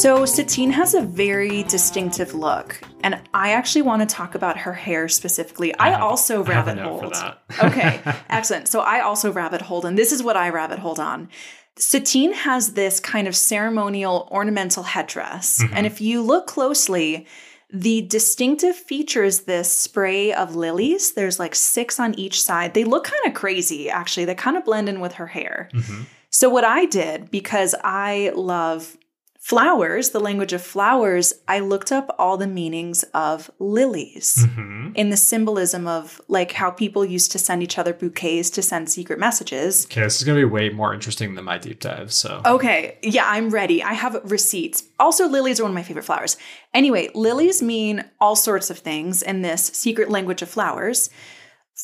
So 0.00 0.24
Satine 0.24 0.70
has 0.70 0.94
a 0.94 1.02
very 1.02 1.62
distinctive 1.64 2.32
look, 2.32 2.80
and 3.02 3.20
I 3.34 3.52
actually 3.52 3.82
want 3.82 4.00
to 4.00 4.06
talk 4.06 4.34
about 4.34 4.56
her 4.56 4.72
hair 4.72 5.08
specifically. 5.08 5.74
I, 5.78 5.92
also 6.00 6.42
I 6.42 6.52
have 6.54 6.68
a 6.68 6.74
rabbit 6.74 6.82
hold. 6.82 7.14
that. 7.14 7.42
okay, 7.64 8.00
excellent. 8.30 8.66
So 8.68 8.80
I 8.80 9.00
also 9.00 9.30
rabbit 9.30 9.60
hold, 9.60 9.84
and 9.84 9.98
this 9.98 10.10
is 10.12 10.22
what 10.22 10.38
I 10.38 10.48
rabbit 10.48 10.78
hold 10.78 10.98
on. 10.98 11.28
Satine 11.76 12.32
has 12.32 12.72
this 12.72 12.98
kind 12.98 13.28
of 13.28 13.36
ceremonial 13.36 14.26
ornamental 14.30 14.84
headdress, 14.84 15.62
Mhm. 15.62 15.72
and 15.74 15.86
if 15.86 16.00
you 16.00 16.22
look 16.22 16.46
closely, 16.46 17.26
the 17.70 18.00
distinctive 18.00 18.76
feature 18.76 19.22
is 19.24 19.40
this 19.42 19.70
spray 19.70 20.32
of 20.32 20.56
lilies. 20.56 21.12
There's 21.12 21.38
like 21.38 21.54
six 21.54 22.00
on 22.00 22.18
each 22.18 22.40
side. 22.42 22.72
They 22.72 22.84
look 22.84 23.04
kind 23.04 23.26
of 23.26 23.34
crazy, 23.34 23.90
actually. 23.90 24.24
They 24.24 24.34
kind 24.34 24.56
of 24.56 24.64
blend 24.64 24.88
in 24.88 25.00
with 25.00 25.14
her 25.14 25.26
hair. 25.26 25.68
Mhm. 25.74 26.06
So, 26.30 26.48
what 26.48 26.64
I 26.64 26.86
did, 26.86 27.30
because 27.30 27.74
I 27.84 28.32
love 28.34 28.96
flowers, 29.40 30.10
the 30.10 30.20
language 30.20 30.52
of 30.52 30.60
flowers, 30.62 31.32
I 31.48 31.60
looked 31.60 31.90
up 31.90 32.14
all 32.18 32.36
the 32.36 32.46
meanings 32.46 33.04
of 33.14 33.50
lilies 33.58 34.46
Mhm. 34.46 34.92
in 34.94 35.08
the 35.08 35.16
symbolism 35.16 35.88
of 35.88 36.20
like 36.28 36.52
how 36.52 36.70
people 36.70 37.06
used 37.06 37.32
to 37.32 37.38
send 37.38 37.62
each 37.62 37.78
other 37.78 37.94
bouquets 37.94 38.50
to 38.50 38.60
send 38.62 38.90
secret 38.90 39.18
messages. 39.18 39.86
Okay, 39.86 40.02
this 40.02 40.18
is 40.18 40.24
gonna 40.24 40.40
be 40.40 40.44
way 40.44 40.68
more 40.68 40.92
interesting 40.92 41.34
than 41.36 41.44
my 41.46 41.56
deep 41.56 41.80
dive. 41.80 42.12
So 42.12 42.42
Okay, 42.44 42.98
yeah, 43.02 43.24
I'm 43.26 43.48
ready. 43.48 43.82
I 43.82 43.94
have 43.94 44.20
receipts. 44.24 44.84
Also, 44.98 45.26
lilies 45.26 45.58
are 45.58 45.62
one 45.62 45.70
of 45.72 45.74
my 45.74 45.82
favorite 45.82 46.04
flowers. 46.04 46.36
Anyway, 46.74 47.08
lilies 47.14 47.62
mean 47.62 48.04
all 48.20 48.36
sorts 48.36 48.68
of 48.68 48.78
things 48.80 49.22
in 49.22 49.40
this 49.40 49.70
secret 49.72 50.10
language 50.10 50.42
of 50.42 50.50
flowers. 50.50 51.08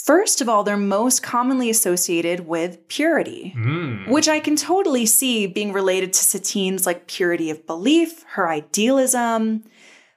First 0.06 0.40
of 0.40 0.48
all, 0.48 0.62
they're 0.62 0.76
most 0.76 1.22
commonly 1.22 1.68
associated 1.68 2.46
with 2.46 2.86
purity. 2.88 3.52
Mm. 3.56 4.08
which 4.08 4.28
I 4.28 4.38
can 4.40 4.54
totally 4.56 5.04
see 5.06 5.46
being 5.48 5.72
related 5.72 6.12
to 6.12 6.20
Satine's 6.24 6.86
like 6.86 7.08
purity 7.08 7.50
of 7.50 7.66
belief, 7.66 8.22
her 8.34 8.48
idealism. 8.48 9.64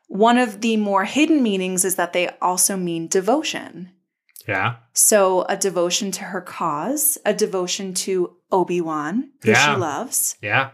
One 0.07 0.37
of 0.37 0.61
the 0.61 0.77
more 0.77 1.05
hidden 1.05 1.41
meanings 1.41 1.83
is 1.85 1.95
that 1.95 2.13
they 2.13 2.29
also 2.41 2.77
mean 2.77 3.07
devotion. 3.07 3.89
yeah, 4.47 4.75
So, 4.93 5.43
a 5.49 5.55
devotion 5.57 6.11
to 6.11 6.23
her 6.25 6.41
cause, 6.41 7.17
a 7.25 7.33
devotion 7.33 7.93
to 8.05 8.35
Obi 8.51 8.81
Wan, 8.81 9.31
who 9.43 9.49
Yeah. 9.51 9.73
she 9.75 9.79
loves. 9.79 10.35
yeah. 10.41 10.69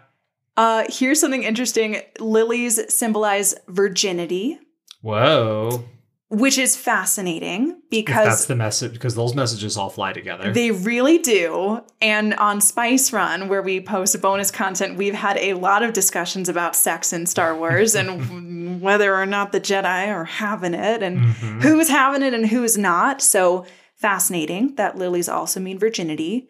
Uh, 0.57 0.83
here's 0.89 1.19
something 1.19 1.43
interesting 1.43 2.01
lilies 2.19 2.79
symbolize 2.93 3.55
virginity, 3.67 4.57
Whoa. 5.01 5.83
Which 6.29 6.57
is 6.57 6.75
fascinating 6.75 7.79
If 7.91 8.07
that's 8.07 8.45
the 8.47 8.55
message, 8.55 8.93
because 8.93 9.13
those 9.15 9.35
messages 9.35 9.77
all 9.77 9.89
fly 9.89 10.11
together. 10.11 10.51
They 10.51 10.71
really 10.71 11.19
do. 11.19 11.81
And 12.01 12.33
on 12.35 12.61
Spice 12.61 13.13
Run, 13.13 13.47
where 13.47 13.61
we 13.61 13.79
post 13.79 14.19
bonus 14.21 14.49
content, 14.51 14.97
we've 14.97 15.13
had 15.13 15.37
a 15.37 15.53
lot 15.53 15.83
of 15.83 15.93
discussions 15.93 16.49
about 16.49 16.75
sex 16.75 17.13
in 17.13 17.25
Star 17.27 17.55
Wars 17.55 17.93
and 17.95 18.81
whether 18.81 19.15
or 19.15 19.25
not 19.27 19.51
the 19.51 19.61
Jedi 19.61 20.07
are 20.07 20.25
having 20.25 20.73
it 20.73 21.03
and 21.03 21.19
Mhm. 21.19 21.61
who's 21.61 21.89
having 21.89 22.23
it 22.23 22.33
and 22.33 22.47
who's 22.47 22.77
not. 22.77 23.21
So 23.21 23.65
fascinating 23.95 24.75
that 24.75 24.97
lilies 24.97 25.29
also 25.29 25.59
mean 25.59 25.77
virginity. 25.79 26.49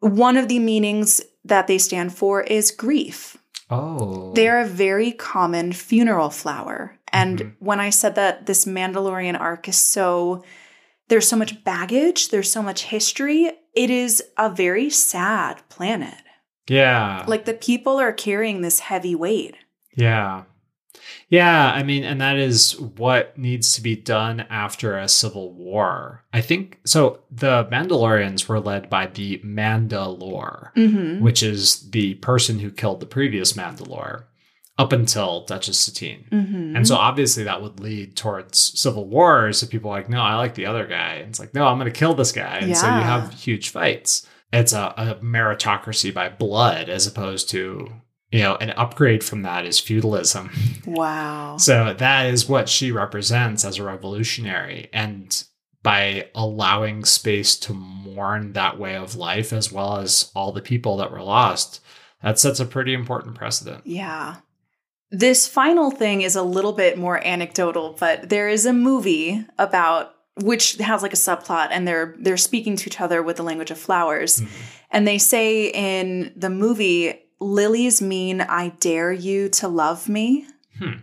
One 0.00 0.36
of 0.36 0.48
the 0.48 0.58
meanings 0.58 1.20
that 1.44 1.66
they 1.66 1.78
stand 1.78 2.14
for 2.14 2.42
is 2.42 2.70
grief. 2.72 3.36
Oh, 3.70 4.32
They're 4.34 4.60
a 4.60 4.66
very 4.66 5.12
common 5.12 5.72
funeral 5.72 6.30
flower. 6.30 6.97
And 7.12 7.38
Mhm. 7.38 7.52
when 7.58 7.80
I 7.80 7.90
said 7.90 8.14
that 8.16 8.46
this 8.46 8.64
Mandalorian 8.64 9.38
arc 9.40 9.68
is 9.68 9.76
so, 9.76 10.44
there's 11.08 11.28
so 11.28 11.36
much 11.36 11.62
baggage, 11.64 12.28
there's 12.28 12.50
so 12.52 12.62
much 12.62 12.84
history, 12.84 13.50
it 13.74 13.90
is 13.90 14.22
a 14.36 14.50
very 14.50 14.90
sad 14.90 15.62
planet. 15.68 16.14
yeah, 16.68 17.24
Like 17.26 17.46
the 17.46 17.54
people 17.54 17.98
are 17.98 18.12
carrying 18.12 18.60
this 18.60 18.80
heavy 18.80 19.14
weight. 19.14 19.54
yeah, 19.96 20.42
yeah. 21.30 21.72
I 21.72 21.82
mean, 21.82 22.04
and 22.04 22.20
that 22.20 22.36
is 22.36 22.78
what 22.78 23.38
needs 23.38 23.72
to 23.72 23.80
be 23.82 23.96
done 23.96 24.40
after 24.50 24.98
a 24.98 25.08
civil 25.08 25.54
war. 25.54 26.24
I 26.32 26.40
think 26.42 26.78
so. 26.84 27.20
The 27.30 27.64
Mandalorians 27.72 28.48
were 28.48 28.60
led 28.60 28.90
by 28.90 29.06
the 29.06 29.38
Mandalore, 29.44 30.72
Mm-hmm. 30.74 31.22
which 31.24 31.42
is 31.42 31.88
the 31.90 32.14
person 32.16 32.58
who 32.58 32.70
killed 32.70 33.00
the 33.00 33.06
previous 33.06 33.54
Mandalore 33.54 34.24
up 34.78 34.92
until 34.92 35.44
Duchess 35.44 35.78
Satine. 35.78 36.24
Mm-hmm. 36.30 36.76
And 36.76 36.86
so 36.86 36.94
obviously 36.94 37.42
that 37.44 37.60
would 37.60 37.80
lead 37.80 38.16
towards 38.16 38.58
civil 38.78 39.06
wars 39.06 39.62
if 39.62 39.70
people 39.70 39.90
are 39.90 39.98
like, 39.98 40.08
no, 40.08 40.22
I 40.22 40.36
like 40.36 40.54
the 40.54 40.66
other 40.66 40.86
guy. 40.86 41.14
And 41.14 41.30
it's 41.30 41.40
like, 41.40 41.52
no, 41.52 41.66
I'm 41.66 41.78
going 41.78 41.92
to 41.92 41.98
kill 41.98 42.14
this 42.14 42.30
guy. 42.30 42.58
And 42.58 42.76
so 42.76 42.86
you 42.86 43.02
have 43.02 43.34
huge 43.34 43.70
fights. 43.70 44.26
It's 44.52 44.72
a, 44.72 44.94
a 44.96 45.14
meritocracy 45.16 46.14
by 46.14 46.28
blood 46.28 46.88
as 46.88 47.08
opposed 47.08 47.50
to, 47.50 47.92
you 48.30 48.40
know, 48.40 48.54
an 48.56 48.70
upgrade 48.70 49.24
from 49.24 49.42
that 49.42 49.66
is 49.66 49.80
feudalism. 49.80 50.50
wow. 50.86 51.56
so 51.56 51.92
that 51.94 52.26
is 52.26 52.48
what 52.48 52.68
she 52.68 52.92
represents 52.92 53.64
as 53.64 53.78
a 53.78 53.82
revolutionary. 53.82 54.88
And 54.92 55.42
by 55.82 56.28
allowing 56.36 57.04
space 57.04 57.56
to 57.56 57.72
mourn 57.74 58.52
that 58.52 58.78
way 58.78 58.94
of 58.94 59.16
life 59.16 59.52
as 59.52 59.72
well 59.72 59.98
as 59.98 60.30
all 60.36 60.52
the 60.52 60.62
people 60.62 60.96
that 60.98 61.10
were 61.10 61.22
lost, 61.22 61.80
that 62.22 62.38
sets 62.38 62.60
a 62.60 62.64
pretty 62.64 62.94
important 62.94 63.34
precedent. 63.34 63.86
Yeah. 63.86 64.36
This 65.10 65.48
final 65.48 65.90
thing 65.90 66.22
is 66.22 66.36
a 66.36 66.42
little 66.42 66.72
bit 66.72 66.98
more 66.98 67.24
anecdotal, 67.26 67.96
but 67.98 68.28
there 68.28 68.48
is 68.48 68.66
a 68.66 68.72
movie 68.72 69.44
about 69.58 70.14
which 70.42 70.76
has 70.76 71.02
like 71.02 71.12
a 71.12 71.16
subplot 71.16 71.68
and 71.70 71.86
they're 71.88 72.14
they're 72.20 72.36
speaking 72.36 72.76
to 72.76 72.88
each 72.88 73.00
other 73.00 73.22
with 73.22 73.36
the 73.36 73.42
language 73.42 73.70
of 73.70 73.78
flowers. 73.78 74.36
Mm-hmm. 74.40 74.54
And 74.90 75.08
they 75.08 75.18
say 75.18 75.70
in 75.70 76.32
the 76.36 76.50
movie 76.50 77.20
lilies 77.40 78.00
mean 78.02 78.40
I 78.40 78.70
dare 78.80 79.12
you 79.12 79.48
to 79.50 79.68
love 79.68 80.08
me. 80.08 80.46
Hmm. 80.78 81.00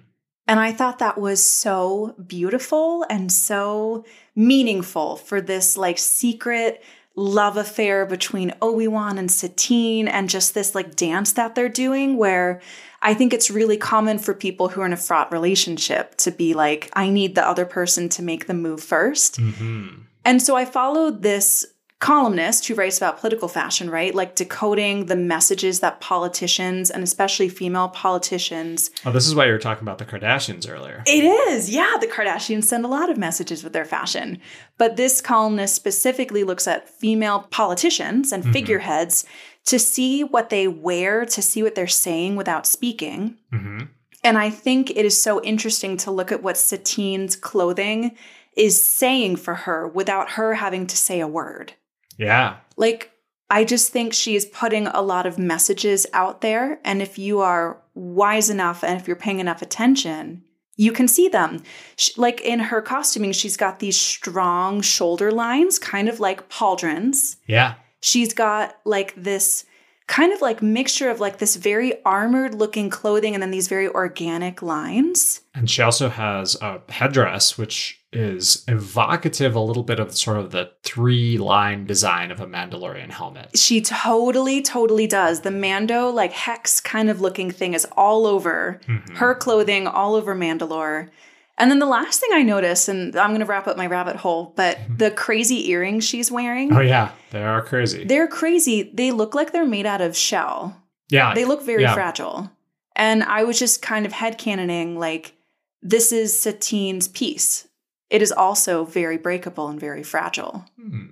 And 0.48 0.60
I 0.60 0.72
thought 0.72 1.00
that 1.00 1.20
was 1.20 1.44
so 1.44 2.16
beautiful 2.28 3.06
and 3.10 3.32
so 3.32 4.06
meaningful 4.36 5.16
for 5.16 5.42
this 5.42 5.76
like 5.76 5.98
secret 5.98 6.84
love 7.16 7.58
affair 7.58 8.06
between 8.06 8.54
Obi-Wan 8.62 9.18
and 9.18 9.32
Satine 9.32 10.08
and 10.08 10.30
just 10.30 10.54
this 10.54 10.76
like 10.76 10.96
dance 10.96 11.34
that 11.34 11.56
they're 11.56 11.70
doing 11.70 12.18
where 12.18 12.62
I 13.02 13.14
think 13.14 13.34
it's 13.34 13.50
really 13.50 13.78
common 13.78 14.20
for 14.20 14.34
people 14.34 14.70
who 14.70 14.82
are 14.82 14.86
in 14.86 14.94
a 14.94 14.98
fraught 14.98 15.32
relationship 15.32 16.16
to 16.18 16.32
be 16.32 16.54
like 16.54 16.90
I 16.94 17.10
need 17.10 17.36
the 17.36 17.48
other 17.48 17.66
person 17.66 18.10
to 18.10 18.22
make 18.22 18.48
the 18.48 18.54
move 18.54 18.82
1st 18.82 19.40
Mm-hmm. 19.40 20.02
And 20.26 20.42
so 20.42 20.56
I 20.56 20.66
followed 20.66 21.22
this 21.22 21.66
columnist 22.00 22.68
who 22.68 22.76
writes 22.76 22.98
about 22.98 23.20
political 23.20 23.48
fashion, 23.48 23.90
right? 23.90 24.14
Like 24.14 24.36
decoding 24.36 25.06
the 25.06 25.16
messages 25.16 25.80
that 25.80 26.02
politicians 26.02 26.92
and 26.92 27.02
especially 27.04 27.48
female 27.50 27.88
politicians 27.90 28.92
Oh, 29.06 29.12
this 29.12 29.26
is 29.28 29.34
why 29.34 29.46
you 29.46 29.54
were 29.54 29.60
talking 29.60 29.84
about 29.84 29.98
the 29.98 30.06
Kardashians 30.06 30.70
earlier. 30.70 31.04
it 31.08 31.24
is. 31.24 31.70
Yeah, 31.70 31.96
the 32.00 32.08
Kardashians 32.08 32.66
send 32.66 32.84
a 32.86 32.90
lot 32.90 33.10
of 33.10 33.18
messages 33.18 33.64
with 33.64 33.74
their 33.74 33.86
fashion. 33.86 34.40
But 34.78 34.98
this 34.98 35.22
columnist 35.22 35.76
specifically 35.76 36.44
looks 36.44 36.68
at 36.68 36.90
female 36.90 37.48
politicians 37.50 38.32
and 38.32 38.44
figureheads 38.44 39.26
to 39.66 39.80
see 39.80 40.24
what 40.24 40.50
they 40.50 40.68
wear, 40.68 41.26
to 41.26 41.42
see 41.42 41.64
what 41.64 41.76
they're 41.76 41.88
saying 41.88 42.36
without 42.36 42.68
speaking. 42.68 43.38
hmm 43.52 43.84
And 44.24 44.38
I 44.38 44.50
think 44.50 44.92
it 44.92 45.06
is 45.06 45.20
so 45.22 45.42
interesting 45.44 45.98
to 45.98 46.12
look 46.12 46.32
at 46.32 46.44
what 46.44 46.58
Satine's 46.58 47.36
clothing 47.36 48.16
is 48.58 48.86
saying 48.86 49.38
for 49.38 49.56
her 49.56 49.88
without 49.88 50.32
her 50.32 50.56
having 50.56 50.88
to 50.88 50.98
say 50.98 51.20
a 51.20 51.28
word. 51.28 51.74
Yeah. 52.18 52.58
Like, 52.78 53.12
I 53.50 53.64
just 53.64 53.92
think 53.92 54.14
she 54.14 54.36
is 54.36 54.46
putting 54.46 54.88
a 54.88 55.02
lot 55.02 55.26
of 55.26 55.38
messages 55.38 56.08
out 56.14 56.42
there. 56.42 56.80
And 56.84 57.02
if 57.02 57.18
you 57.18 57.42
are 57.42 57.82
wise 57.94 58.50
enough 58.50 58.84
and 58.84 59.00
if 59.00 59.08
you're 59.08 59.16
paying 59.16 59.40
enough 59.40 59.62
attention, 59.62 60.44
you 60.76 60.92
can 60.92 61.08
see 61.08 61.30
them. 61.30 61.64
Sh 61.96 62.18
like 62.18 62.42
in 62.42 62.60
her 62.60 62.82
costuming, 62.82 63.32
she's 63.32 63.58
got 63.58 63.80
these 63.80 64.00
strong 64.00 64.82
shoulder 64.82 65.32
lines, 65.32 65.80
kind 65.80 66.10
of 66.10 66.20
like 66.20 66.50
pauldrons. 66.50 67.38
Yeah. 67.48 67.76
She's 68.02 68.34
got 68.34 68.78
like 68.84 69.14
this 69.16 69.66
kind 70.08 70.34
of 70.34 70.42
like 70.42 70.62
mixture 70.62 71.10
of 71.10 71.20
like 71.20 71.38
this 71.38 71.56
very 71.56 72.04
armored 72.04 72.54
looking 72.54 72.90
clothing 72.90 73.34
and 73.34 73.42
then 73.42 73.52
these 73.52 73.68
very 73.68 73.88
organic 73.88 74.62
lines. 74.62 75.42
And 75.54 75.70
she 75.70 75.82
also 75.82 76.10
has 76.10 76.56
a 76.62 76.82
headdress, 76.90 77.58
which 77.58 78.02
is 78.16 78.64
evocative 78.68 79.56
a 79.56 79.60
little 79.60 79.84
bit 79.84 80.00
of 80.00 80.16
sort 80.16 80.38
of 80.38 80.52
the 80.52 80.72
three 80.84 81.38
line 81.38 81.86
design 81.86 82.32
of 82.32 82.40
a 82.40 82.48
Mandalorian 82.48 83.12
helmet. 83.12 83.58
She 83.58 83.82
totally, 83.82 84.62
totally 84.62 85.08
does. 85.08 85.42
The 85.42 85.52
Mando, 85.52 86.10
like 86.10 86.32
hex 86.32 86.80
kind 86.80 87.10
of 87.10 87.22
looking 87.22 87.52
thing, 87.52 87.74
is 87.74 87.86
all 87.98 88.26
over 88.26 88.80
Mhm. 88.88 89.18
her 89.18 89.36
clothing, 89.36 89.88
all 89.88 90.16
over 90.16 90.36
Mandalore. 90.36 91.10
And 91.58 91.72
then 91.72 91.80
the 91.80 91.86
last 91.86 92.20
thing 92.20 92.30
I 92.34 92.42
noticed, 92.44 92.90
and 92.90 93.16
I'm 93.16 93.30
going 93.30 93.40
to 93.40 93.46
wrap 93.46 93.66
up 93.68 93.78
my 93.78 93.88
rabbit 93.88 94.18
hole, 94.18 94.54
but 94.58 94.78
the 94.98 95.12
crazy 95.12 95.70
earrings 95.70 96.04
she's 96.04 96.30
wearing, 96.32 96.74
Oh, 96.74 96.82
yeah. 96.82 97.12
They 97.32 97.44
are 97.44 97.62
crazy. 97.62 98.04
they're 98.04 98.28
crazy. 98.28 98.92
They 98.94 99.12
look 99.12 99.34
like 99.36 99.52
they're 99.52 99.66
made 99.66 99.86
out 99.86 100.02
of 100.02 100.16
shell. 100.18 100.82
yeah. 101.10 101.34
They 101.34 101.46
look 101.46 101.64
very 101.64 101.84
yeah. 101.84 101.94
fragile. 101.94 102.52
And 102.98 103.24
I 103.24 103.44
was 103.44 103.60
just 103.60 103.82
kind 103.82 104.06
of 104.06 104.12
head 104.14 104.38
headcanoning 104.38 104.98
like, 104.98 105.34
this 105.82 106.12
is 106.12 106.38
Satine's 106.40 107.08
piece. 107.08 107.68
It 108.10 108.22
is 108.22 108.32
also 108.32 108.86
very 108.86 109.18
breakable 109.18 109.68
and 109.68 109.80
very 109.80 110.04
fragile. 110.04 110.66
Hmm. 110.80 111.06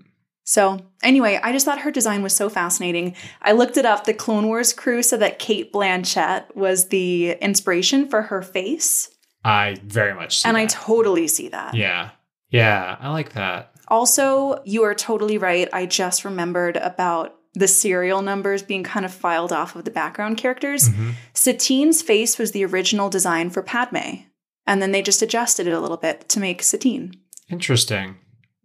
So, 0.46 0.80
anyway, 1.02 1.40
I 1.42 1.54
just 1.54 1.66
thought 1.66 1.80
her 1.82 1.92
design 1.92 2.22
was 2.22 2.36
so 2.36 2.50
fascinating. 2.50 3.16
I 3.42 3.54
looked 3.54 3.78
it 3.78 3.86
up. 3.86 4.04
The 4.04 4.14
Clone 4.14 4.48
Wars 4.48 4.74
crew 4.74 5.02
said 5.02 5.22
that 5.22 5.40
Cate 5.40 5.72
Blanchett 5.72 6.54
was 6.56 6.90
the 6.90 7.32
inspiration 7.42 8.10
for 8.10 8.24
her 8.24 8.42
face. 8.42 9.10
I 9.46 9.78
very 9.86 10.14
much 10.14 10.40
see 10.42 10.48
and 10.50 10.58
I 10.58 10.66
totally 10.68 11.28
see 11.28 11.48
that. 11.50 11.76
yeah. 11.76 12.12
Yeah. 12.50 12.98
I 13.00 13.10
like 13.12 13.34
that. 13.34 13.72
Also, 13.88 14.62
you 14.66 14.84
are 14.84 14.94
totally 14.94 15.38
right. 15.38 15.68
I 15.74 15.86
just 15.86 16.24
remembered 16.24 16.78
about 16.78 17.36
the 17.54 17.68
serial 17.68 18.22
numbers 18.22 18.64
being 18.64 18.84
kind 18.84 19.06
of 19.06 19.14
filed 19.14 19.52
off 19.54 19.76
of 19.76 19.86
the 19.86 19.92
background 19.92 20.38
characters. 20.38 20.90
Mhm. 20.90 21.14
Satine's 21.34 22.02
face 22.02 22.38
was 22.38 22.52
the 22.52 22.66
original 22.66 23.10
design 23.10 23.50
for 23.50 23.62
Padme. 23.62 24.24
And 24.66 24.82
then 24.82 24.92
they 24.92 25.02
just 25.02 25.22
adjusted 25.22 25.68
it 25.68 25.74
a 25.74 25.80
little 25.80 25.98
bit 25.98 26.30
to 26.30 26.40
make 26.40 26.64
Satine. 26.64 27.14
Interesting. 27.50 28.16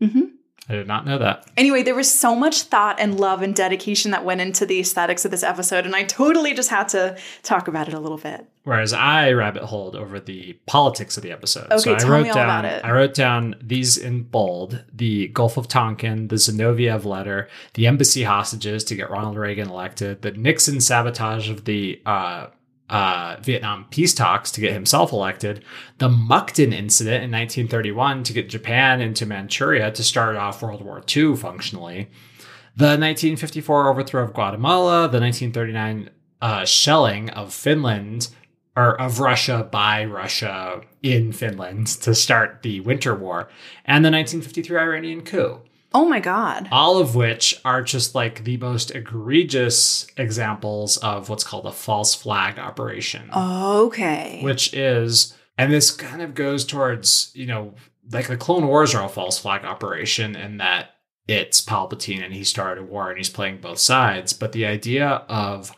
hmm 0.01 0.20
I 0.70 0.74
did 0.74 0.86
not 0.86 1.07
know 1.07 1.16
that. 1.16 1.49
Anyway, 1.57 1.82
there 1.82 1.94
was 1.94 2.12
so 2.12 2.34
much 2.34 2.64
thought 2.64 3.01
and 3.01 3.18
love 3.18 3.40
and 3.40 3.57
dedication 3.57 4.11
that 4.11 4.22
went 4.22 4.42
into 4.42 4.66
the 4.66 4.80
aesthetics 4.80 5.24
of 5.24 5.30
this 5.30 5.42
episode, 5.42 5.86
and 5.86 5.96
I 5.96 6.03
totally 6.03 6.53
just 6.53 6.68
had 6.68 6.88
to 6.90 7.16
talk 7.42 7.68
about 7.68 7.88
it 7.88 7.94
a 7.94 7.99
little 7.99 8.18
bit. 8.18 8.46
Whereas 8.64 8.92
I 8.92 9.32
rabbit 9.32 9.62
holed 9.62 9.96
over 9.96 10.20
the 10.20 10.59
politics 10.66 11.16
of 11.16 11.22
the 11.22 11.32
episode. 11.32 11.72
Okay, 11.72 11.94
I 11.94 11.96
tell 11.96 12.11
wrote 12.11 12.24
me 12.24 12.28
all 12.28 12.34
down, 12.34 12.44
about 12.44 12.64
it. 12.66 12.84
I 12.84 12.90
wrote 12.90 13.14
down 13.14 13.55
these 13.62 13.96
in 13.96 14.24
bold: 14.24 14.84
the 14.92 15.28
Gulf 15.28 15.57
of 15.57 15.68
Tonkin, 15.68 16.28
the 16.28 16.36
Zinoviev 16.36 17.07
letter, 17.07 17.49
the 17.72 17.86
embassy 17.86 18.24
hostages 18.24 18.84
to 18.84 18.94
get 18.94 19.11
Ronald 19.11 19.38
Reagan 19.38 19.70
elected, 19.70 20.20
the 20.20 20.32
Nixon 20.32 20.82
sabotage 20.82 21.49
of 21.49 21.64
the 21.64 22.03
uh, 22.05 22.49
uh, 22.89 23.36
Vietnam 23.41 23.86
peace 23.91 24.14
talks 24.14 24.51
to 24.53 24.61
get 24.61 24.72
himself 24.72 25.12
elected, 25.12 25.64
the 25.99 26.09
Mukden 26.09 26.72
incident 26.72 27.24
in 27.24 27.30
1931 27.30 28.22
to 28.24 28.32
get 28.32 28.49
Japan 28.49 29.01
into 29.01 29.26
Manchuria 29.26 29.91
to 29.93 30.03
start 30.03 30.36
off 30.36 30.62
World 30.62 30.82
War 30.82 31.03
II 31.14 31.36
functionally, 31.36 32.09
the 32.76 32.97
1954 32.97 33.89
overthrow 33.89 34.22
of 34.22 34.32
Guatemala, 34.32 35.09
the 35.09 35.20
1939 35.20 36.11
uh, 36.41 36.64
shelling 36.64 37.28
of 37.30 37.53
Finland 37.53 38.28
or 38.76 38.99
of 39.01 39.18
Russia 39.18 39.68
by 39.70 40.05
Russia 40.05 40.80
in 41.03 41.32
Finland 41.32 41.89
to 41.89 42.14
start 42.14 42.62
the 42.62 42.78
Winter 42.80 43.12
War, 43.12 43.49
and 43.84 44.05
the 44.05 44.11
1953 44.11 44.78
Iranian 44.78 45.22
coup. 45.22 45.61
Oh 45.95 46.05
my 46.07 46.20
God. 46.20 46.68
All 46.70 46.99
of 46.99 47.14
which 47.14 47.61
are 47.64 47.82
just 47.82 48.14
like 48.14 48.45
the 48.45 48.57
most 48.59 48.91
egregious 48.95 50.07
examples 50.16 50.97
of 50.99 51.28
what's 51.28 51.45
called 51.45 51.66
a 51.66 51.72
false 51.72 52.14
flag 52.14 52.59
operation 52.59 53.30
Okay. 53.34 54.41
which 54.43 54.74
is 54.74 55.34
and 55.57 55.72
this 55.72 55.91
kind 55.91 56.22
of 56.22 56.34
goes 56.34 56.64
towards 56.64 57.30
you 57.34 57.47
know 57.47 57.74
like 58.11 58.28
the 58.28 58.36
clone 58.36 58.66
wars 58.66 58.95
are 58.95 59.05
a 59.05 59.09
false 59.09 59.39
flag 59.39 59.64
operation 59.64 60.34
in 60.36 60.59
that 60.59 60.91
it's 61.26 61.61
palpatine 61.61 62.22
and 62.24 62.32
he 62.34 62.45
started 62.45 62.80
a 62.80 62.84
war 62.84 63.09
and 63.11 63.18
he's 63.18 63.28
playing 63.30 63.61
both 63.61 63.78
sides 63.78 64.32
but 64.32 64.53
the 64.53 64.64
idea 64.66 65.09
of 65.28 65.72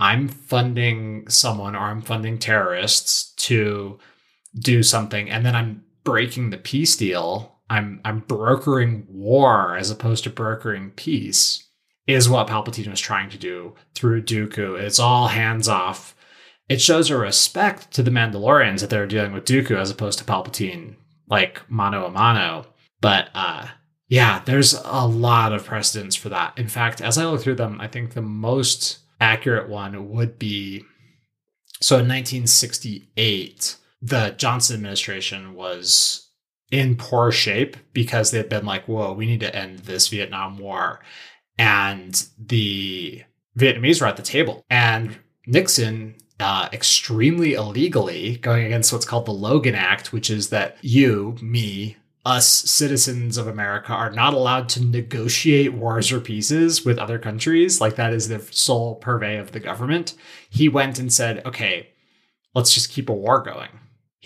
i'm 0.00 0.26
funding 0.28 1.28
someone 1.28 1.74
or 1.76 1.80
i'm 1.80 2.02
funding 2.02 2.38
terrorists 2.38 3.32
to 3.36 3.98
do 4.58 4.82
something 4.82 5.30
and 5.30 5.44
then 5.46 5.54
i'm 5.54 5.84
breaking 6.04 6.50
the 6.50 6.56
peace 6.56 6.96
deal 6.96 7.55
i'm 7.70 8.00
i'm 8.04 8.20
brokering 8.20 9.06
war 9.08 9.76
as 9.76 9.90
opposed 9.90 10.24
to 10.24 10.30
brokering 10.30 10.90
peace 10.90 11.68
is 12.06 12.28
what 12.28 12.46
palpatine 12.46 12.90
was 12.90 13.00
trying 13.00 13.28
to 13.30 13.38
do 13.38 13.74
through 13.94 14.22
dooku 14.22 14.78
it's 14.78 14.98
all 14.98 15.28
hands 15.28 15.68
off 15.68 16.16
it 16.68 16.80
shows 16.80 17.10
a 17.10 17.16
respect 17.16 17.92
to 17.92 18.02
the 18.02 18.10
Mandalorians 18.10 18.80
that 18.80 18.90
they're 18.90 19.06
dealing 19.06 19.32
with 19.32 19.44
Dooku 19.44 19.76
as 19.76 19.90
opposed 19.90 20.18
to 20.18 20.24
Palpatine, 20.24 20.96
like 21.28 21.62
mano 21.70 22.06
a 22.06 22.10
mano. 22.10 22.66
But 23.00 23.28
uh, 23.34 23.68
yeah, 24.08 24.42
there's 24.44 24.74
a 24.84 25.06
lot 25.06 25.52
of 25.52 25.64
precedents 25.64 26.16
for 26.16 26.28
that. 26.30 26.58
In 26.58 26.68
fact, 26.68 27.00
as 27.00 27.18
I 27.18 27.26
look 27.26 27.42
through 27.42 27.56
them, 27.56 27.80
I 27.80 27.86
think 27.86 28.12
the 28.14 28.22
most 28.22 28.98
accurate 29.20 29.68
one 29.68 30.10
would 30.10 30.38
be 30.38 30.84
so 31.80 31.96
in 31.96 32.08
1968, 32.08 33.76
the 34.00 34.34
Johnson 34.38 34.76
administration 34.76 35.54
was 35.54 36.25
in 36.70 36.96
poor 36.96 37.30
shape 37.30 37.76
because 37.92 38.30
they 38.30 38.38
had 38.38 38.48
been 38.48 38.66
like, 38.66 38.86
whoa, 38.86 39.12
we 39.12 39.26
need 39.26 39.40
to 39.40 39.54
end 39.54 39.80
this 39.80 40.08
Vietnam 40.08 40.58
War. 40.58 41.00
And 41.58 42.26
the 42.38 43.22
Vietnamese 43.58 44.00
were 44.00 44.06
at 44.06 44.16
the 44.16 44.22
table. 44.22 44.64
And 44.68 45.16
Nixon 45.46 46.16
uh, 46.38 46.68
extremely 46.72 47.54
illegally 47.54 48.36
going 48.38 48.66
against 48.66 48.92
what's 48.92 49.06
called 49.06 49.26
the 49.26 49.32
Logan 49.32 49.74
Act, 49.74 50.12
which 50.12 50.28
is 50.28 50.50
that 50.50 50.76
you, 50.82 51.36
me, 51.40 51.96
us 52.26 52.48
citizens 52.48 53.38
of 53.38 53.46
America 53.46 53.92
are 53.92 54.10
not 54.10 54.34
allowed 54.34 54.68
to 54.68 54.84
negotiate 54.84 55.72
wars 55.72 56.10
or 56.10 56.20
peaces 56.20 56.84
with 56.84 56.98
other 56.98 57.20
countries. 57.20 57.80
Like 57.80 57.94
that 57.96 58.12
is 58.12 58.28
the 58.28 58.40
sole 58.50 58.96
purvey 58.96 59.36
of 59.36 59.52
the 59.52 59.60
government. 59.60 60.14
He 60.50 60.68
went 60.68 60.98
and 60.98 61.12
said, 61.12 61.46
okay, 61.46 61.90
let's 62.52 62.74
just 62.74 62.90
keep 62.90 63.08
a 63.08 63.14
war 63.14 63.40
going. 63.40 63.68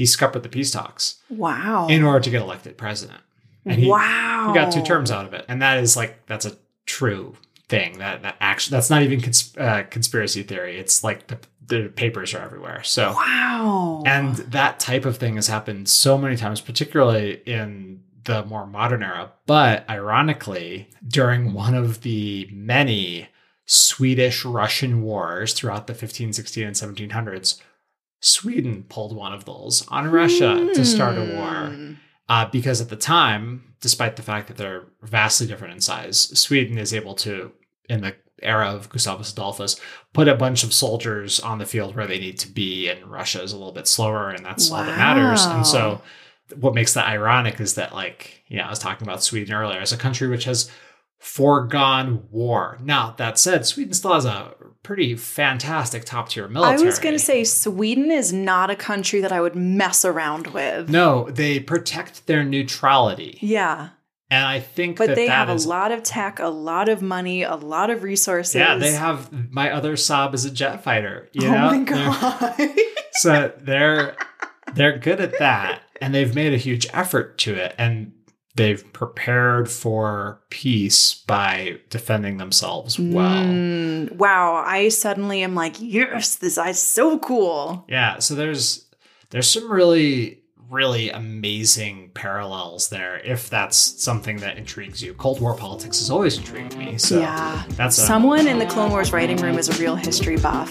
He 0.00 0.06
scuppered 0.06 0.42
the 0.42 0.48
peace 0.48 0.70
talks 0.70 1.16
wow. 1.28 1.86
in 1.86 2.02
order 2.02 2.20
to 2.20 2.30
get 2.30 2.40
elected 2.40 2.78
president. 2.78 3.20
And 3.66 3.78
he, 3.78 3.86
wow. 3.86 4.46
he 4.48 4.58
got 4.58 4.72
two 4.72 4.82
terms 4.82 5.10
out 5.10 5.26
of 5.26 5.34
it. 5.34 5.44
And 5.46 5.60
that 5.60 5.76
is 5.76 5.94
like, 5.94 6.24
that's 6.24 6.46
a 6.46 6.56
true 6.86 7.36
thing 7.68 7.98
that 7.98 8.22
that 8.22 8.36
actually 8.40 8.76
that's 8.76 8.88
not 8.88 9.02
even 9.02 9.20
cons- 9.20 9.54
uh, 9.58 9.82
conspiracy 9.90 10.42
theory. 10.42 10.78
It's 10.78 11.04
like 11.04 11.26
the 11.26 11.38
the 11.66 11.92
papers 11.94 12.32
are 12.32 12.40
everywhere. 12.40 12.82
So 12.82 13.12
Wow. 13.12 14.02
and 14.06 14.36
that 14.36 14.80
type 14.80 15.04
of 15.04 15.18
thing 15.18 15.36
has 15.36 15.48
happened 15.48 15.86
so 15.90 16.16
many 16.16 16.34
times, 16.34 16.62
particularly 16.62 17.42
in 17.44 18.02
the 18.24 18.42
more 18.46 18.66
modern 18.66 19.02
era. 19.02 19.32
But 19.44 19.84
ironically, 19.90 20.88
during 21.06 21.52
one 21.52 21.74
of 21.74 22.00
the 22.00 22.48
many 22.50 23.28
Swedish 23.66 24.46
Russian 24.46 25.02
wars 25.02 25.52
throughout 25.52 25.88
the 25.88 25.94
15, 25.94 26.32
16, 26.32 26.66
and 26.66 26.74
1700s, 26.74 27.60
Sweden 28.20 28.84
pulled 28.88 29.16
one 29.16 29.32
of 29.32 29.44
those 29.46 29.86
on 29.88 30.10
Russia 30.10 30.70
to 30.74 30.84
start 30.84 31.16
a 31.16 31.34
war. 31.36 31.68
Hmm. 31.68 31.92
Uh, 32.28 32.48
because 32.48 32.80
at 32.80 32.88
the 32.88 32.96
time, 32.96 33.74
despite 33.80 34.14
the 34.14 34.22
fact 34.22 34.46
that 34.46 34.56
they're 34.56 34.84
vastly 35.02 35.48
different 35.48 35.74
in 35.74 35.80
size, 35.80 36.38
Sweden 36.38 36.78
is 36.78 36.94
able 36.94 37.16
to, 37.16 37.50
in 37.88 38.02
the 38.02 38.14
era 38.40 38.68
of 38.68 38.88
Gustavus 38.88 39.32
Adolphus, 39.32 39.80
put 40.12 40.28
a 40.28 40.36
bunch 40.36 40.62
of 40.62 40.72
soldiers 40.72 41.40
on 41.40 41.58
the 41.58 41.66
field 41.66 41.96
where 41.96 42.06
they 42.06 42.20
need 42.20 42.38
to 42.38 42.48
be, 42.48 42.88
and 42.88 43.04
Russia 43.10 43.42
is 43.42 43.52
a 43.52 43.56
little 43.56 43.72
bit 43.72 43.88
slower, 43.88 44.30
and 44.30 44.46
that's 44.46 44.70
all 44.70 44.84
that 44.84 44.96
matters. 44.96 45.44
And 45.44 45.66
so, 45.66 46.02
what 46.54 46.74
makes 46.74 46.94
that 46.94 47.08
ironic 47.08 47.58
is 47.58 47.74
that, 47.74 47.92
like, 47.92 48.44
you 48.46 48.58
know, 48.58 48.64
I 48.64 48.70
was 48.70 48.78
talking 48.78 49.06
about 49.06 49.24
Sweden 49.24 49.52
earlier 49.52 49.80
as 49.80 49.92
a 49.92 49.96
country 49.96 50.28
which 50.28 50.44
has 50.44 50.70
foregone 51.18 52.28
war. 52.30 52.78
Now, 52.82 53.14
that 53.18 53.38
said, 53.38 53.66
Sweden 53.66 53.92
still 53.92 54.14
has 54.14 54.24
a 54.24 54.54
pretty 54.82 55.14
fantastic 55.16 56.04
top 56.04 56.28
tier 56.30 56.48
military. 56.48 56.82
I 56.82 56.84
was 56.84 56.98
going 56.98 57.14
to 57.14 57.18
say 57.18 57.44
Sweden 57.44 58.10
is 58.10 58.32
not 58.32 58.70
a 58.70 58.76
country 58.76 59.20
that 59.20 59.32
I 59.32 59.40
would 59.40 59.54
mess 59.54 60.04
around 60.04 60.48
with. 60.48 60.88
no, 60.88 61.28
they 61.30 61.60
protect 61.60 62.26
their 62.26 62.42
neutrality. 62.44 63.38
Yeah. 63.40 63.90
And 64.32 64.46
I 64.46 64.60
think 64.60 64.96
But 64.96 65.08
that 65.08 65.16
they 65.16 65.26
that 65.26 65.48
have 65.48 65.56
is- 65.56 65.64
a 65.64 65.68
lot 65.68 65.90
of 65.92 66.02
tech, 66.04 66.38
a 66.38 66.46
lot 66.48 66.88
of 66.88 67.02
money, 67.02 67.42
a 67.42 67.56
lot 67.56 67.90
of 67.90 68.02
resources. 68.04 68.54
Yeah, 68.54 68.76
they 68.76 68.92
have 68.92 69.30
my 69.52 69.72
other 69.72 69.94
Saab 69.94 70.34
is 70.34 70.44
a 70.44 70.50
jet 70.52 70.84
fighter. 70.84 71.28
You 71.32 71.48
oh 71.48 71.52
know? 71.52 71.70
my 71.72 71.84
They're- 71.84 72.70
god. 72.70 72.70
so 73.12 73.52
they're 73.60 74.16
they're 74.74 74.98
good 74.98 75.20
at 75.20 75.36
that, 75.40 75.82
and 76.00 76.14
they've 76.14 76.32
made 76.32 76.54
a 76.54 76.58
huge 76.58 76.86
effort 76.92 77.38
to 77.38 77.54
it, 77.54 77.74
and 77.76 78.12
they've 78.60 78.92
prepared 78.92 79.70
for 79.70 80.38
peace 80.50 81.14
by 81.26 81.78
defending 81.88 82.36
themselves 82.36 82.98
well. 82.98 83.42
Mm, 83.42 84.12
wow, 84.16 84.62
I 84.66 84.90
suddenly 84.90 85.42
am 85.42 85.54
like, 85.54 85.76
yes, 85.78 86.36
this 86.36 86.58
is 86.58 86.78
so 86.78 87.18
cool. 87.20 87.86
Yeah, 87.88 88.18
so 88.18 88.34
there's 88.34 88.84
there's 89.30 89.48
some 89.48 89.72
really 89.72 90.42
really 90.68 91.10
amazing 91.10 92.10
parallels 92.14 92.90
there 92.90 93.18
if 93.20 93.50
that's 93.50 93.76
something 93.76 94.36
that 94.36 94.58
intrigues 94.58 95.02
you. 95.02 95.14
Cold 95.14 95.40
War 95.40 95.56
politics 95.56 95.98
has 96.00 96.10
always 96.10 96.36
intrigued 96.36 96.76
me. 96.76 96.98
So 96.98 97.18
yeah. 97.18 97.64
that's 97.70 97.96
a, 97.96 98.02
Someone 98.02 98.46
in 98.46 98.58
the 98.58 98.66
Clone 98.66 98.90
Wars 98.90 99.10
writing 99.10 99.38
room 99.38 99.58
is 99.58 99.70
a 99.70 99.82
real 99.82 99.96
history 99.96 100.36
buff. 100.36 100.70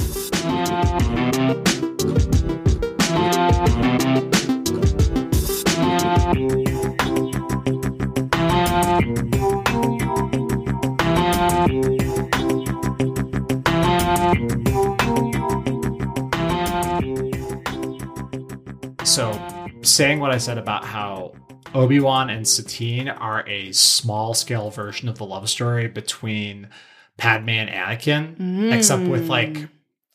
So, 19.20 19.68
saying 19.82 20.22
what 20.22 20.32
I 20.32 20.38
said 20.38 20.58
about 20.58 20.86
how 20.86 21.34
Obi 21.74 22.00
Wan 22.00 22.30
and 22.30 22.48
Satine 22.48 23.10
are 23.10 23.46
a 23.50 23.74
small 23.74 24.34
scale 24.34 24.70
version 24.70 25.10
of 25.10 25.18
the 25.18 25.26
love 25.26 25.50
story 25.50 25.90
between 25.90 26.70
Padme 27.18 27.50
and 27.50 27.70
Anakin, 27.70 28.72
except 28.72 29.04
with 29.04 29.28
like 29.28 29.68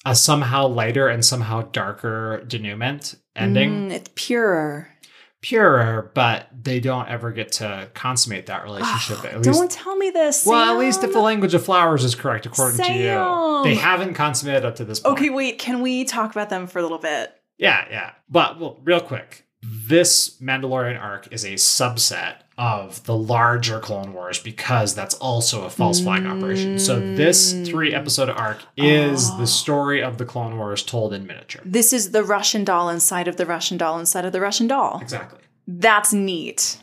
a 0.06 0.14
somehow 0.14 0.68
lighter 0.68 1.06
and 1.06 1.22
somehow 1.22 1.60
darker 1.60 2.44
denouement 2.48 3.16
ending. 3.36 3.90
Mm, 3.90 3.92
it's 3.92 4.10
purer. 4.14 4.88
Purer, 5.42 6.10
but 6.14 6.48
they 6.58 6.80
don't 6.80 7.06
ever 7.06 7.30
get 7.30 7.52
to 7.52 7.90
consummate 7.92 8.46
that 8.46 8.64
relationship. 8.64 9.22
at 9.26 9.36
least, 9.36 9.60
Don't 9.60 9.70
tell 9.70 9.96
me 9.96 10.08
this. 10.08 10.46
well, 10.46 10.72
at 10.72 10.78
least 10.78 11.04
if 11.04 11.12
the 11.12 11.20
language 11.20 11.52
of 11.52 11.62
flowers 11.62 12.04
is 12.04 12.14
correct, 12.14 12.46
according 12.46 12.82
to 12.82 12.92
you, 12.94 13.64
they 13.64 13.74
haven't 13.74 14.14
consummated 14.14 14.64
up 14.64 14.76
to 14.76 14.84
this 14.86 15.00
point. 15.00 15.18
Okay, 15.18 15.28
wait. 15.28 15.58
Can 15.58 15.82
we 15.82 16.04
talk 16.04 16.30
about 16.30 16.48
them 16.48 16.66
for 16.66 16.78
a 16.78 16.82
little 16.82 16.96
bit? 16.96 17.38
Yeah, 17.58 17.86
yeah. 17.90 18.12
But 18.28 18.58
well, 18.58 18.80
real 18.84 19.00
quick, 19.00 19.46
this 19.62 20.38
Mandalorian 20.40 21.00
arc 21.00 21.32
is 21.32 21.44
a 21.44 21.54
subset 21.54 22.36
of 22.56 23.02
the 23.04 23.16
larger 23.16 23.80
Clone 23.80 24.12
Wars 24.12 24.38
because 24.38 24.94
that's 24.94 25.14
also 25.16 25.64
a 25.64 25.70
false 25.70 26.00
flag 26.00 26.24
operation. 26.24 26.78
So 26.78 27.00
this 27.00 27.52
mm. 27.52 27.66
three 27.66 27.92
episode 27.92 28.28
arc 28.28 28.58
is 28.76 29.30
Oh. 29.30 29.38
the 29.38 29.46
story 29.46 30.02
of 30.02 30.18
the 30.18 30.24
Clone 30.24 30.56
Wars 30.56 30.82
told 30.82 31.12
in 31.12 31.26
miniature. 31.26 31.62
This 31.64 31.92
is 31.92 32.12
the 32.12 32.22
Russian 32.22 32.62
doll 32.64 32.88
inside 32.88 33.26
of 33.26 33.36
the 33.36 33.46
Russian 33.46 33.76
doll 33.76 33.98
inside 33.98 34.24
of 34.24 34.32
the 34.32 34.40
Russian 34.40 34.68
doll. 34.68 35.00
Exactly. 35.00 35.40
That's 35.66 36.12
neat. 36.12 36.78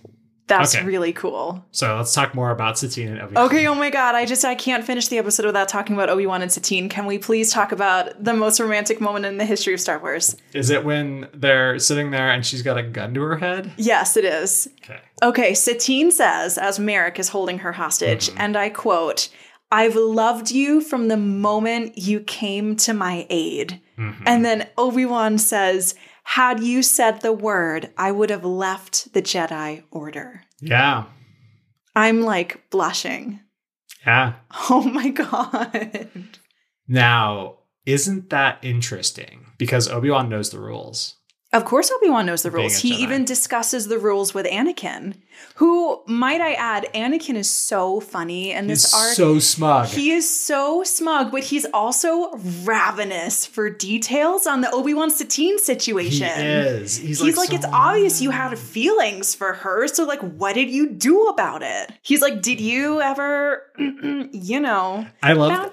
That's 0.57 0.75
Okay. 0.75 0.83
really 0.85 1.13
cool. 1.13 1.63
So 1.71 1.95
let's 1.97 2.13
talk 2.13 2.35
more 2.35 2.51
about 2.51 2.77
Satine 2.77 3.07
and 3.09 3.21
Obi. 3.21 3.35
Wan. 3.35 3.45
Okay, 3.45 3.67
oh 3.67 3.73
my 3.75 3.89
god, 3.89 4.15
I 4.15 4.25
just 4.25 4.43
I 4.43 4.53
can't 4.55 4.83
finish 4.83 5.07
the 5.07 5.17
episode 5.17 5.45
without 5.45 5.69
talking 5.69 5.95
about 5.95 6.09
Obi-Wan 6.09 6.41
and 6.41 6.51
Satine. 6.51 6.89
Can 6.89 7.05
we 7.05 7.17
please 7.17 7.51
talk 7.53 7.71
about 7.71 8.21
the 8.23 8.33
most 8.33 8.59
romantic 8.59 8.99
moment 8.99 9.25
in 9.25 9.37
the 9.37 9.45
history 9.45 9.73
of 9.73 9.79
Star 9.79 9.97
Wars? 9.99 10.35
Is 10.53 10.69
it 10.69 10.83
when 10.83 11.27
they're 11.33 11.79
sitting 11.79 12.11
there 12.11 12.29
and 12.29 12.45
she's 12.45 12.61
got 12.63 12.77
a 12.77 12.83
gun 12.83 13.13
to 13.13 13.21
her 13.21 13.37
head? 13.37 13.71
Yes, 13.77 14.17
it 14.17 14.25
is. 14.25 14.67
Okay. 14.83 14.99
Okay, 15.23 15.53
Satine 15.53 16.11
says, 16.11 16.57
as 16.57 16.79
Merrik 16.79 17.17
is 17.19 17.29
holding 17.29 17.59
her 17.59 17.71
hostage, 17.71 18.29
and 18.35 18.57
I 18.57 18.69
quote, 18.69 19.29
I've 19.71 19.95
loved 19.95 20.51
you 20.51 20.81
from 20.81 21.07
the 21.07 21.15
moment 21.15 21.97
you 21.97 22.19
came 22.19 22.75
to 22.77 22.93
my 22.93 23.25
aid. 23.29 23.79
Mhm. 23.97 24.23
And 24.25 24.43
then 24.43 24.67
Obi 24.77 25.05
Wan 25.05 25.37
says, 25.37 25.95
Had 26.35 26.63
you 26.63 26.81
said 26.81 27.19
the 27.19 27.33
word, 27.33 27.91
I 27.97 28.13
would 28.13 28.29
have 28.29 28.45
left 28.45 29.11
the 29.11 29.21
Jedi 29.21 29.83
Order. 29.91 30.43
Yeah. 30.61 31.07
I'm 31.93 32.21
like 32.21 32.69
blushing. 32.69 33.41
Yeah. 34.05 34.35
Oh 34.69 34.81
my 34.81 35.09
God. 35.09 36.07
Now, 36.87 37.57
isn't 37.85 38.29
that 38.29 38.59
interesting? 38.61 39.47
Because 39.57 39.89
Obi-Wan 39.89 40.29
knows 40.29 40.51
the 40.51 40.61
rules. 40.61 41.17
Of 41.53 41.65
course, 41.65 41.91
Obi 41.91 42.09
Wan 42.09 42.25
knows 42.25 42.43
the 42.43 42.51
rules. 42.51 42.77
He 42.77 42.93
Jedi. 42.93 42.99
even 42.99 43.25
discusses 43.25 43.87
the 43.87 43.99
rules 43.99 44.33
with 44.33 44.45
Anakin, 44.45 45.15
who, 45.55 46.01
might 46.07 46.39
I 46.39 46.53
add, 46.53 46.87
Anakin 46.95 47.35
is 47.35 47.49
so 47.49 47.99
funny 47.99 48.51
in 48.53 48.69
He's 48.69 48.83
this 48.83 48.93
arc. 48.93 49.13
so 49.15 49.37
smug. 49.39 49.87
He 49.87 50.11
is 50.11 50.29
so 50.29 50.83
smug, 50.83 51.29
but 51.31 51.43
he's 51.43 51.65
also 51.73 52.31
ravenous 52.63 53.45
for 53.45 53.69
details 53.69 54.47
on 54.47 54.61
the 54.61 54.71
Obi 54.71 54.93
Wan 54.93 55.09
Satine 55.09 55.59
situation. 55.59 56.27
He 56.27 56.41
is. 56.43 56.95
He's, 56.97 57.19
He's 57.19 57.35
like, 57.37 57.49
so- 57.49 57.55
it's 57.55 57.65
obvious 57.65 58.21
you 58.21 58.29
had 58.29 58.57
feelings 58.57 59.35
for 59.35 59.51
her. 59.53 59.87
So, 59.89 60.05
like, 60.05 60.21
what 60.21 60.53
did 60.55 60.69
you 60.69 60.89
do 60.89 61.27
about 61.27 61.63
it? 61.63 61.91
He's 62.01 62.21
like, 62.21 62.41
did 62.41 62.61
you 62.61 63.01
ever, 63.01 63.63
you 63.77 64.59
know, 64.61 65.05
I 65.21 65.33
love. 65.33 65.51
wow? 65.51 65.69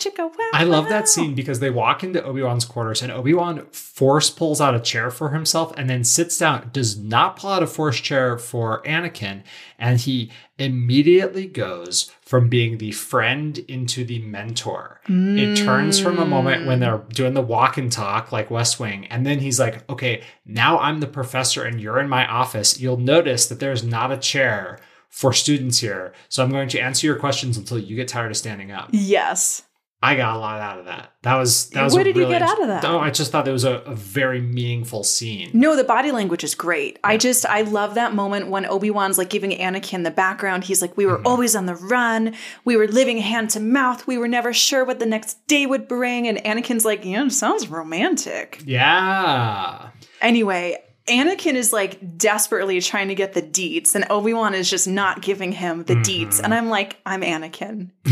I 0.54 0.64
love 0.64 0.84
wow." 0.86 0.90
that 0.90 1.08
scene 1.08 1.34
because 1.36 1.60
they 1.60 1.70
walk 1.70 2.02
into 2.02 2.22
Obi 2.24 2.42
Wan's 2.42 2.64
quarters 2.64 3.00
and 3.00 3.12
Obi 3.12 3.32
Wan 3.34 3.64
force 3.70 4.28
pulls 4.30 4.60
out 4.60 4.74
a 4.74 4.80
chair 4.80 5.10
for 5.12 5.30
himself 5.30 5.67
and 5.76 5.90
then 5.90 6.04
sits 6.04 6.38
down. 6.38 6.70
Does 6.72 6.96
not 6.98 7.36
pull 7.36 7.50
out 7.50 7.62
a 7.62 7.66
force 7.66 8.00
chair 8.00 8.38
for 8.38 8.82
Anakin, 8.84 9.42
and 9.78 10.00
he 10.00 10.30
immediately 10.58 11.46
goes 11.46 12.10
from 12.22 12.48
being 12.48 12.78
the 12.78 12.92
friend 12.92 13.58
into 13.68 14.04
the 14.04 14.20
mentor. 14.20 15.00
It 15.08 15.56
turns 15.56 16.00
from 16.00 16.18
a 16.18 16.26
moment 16.26 16.66
when 16.66 16.80
they're 16.80 17.02
doing 17.12 17.34
the 17.34 17.42
walk 17.42 17.76
and 17.78 17.90
talk 17.90 18.32
like 18.32 18.50
West 18.50 18.80
Wing, 18.80 19.06
and 19.06 19.26
then 19.26 19.38
he's 19.40 19.60
like, 19.60 19.88
"Okay, 19.90 20.22
now 20.44 20.78
I'm 20.78 21.00
the 21.00 21.06
professor 21.06 21.64
and 21.64 21.80
you're 21.80 22.00
in 22.00 22.08
my 22.08 22.26
office. 22.26 22.80
You'll 22.80 22.96
notice 22.96 23.46
that 23.46 23.60
there's 23.60 23.84
not 23.84 24.12
a 24.12 24.16
chair." 24.16 24.78
For 25.10 25.32
students 25.32 25.78
here, 25.78 26.12
so 26.28 26.44
I'm 26.44 26.50
going 26.50 26.68
to 26.68 26.78
answer 26.78 27.06
your 27.06 27.16
questions 27.16 27.56
until 27.56 27.78
you 27.78 27.96
get 27.96 28.08
tired 28.08 28.30
of 28.30 28.36
standing 28.36 28.70
up. 28.70 28.90
Yes. 28.92 29.62
I 30.00 30.14
got 30.14 30.36
a 30.36 30.38
lot 30.38 30.60
out 30.60 30.78
of 30.78 30.84
that. 30.84 31.12
That 31.22 31.34
was 31.34 31.70
that 31.70 31.82
was. 31.82 31.92
What 31.92 32.04
did 32.04 32.14
you 32.16 32.28
get 32.28 32.40
out 32.40 32.62
of 32.62 32.68
that? 32.68 32.84
Oh, 32.84 33.00
I 33.00 33.10
just 33.10 33.32
thought 33.32 33.44
that 33.46 33.50
was 33.50 33.64
a, 33.64 33.78
a 33.80 33.96
very 33.96 34.40
meaningful 34.40 35.02
scene. 35.02 35.50
No, 35.52 35.74
the 35.74 35.82
body 35.82 36.12
language 36.12 36.44
is 36.44 36.54
great. 36.54 37.00
I 37.02 37.16
just 37.16 37.44
I 37.44 37.62
love 37.62 37.94
that 37.96 38.14
moment 38.14 38.46
when 38.48 38.64
Obi-Wan's 38.64 39.18
like 39.18 39.28
giving 39.28 39.50
Anakin 39.50 40.04
the 40.04 40.12
background. 40.12 40.62
He's 40.64 40.80
like, 40.80 40.96
We 40.96 41.04
were 41.04 41.16
Mm-hmm. 41.16 41.26
always 41.26 41.56
on 41.56 41.66
the 41.66 41.74
run. 41.74 42.34
We 42.64 42.76
were 42.76 42.86
living 42.86 43.18
hand 43.18 43.50
to 43.50 43.60
mouth. 43.60 44.06
We 44.06 44.18
were 44.18 44.28
never 44.28 44.52
sure 44.52 44.84
what 44.84 45.00
the 45.00 45.06
next 45.06 45.44
day 45.48 45.66
would 45.66 45.88
bring. 45.88 46.28
And 46.28 46.38
Anakin's 46.38 46.84
like, 46.84 47.04
Yeah, 47.04 47.24
it 47.26 47.32
sounds 47.32 47.66
romantic. 47.68 48.62
Yeah, 48.64 49.88
Anyway, 50.20 50.76
Anakin 51.08 51.54
is 51.54 51.72
like 51.72 52.16
desperately 52.16 52.80
trying 52.80 53.08
to 53.08 53.14
get 53.14 53.32
the 53.32 53.42
deets, 53.42 53.94
and 53.94 54.04
Obi-Wan 54.10 54.54
is 54.54 54.70
just 54.70 54.86
not 54.88 55.22
giving 55.22 55.52
him 55.52 55.84
the 55.84 55.94
Mm-hmm. 55.94 56.02
deets. 56.28 56.40
And 56.42 56.54
I'm 56.54 56.68
like, 56.68 56.98
I'm 57.04 57.22
Anakin. 57.22 57.90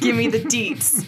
Give 0.00 0.14
me 0.16 0.28
the 0.28 0.40
deets. 0.40 1.04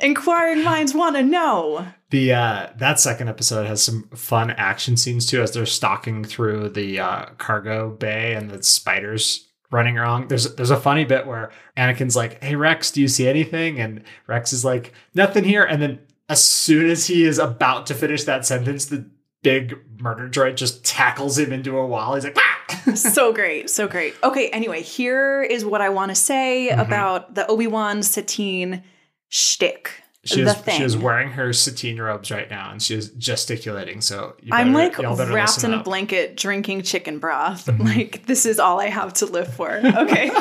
Inquiring 0.00 0.64
minds 0.64 0.94
want 0.94 1.16
to 1.16 1.22
know. 1.22 1.86
the 2.10 2.32
uh, 2.32 2.70
that 2.78 2.98
second 2.98 3.28
episode 3.28 3.66
has 3.66 3.82
some 3.82 4.08
fun 4.14 4.50
action 4.50 4.96
scenes 4.96 5.26
too, 5.26 5.42
as 5.42 5.52
they're 5.52 5.66
stalking 5.66 6.24
through 6.24 6.70
the 6.70 6.98
uh, 7.00 7.26
cargo 7.38 7.90
bay 7.90 8.34
and 8.34 8.50
the 8.50 8.62
spiders 8.62 9.46
running 9.70 9.98
along. 9.98 10.28
There's 10.28 10.54
there's 10.56 10.70
a 10.70 10.76
funny 10.80 11.04
bit 11.04 11.26
where 11.26 11.50
Anakin's 11.76 12.16
like, 12.16 12.42
"Hey 12.42 12.56
Rex, 12.56 12.90
do 12.90 13.00
you 13.00 13.08
see 13.08 13.28
anything?" 13.28 13.78
And 13.80 14.02
Rex 14.26 14.52
is 14.52 14.64
like, 14.64 14.92
"Nothing 15.14 15.44
here." 15.44 15.62
And 15.62 15.80
then 15.80 16.00
as 16.28 16.44
soon 16.44 16.88
as 16.90 17.06
he 17.06 17.24
is 17.24 17.38
about 17.38 17.86
to 17.86 17.94
finish 17.94 18.24
that 18.24 18.44
sentence, 18.46 18.86
the 18.86 19.08
big 19.42 19.76
murder 20.00 20.28
droid 20.28 20.56
just 20.56 20.84
tackles 20.84 21.38
him 21.38 21.52
into 21.52 21.76
a 21.76 21.86
wall. 21.86 22.14
He's 22.14 22.24
like, 22.24 22.36
"Ah!" 22.38 22.92
so 22.94 23.32
great, 23.32 23.68
so 23.70 23.86
great. 23.88 24.14
Okay, 24.22 24.48
anyway, 24.50 24.82
here 24.82 25.42
is 25.42 25.64
what 25.64 25.80
I 25.80 25.88
want 25.88 26.10
to 26.10 26.14
say 26.14 26.70
Mhm. 26.72 26.80
about 26.86 27.34
the 27.34 27.46
Obi 27.46 27.66
Wan 27.66 28.02
Satine 28.02 28.82
shtick. 29.28 29.90
She 30.24 30.42
the 30.42 30.50
is, 30.50 30.56
thing. 30.58 30.78
she 30.78 30.84
is 30.84 30.96
wearing 30.96 31.30
her 31.32 31.52
Satine 31.52 32.00
robes 32.00 32.30
right 32.30 32.48
now, 32.48 32.70
and 32.70 32.80
she 32.80 32.94
is 32.94 33.08
gesticulating. 33.10 34.00
So 34.00 34.36
you 34.40 34.50
I'm 34.52 34.72
like 34.72 34.96
wrapped 34.98 35.64
in 35.64 35.74
a 35.74 35.82
blanket 35.82 36.36
drinking 36.36 36.82
chicken 36.82 37.18
broth. 37.18 37.66
Mhm. 37.66 37.84
Like, 37.84 38.26
this 38.26 38.46
is 38.46 38.60
all 38.60 38.78
I 38.80 38.88
have 38.88 39.12
to 39.14 39.26
live 39.26 39.52
for. 39.52 39.70
Okay. 39.84 40.30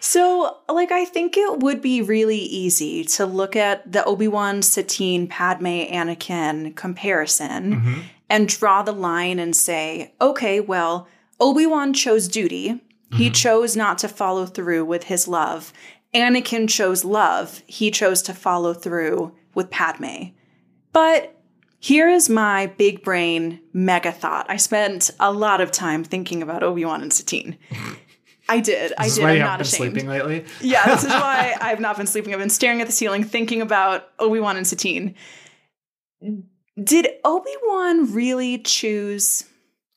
so, 0.00 0.56
like, 0.68 0.90
I 0.92 1.04
think 1.04 1.36
it 1.36 1.58
would 1.60 1.80
be 1.82 2.02
really 2.02 2.38
easy 2.38 3.04
to 3.04 3.26
look 3.26 3.54
at 3.56 3.90
the 3.90 4.04
Obi 4.04 4.28
Wan 4.28 4.62
Satine 4.62 5.26
Padme 5.26 5.66
Anakin 5.90 6.74
comparison 6.76 7.74
Mhm. 7.80 8.02
and 8.28 8.48
draw 8.48 8.82
the 8.82 8.92
line 8.92 9.38
and 9.38 9.54
say, 9.54 10.12
okay, 10.20 10.60
well, 10.60 11.06
Obi 11.38 11.66
Wan 11.66 11.92
chose 11.92 12.28
duty. 12.28 12.80
He 13.12 13.28
Mhm. 13.30 13.34
chose 13.34 13.76
not 13.76 13.98
to 13.98 14.08
follow 14.08 14.46
through 14.46 14.84
with 14.84 15.04
his 15.04 15.26
love. 15.26 15.72
Anakin 16.14 16.68
chose 16.68 17.04
love. 17.04 17.62
He 17.66 17.90
chose 17.90 18.22
to 18.22 18.34
follow 18.34 18.72
through 18.74 19.32
with 19.54 19.70
Padme. 19.70 20.30
But 20.92 21.36
here 21.78 22.08
is 22.08 22.28
my 22.28 22.66
big 22.66 23.02
brain 23.02 23.60
mega 23.72 24.12
thought. 24.12 24.46
I 24.48 24.56
spent 24.56 25.10
a 25.18 25.32
lot 25.32 25.60
of 25.60 25.70
time 25.70 26.04
thinking 26.04 26.42
about 26.42 26.62
Obi 26.62 26.84
Wan 26.84 27.02
and 27.02 27.12
Satine. 27.12 27.56
I 28.50 28.60
did. 28.60 28.92
I 28.98 29.04
This 29.04 29.12
is 29.12 29.18
did. 29.18 29.22
why 29.24 29.30
I'm 29.32 29.38
not 29.38 29.58
been 29.58 29.66
ashamed. 29.66 29.92
sleeping 29.92 30.08
lately. 30.08 30.44
Yeah, 30.60 30.84
this 30.86 31.04
is 31.04 31.10
why 31.10 31.56
I've 31.60 31.80
not 31.80 31.96
been 31.96 32.06
sleeping. 32.06 32.32
I've 32.34 32.40
been 32.40 32.50
staring 32.50 32.80
at 32.80 32.86
the 32.86 32.92
ceiling, 32.92 33.24
thinking 33.24 33.62
about 33.62 34.08
Obi 34.18 34.40
Wan 34.40 34.56
and 34.56 34.66
Satine. 34.66 35.14
Did 36.82 37.08
Obi 37.24 37.50
Wan 37.64 38.12
really 38.12 38.58
choose? 38.58 39.44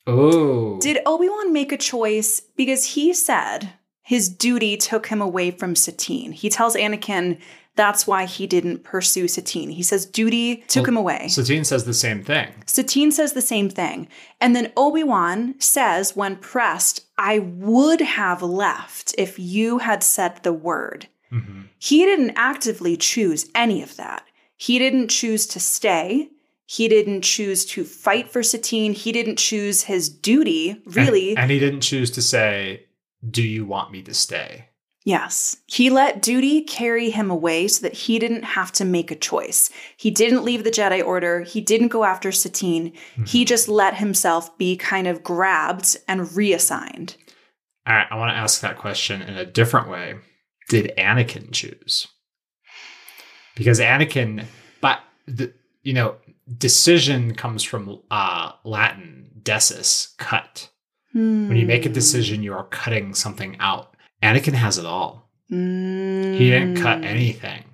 Oh, 0.06 0.78
Did 0.80 0.98
Obi 1.06 1.28
Wan 1.28 1.52
make 1.52 1.72
a 1.72 1.78
choice 1.78 2.40
because 2.56 2.84
he 2.84 3.14
said 3.14 3.72
his 4.02 4.28
duty 4.28 4.76
took 4.76 5.06
him 5.06 5.20
away 5.22 5.50
from 5.50 5.74
Satine? 5.74 6.32
He 6.32 6.50
tells 6.50 6.76
Anakin 6.76 7.40
that's 7.76 8.06
why 8.06 8.24
he 8.24 8.46
didn't 8.46 8.84
pursue 8.84 9.26
Satine. 9.28 9.70
He 9.70 9.82
says 9.82 10.06
duty 10.06 10.64
took 10.68 10.82
Well, 10.82 10.88
him 10.90 10.96
away. 10.96 11.28
Satine 11.28 11.64
says 11.64 11.84
the 11.84 11.94
same 11.94 12.22
thing. 12.22 12.48
Satine 12.66 13.10
says 13.10 13.32
the 13.32 13.42
same 13.42 13.68
thing. 13.68 14.08
And 14.40 14.54
then 14.54 14.72
Obi 14.76 15.02
Wan 15.02 15.54
says, 15.60 16.14
when 16.14 16.36
pressed, 16.36 17.04
I 17.18 17.40
would 17.40 18.00
have 18.00 18.42
left 18.42 19.14
if 19.18 19.38
you 19.38 19.78
had 19.78 20.02
said 20.02 20.42
the 20.42 20.52
word. 20.52 21.08
hmm 21.30 21.62
He 21.78 22.04
didn't 22.04 22.32
actively 22.36 22.96
choose 22.96 23.48
any 23.54 23.82
of 23.82 23.96
that. 23.96 24.24
He 24.56 24.78
didn't 24.78 25.08
choose 25.08 25.46
to 25.48 25.60
stay. 25.60 26.30
He 26.66 26.88
didn't 26.88 27.22
choose 27.22 27.64
to 27.66 27.84
fight 27.84 28.30
for 28.30 28.42
Satine. 28.42 28.94
He 28.94 29.12
didn't 29.12 29.36
choose 29.36 29.82
his 29.82 30.08
duty, 30.08 30.80
really. 30.86 31.30
and, 31.30 31.38
and 31.40 31.50
he 31.50 31.58
didn't 31.58 31.82
choose 31.82 32.10
to 32.12 32.22
say, 32.22 32.86
"Do 33.28 33.42
you 33.42 33.66
want 33.66 33.90
me 33.92 34.00
to 34.02 34.14
stay?" 34.14 34.68
Yes. 35.04 35.56
He 35.66 35.90
let 35.90 36.20
duty 36.22 36.62
carry 36.62 37.10
him 37.10 37.30
away 37.30 37.68
so 37.68 37.82
that 37.82 37.92
he 37.94 38.18
didn't 38.18 38.42
have 38.44 38.72
to 38.72 38.84
make 38.84 39.10
a 39.10 39.16
choice. 39.16 39.70
He 39.96 40.10
didn't 40.10 40.44
leave 40.44 40.64
the 40.64 40.70
Jedi 40.70 41.04
Order. 41.04 41.42
He 41.42 41.60
didn't 41.60 41.88
go 41.88 42.04
after 42.04 42.32
Satine. 42.32 42.92
He 43.26 43.44
just 43.44 43.68
let 43.68 43.96
himself 43.96 44.56
be 44.58 44.76
kind 44.76 45.06
of 45.06 45.22
grabbed 45.22 45.96
and 46.08 46.34
reassigned. 46.34 47.16
All 47.86 47.94
right, 47.94 48.06
I 48.10 48.16
want 48.16 48.30
to 48.30 48.36
ask 48.36 48.60
that 48.62 48.78
question 48.78 49.20
in 49.22 49.36
a 49.36 49.44
different 49.44 49.88
way. 49.88 50.16
Did 50.68 50.92
Anakin 50.96 51.52
choose? 51.52 52.08
Because 53.54 53.78
Anakin, 53.78 54.46
but 54.80 55.00
the 55.26 55.52
you 55.82 55.92
know, 55.92 56.16
decision 56.56 57.34
comes 57.34 57.62
from 57.62 58.00
uh 58.10 58.52
Latin 58.64 59.30
decis, 59.42 60.16
cut. 60.16 60.70
When 61.12 61.56
you 61.56 61.66
make 61.66 61.84
a 61.84 61.88
Hmm. 61.88 61.94
decision, 61.94 62.42
you 62.42 62.54
are 62.54 62.64
cutting 62.64 63.14
something 63.14 63.56
out. 63.60 63.93
Anakin 64.24 64.54
has 64.54 64.78
it 64.78 64.86
all. 64.86 65.30
Mm. 65.52 66.38
He 66.38 66.50
didn't 66.50 66.76
cut 66.80 67.04
anything. 67.04 67.64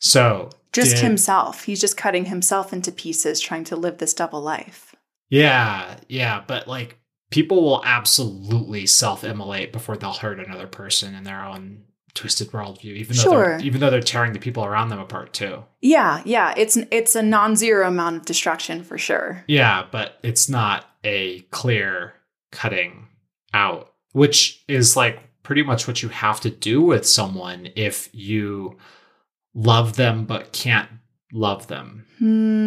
So 0.00 0.50
Just 0.72 0.96
did- 0.96 1.04
himself. 1.04 1.64
He's 1.64 1.80
just 1.80 1.96
cutting 1.96 2.26
himself 2.26 2.72
into 2.72 2.90
pieces, 2.92 3.40
trying 3.40 3.64
to 3.64 3.76
live 3.76 3.98
this 3.98 4.14
double 4.14 4.40
life. 4.42 4.94
Yeah, 5.30 5.96
yeah, 6.08 6.42
but 6.46 6.68
like 6.68 6.98
people 7.30 7.62
will 7.62 7.82
absolutely 7.84 8.84
self-immolate 8.86 9.72
before 9.72 9.96
they'll 9.96 10.12
hurt 10.12 10.38
another 10.40 10.66
person 10.66 11.14
in 11.14 11.24
their 11.24 11.42
own 11.42 11.84
twisted 12.14 12.48
worldview, 12.50 12.94
even 12.96 13.16
though 13.16 13.22
Sure. 13.22 13.58
even 13.62 13.80
though 13.80 13.88
they're 13.88 14.02
tearing 14.02 14.34
the 14.34 14.38
people 14.38 14.64
around 14.66 14.90
them 14.90 14.98
apart 14.98 15.32
too. 15.32 15.64
Yeah, 15.80 16.20
yeah. 16.26 16.52
It's 16.58 16.76
it's 16.90 17.14
a 17.14 17.22
non-zero 17.22 17.88
amount 17.88 18.16
of 18.16 18.24
destruction 18.26 18.84
for 18.84 18.98
sure. 18.98 19.44
Yeah, 19.46 19.86
but 19.90 20.18
it's 20.22 20.48
not 20.50 20.84
a 21.04 21.40
clear 21.50 22.12
cutting 22.50 23.08
out, 23.54 23.90
which 24.12 24.62
is 24.68 24.94
like 24.96 25.18
pretty 25.42 25.62
much 25.62 25.86
what 25.88 26.02
you 26.02 26.08
have 26.08 26.40
to 26.40 26.50
do 26.50 26.80
with 26.82 27.06
someone 27.06 27.68
if 27.76 28.08
you 28.12 28.76
love 29.54 29.96
them 29.96 30.24
but 30.24 30.52
can't 30.52 30.88
love 31.32 31.66
them. 31.68 32.06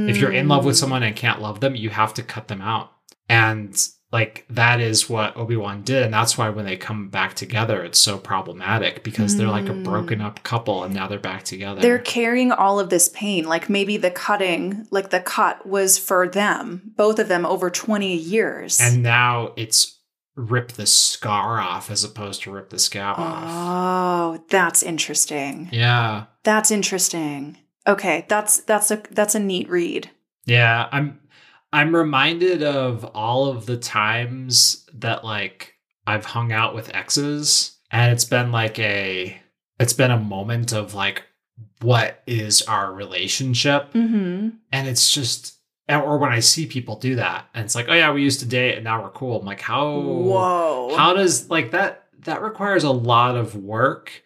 If 0.09 0.17
you're 0.17 0.33
in 0.33 0.49
love 0.49 0.65
with 0.65 0.75
Hmm. 0.75 0.79
someone 0.81 1.03
and 1.03 1.15
can't 1.15 1.41
love 1.41 1.61
them, 1.61 1.75
you 1.75 1.89
have 1.89 2.13
to 2.15 2.23
cut 2.23 2.47
them 2.49 2.61
out. 2.61 2.91
And 3.29 3.73
like 4.11 4.45
that 4.49 4.79
is 4.81 5.09
what 5.09 5.35
Obi-Wan 5.37 5.81
did. 5.83 6.03
And 6.03 6.13
that's 6.13 6.37
why 6.37 6.49
when 6.49 6.65
they 6.65 6.75
come 6.77 7.09
back 7.09 7.33
together, 7.35 7.83
it's 7.83 7.99
so 7.99 8.17
problematic 8.17 9.03
because 9.03 9.35
they're 9.37 9.47
like 9.47 9.67
a 9.69 9.73
Mm. 9.73 9.83
broken 9.83 10.21
up 10.21 10.43
couple 10.43 10.83
and 10.83 10.93
now 10.93 11.07
they're 11.07 11.19
back 11.19 11.43
together. 11.43 11.79
they're 11.81 11.99
carrying 11.99 12.51
all 12.51 12.79
of 12.79 12.89
this 12.89 13.09
pain. 13.09 13.45
Like 13.45 13.69
maybe 13.69 13.97
the 13.97 14.11
cutting, 14.11 14.85
like 14.91 15.09
the 15.09 15.19
cut 15.21 15.65
was 15.65 15.97
for 15.97 16.27
them, 16.27 16.91
both 16.97 17.17
of 17.19 17.27
them 17.29 17.45
over 17.45 17.69
20 17.69 18.15
years. 18.15 18.79
and 18.81 19.01
now 19.03 19.51
it's 19.55 19.97
rip 20.35 20.73
the 20.73 20.85
scar 20.85 21.59
off 21.59 21.89
as 21.89 22.03
opposed 22.03 22.43
to 22.43 22.51
rip 22.51 22.69
the 22.69 22.79
scab 22.79 23.17
off. 23.17 23.43
oh, 23.47 24.43
that's 24.49 24.83
interesting. 24.83 25.69
Yeah. 25.71 26.25
That's 26.43 26.71
interesting. 26.71 27.57
Okay, 27.87 28.25
that's 28.27 28.57
that's 28.61 28.91
a 28.91 29.01
that's 29.11 29.35
a 29.35 29.39
neat 29.39 29.69
read. 29.69 30.09
Yeah, 30.45 30.87
I'm 30.91 31.19
I'm 31.71 31.95
reminded 31.95 32.63
of 32.63 33.03
all 33.05 33.47
of 33.47 33.65
the 33.65 33.77
times 33.77 34.85
that 34.93 35.23
like 35.23 35.73
I've 36.07 36.25
hung 36.25 36.51
out 36.51 36.73
with 36.75 36.93
exes 36.95 37.77
and 37.91 38.11
it's 38.11 38.25
been 38.25 38.51
like 38.51 38.77
a 38.79 39.39
it's 39.79 39.93
been 39.93 40.11
a 40.11 40.19
moment 40.19 40.73
of 40.73 40.93
like 40.93 41.23
what 41.81 42.21
is 42.27 42.61
our 42.63 42.91
relationship 42.93 43.93
Mm-hmm. 43.93 44.49
and 44.71 44.87
it's 44.87 45.11
just 45.11 45.54
or 45.89 46.17
when 46.17 46.31
I 46.31 46.39
see 46.39 46.65
people 46.65 46.97
do 46.97 47.15
that 47.15 47.45
and 47.53 47.65
it's 47.65 47.75
like 47.75 47.87
oh 47.89 47.93
yeah 47.93 48.11
we 48.11 48.23
used 48.23 48.39
to 48.39 48.45
date 48.45 48.75
and 48.75 48.83
now 48.83 49.03
we're 49.03 49.11
cool 49.11 49.39
I'm 49.39 49.45
like 49.45 49.61
how 49.61 49.99
Whoa. 49.99 50.95
how 50.95 51.13
does 51.13 51.49
like 51.49 51.71
that 51.71 52.07
that 52.19 52.41
requires 52.41 52.83
a 52.83 52.91
lot 52.91 53.35
of 53.35 53.55
work 53.55 54.23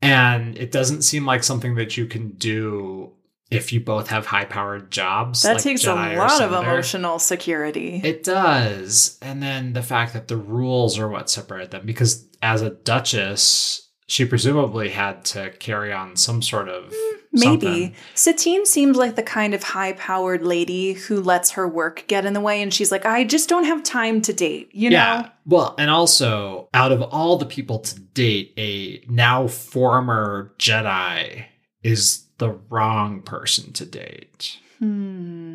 and 0.00 0.58
it 0.58 0.70
doesn't 0.70 1.02
seem 1.02 1.24
like 1.24 1.44
something 1.44 1.76
that 1.76 1.96
you 1.96 2.06
can 2.06 2.32
do 2.32 3.12
if 3.50 3.72
you 3.72 3.80
both 3.80 4.08
have 4.08 4.26
high 4.26 4.46
powered 4.46 4.90
jobs 4.90 5.42
that 5.42 5.54
like 5.54 5.62
takes 5.62 5.84
Jedi 5.84 6.14
a 6.14 6.18
lot 6.18 6.40
of 6.40 6.52
emotional 6.52 7.18
security. 7.18 8.00
it 8.02 8.24
does 8.24 9.18
and 9.22 9.42
then 9.42 9.72
the 9.72 9.82
fact 9.82 10.12
that 10.12 10.28
the 10.28 10.36
rules 10.36 10.98
are 10.98 11.08
what 11.08 11.30
separate 11.30 11.70
them 11.70 11.86
because 11.86 12.26
as 12.42 12.62
a 12.62 12.70
duchess 12.70 13.88
she 14.06 14.24
presumably 14.24 14.90
had 14.90 15.24
to 15.24 15.50
carry 15.52 15.92
on 15.92 16.16
some 16.16 16.42
sort 16.42 16.68
of 16.68 16.92
mm. 16.92 17.12
Maybe. 17.32 17.66
something. 17.66 17.94
Satine 18.14 18.66
seems 18.66 18.96
like 18.96 19.16
the 19.16 19.22
kind 19.22 19.54
of 19.54 19.62
high 19.62 19.92
powered 19.94 20.42
lady 20.42 20.92
who 20.92 21.20
lets 21.20 21.52
her 21.52 21.66
work 21.66 22.04
get 22.06 22.26
in 22.26 22.34
the 22.34 22.40
way 22.40 22.60
and 22.60 22.72
she's 22.72 22.92
like, 22.92 23.06
I 23.06 23.24
just 23.24 23.48
don't 23.48 23.64
have 23.64 23.82
time 23.82 24.20
to 24.22 24.32
date, 24.32 24.70
you 24.72 24.90
know? 24.90 24.96
Yeah. 24.96 25.28
Well, 25.46 25.74
and 25.78 25.90
also, 25.90 26.68
out 26.74 26.92
of 26.92 27.00
all 27.00 27.38
the 27.38 27.46
people 27.46 27.78
to 27.78 27.98
date, 27.98 28.52
a 28.58 29.02
now 29.08 29.48
former 29.48 30.52
Jedi 30.58 31.46
is 31.82 32.26
the 32.38 32.50
wrong 32.70 33.22
person 33.22 33.72
to 33.72 33.86
date. 33.86 34.58
Hmm. 34.78 35.52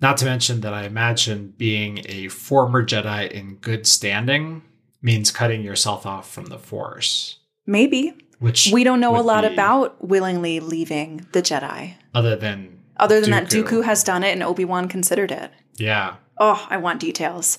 Not 0.00 0.18
to 0.18 0.24
mention 0.24 0.60
that 0.62 0.74
I 0.74 0.84
imagine 0.84 1.54
being 1.56 2.04
a 2.06 2.28
former 2.28 2.84
Jedi 2.84 3.30
in 3.30 3.56
good 3.56 3.86
standing 3.86 4.62
means 5.00 5.30
cutting 5.30 5.62
yourself 5.62 6.04
off 6.04 6.30
from 6.30 6.46
the 6.46 6.58
Force, 6.58 7.38
Maybe. 7.66 8.12
Which 8.38 8.70
We 8.72 8.84
don't 8.84 9.00
know 9.00 9.18
a 9.18 9.22
lot 9.22 9.44
about 9.44 10.02
willingly 10.06 10.60
leaving 10.60 11.26
the 11.32 11.42
Jedi. 11.42 11.94
other 12.14 12.36
than 12.36 12.78
Other 12.98 13.20
than 13.20 13.30
that, 13.30 13.44
Dooku. 13.50 13.64
Dooku 13.80 13.84
has 13.84 14.04
done 14.04 14.22
it 14.22 14.32
and 14.32 14.42
Obi 14.42 14.64
Wan 14.64 14.88
considered 14.88 15.30
it. 15.32 15.50
yeah, 15.76 16.16
Oh, 16.38 16.66
I 16.68 16.76
want 16.78 17.00
details. 17.00 17.58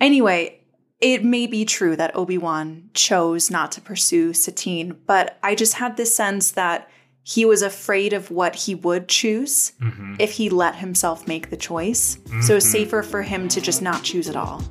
Anyway, 0.00 0.60
it 1.00 1.22
may 1.24 1.46
be 1.46 1.64
true 1.66 1.96
that 1.96 2.16
Obi 2.16 2.38
Wan 2.38 2.88
chose 2.94 3.50
not 3.50 3.70
to 3.72 3.80
pursue 3.80 4.32
Satine, 4.32 4.96
but 5.06 5.38
I 5.42 5.54
just 5.54 5.74
had 5.74 5.96
this 5.96 6.14
sense 6.16 6.50
that 6.52 6.88
he 7.22 7.44
was 7.44 7.60
afraid 7.60 8.12
of 8.12 8.30
what 8.30 8.54
he 8.54 8.74
would 8.74 9.08
choose 9.08 9.72
hmm 9.80 10.14
if 10.18 10.32
he 10.32 10.48
let 10.48 10.76
himself 10.76 11.26
make 11.28 11.50
the 11.50 11.56
choice. 11.56 12.18
So 12.40 12.56
it's 12.56 12.70
safer 12.70 13.02
for 13.02 13.22
him 13.22 13.48
to 13.48 13.60
just 13.60 13.82
not 13.82 14.02
choose 14.02 14.28
at 14.30 14.36
all. 14.36 14.62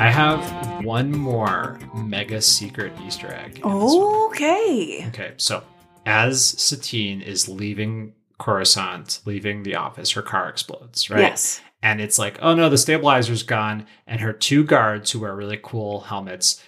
I 0.00 0.08
have 0.08 0.82
one 0.82 1.12
more 1.12 1.78
mega 1.94 2.40
secret 2.40 2.92
Easter 3.04 3.30
egg. 3.34 3.58
in 3.58 3.62
this 3.62 3.62
one. 3.62 4.26
Okay. 4.28 5.04
Okay, 5.08 5.34
so 5.36 5.62
as 6.06 6.42
Satine 6.42 7.20
is 7.20 7.50
leaving 7.50 8.14
Coruscant, 8.38 9.20
leaving 9.26 9.62
the 9.62 9.74
office, 9.74 10.12
her 10.12 10.22
car 10.22 10.48
explodes, 10.48 11.10
right? 11.10 11.20
Yes. 11.20 11.60
And 11.82 12.00
it's 12.00 12.18
like, 12.18 12.38
oh 12.40 12.54
no, 12.54 12.70
the 12.70 12.78
stabilizer's 12.78 13.42
gone, 13.42 13.86
and 14.06 14.22
her 14.22 14.32
two 14.32 14.64
guards 14.64 15.10
who 15.10 15.20
wear 15.20 15.36
really 15.36 15.60
cool 15.62 16.00
helmets. 16.00 16.64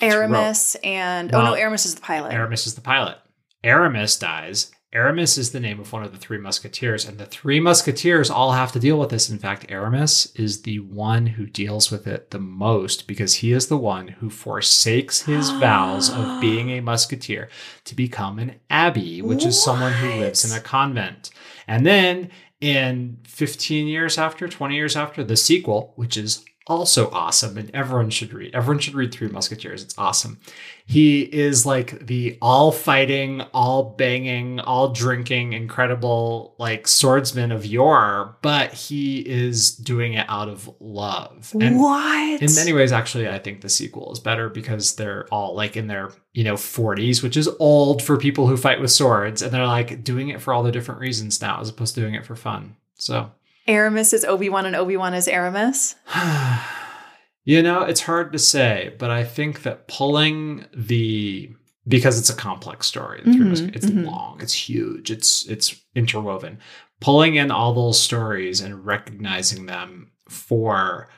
Aramis 0.00 0.76
and 0.84 1.34
oh 1.34 1.38
Well, 1.38 1.46
no, 1.52 1.54
Aramis 1.54 1.86
is 1.86 1.96
the 1.96 2.02
pilot. 2.02 2.32
Aramis 2.34 2.68
is 2.68 2.76
the 2.76 2.80
pilot. 2.82 3.18
Aramis 3.64 4.16
dies. 4.16 4.70
Aramis 4.96 5.36
is 5.36 5.50
the 5.50 5.60
name 5.60 5.78
of 5.78 5.92
one 5.92 6.04
of 6.04 6.12
the 6.12 6.16
three 6.16 6.38
musketeers, 6.38 7.04
and 7.04 7.18
the 7.18 7.26
three 7.26 7.60
musketeers 7.60 8.30
all 8.30 8.52
have 8.52 8.72
to 8.72 8.78
deal 8.78 8.98
with 8.98 9.10
this. 9.10 9.28
In 9.28 9.38
fact, 9.38 9.70
Aramis 9.70 10.34
is 10.34 10.62
the 10.62 10.78
one 10.78 11.26
who 11.26 11.44
deals 11.44 11.90
with 11.90 12.06
it 12.06 12.30
the 12.30 12.38
most 12.38 13.06
because 13.06 13.34
he 13.34 13.52
is 13.52 13.66
the 13.66 13.76
one 13.76 14.08
who 14.08 14.30
forsakes 14.30 15.20
his 15.20 15.50
vows 15.50 16.08
of 16.08 16.40
being 16.40 16.70
a 16.70 16.80
musketeer 16.80 17.50
to 17.84 17.94
become 17.94 18.38
an 18.38 18.54
abbey, 18.70 19.20
which 19.20 19.44
is 19.44 19.62
someone 19.62 19.92
who 19.92 20.14
lives 20.14 20.50
in 20.50 20.56
a 20.56 20.62
convent. 20.62 21.28
And 21.68 21.84
then 21.84 22.30
in 22.62 23.18
15 23.24 23.86
years 23.86 24.16
after, 24.16 24.48
20 24.48 24.74
years 24.74 24.96
after, 24.96 25.22
the 25.22 25.36
sequel, 25.36 25.92
which 25.96 26.16
is 26.16 26.42
also 26.66 27.10
awesome 27.10 27.56
and 27.56 27.70
everyone 27.72 28.10
should 28.10 28.32
read. 28.32 28.54
Everyone 28.54 28.80
should 28.80 28.94
read 28.94 29.12
Three 29.12 29.28
Musketeers. 29.28 29.82
It's 29.82 29.96
awesome. 29.96 30.40
He 30.84 31.22
is 31.22 31.64
like 31.64 32.06
the 32.06 32.38
all 32.42 32.72
fighting, 32.72 33.42
all 33.52 33.94
banging, 33.96 34.60
all 34.60 34.90
drinking, 34.90 35.52
incredible 35.52 36.54
like 36.58 36.88
swordsman 36.88 37.52
of 37.52 37.64
yore, 37.64 38.36
but 38.42 38.72
he 38.72 39.18
is 39.20 39.74
doing 39.76 40.14
it 40.14 40.26
out 40.28 40.48
of 40.48 40.70
love. 40.80 41.52
And 41.60 41.80
what? 41.80 42.42
in 42.42 42.54
many 42.54 42.72
ways, 42.72 42.92
actually, 42.92 43.28
I 43.28 43.38
think 43.38 43.60
the 43.60 43.68
sequel 43.68 44.12
is 44.12 44.20
better 44.20 44.48
because 44.48 44.96
they're 44.96 45.26
all 45.32 45.54
like 45.54 45.76
in 45.76 45.86
their, 45.86 46.10
you 46.34 46.44
know, 46.44 46.54
40s, 46.54 47.22
which 47.22 47.36
is 47.36 47.48
old 47.60 48.02
for 48.02 48.16
people 48.16 48.46
who 48.46 48.56
fight 48.56 48.80
with 48.80 48.90
swords. 48.90 49.42
And 49.42 49.52
they're 49.52 49.66
like 49.66 50.02
doing 50.02 50.28
it 50.28 50.40
for 50.40 50.52
all 50.52 50.62
the 50.62 50.72
different 50.72 51.00
reasons 51.00 51.40
now, 51.40 51.60
as 51.60 51.68
opposed 51.68 51.94
to 51.94 52.00
doing 52.00 52.14
it 52.14 52.26
for 52.26 52.36
fun. 52.36 52.76
So, 52.98 53.30
Aramis 53.68 54.12
is 54.12 54.24
Obi 54.24 54.48
Wan 54.48 54.66
and 54.66 54.76
Obi 54.76 54.96
Wan 54.96 55.14
is 55.14 55.28
Aramis. 55.28 55.96
you 57.44 57.62
know, 57.62 57.82
it's 57.82 58.00
hard 58.02 58.32
to 58.32 58.38
say, 58.38 58.94
but 58.98 59.10
I 59.10 59.24
think 59.24 59.62
that 59.62 59.88
pulling 59.88 60.66
the 60.74 61.50
because 61.88 62.18
it's 62.18 62.30
a 62.30 62.34
complex 62.34 62.86
story, 62.88 63.20
Mhm, 63.24 63.38
Musketeers- 63.48 63.76
it's 63.76 63.86
mhm. 63.86 64.06
long, 64.06 64.38
it's 64.40 64.52
huge, 64.52 65.10
it's 65.10 65.46
it's 65.46 65.76
interwoven. 65.94 66.58
Pulling 67.00 67.36
in 67.36 67.50
all 67.50 67.74
those 67.74 68.00
stories 68.00 68.60
and 68.60 68.84
recognizing 68.84 69.66
them 69.66 70.10
for 70.28 71.08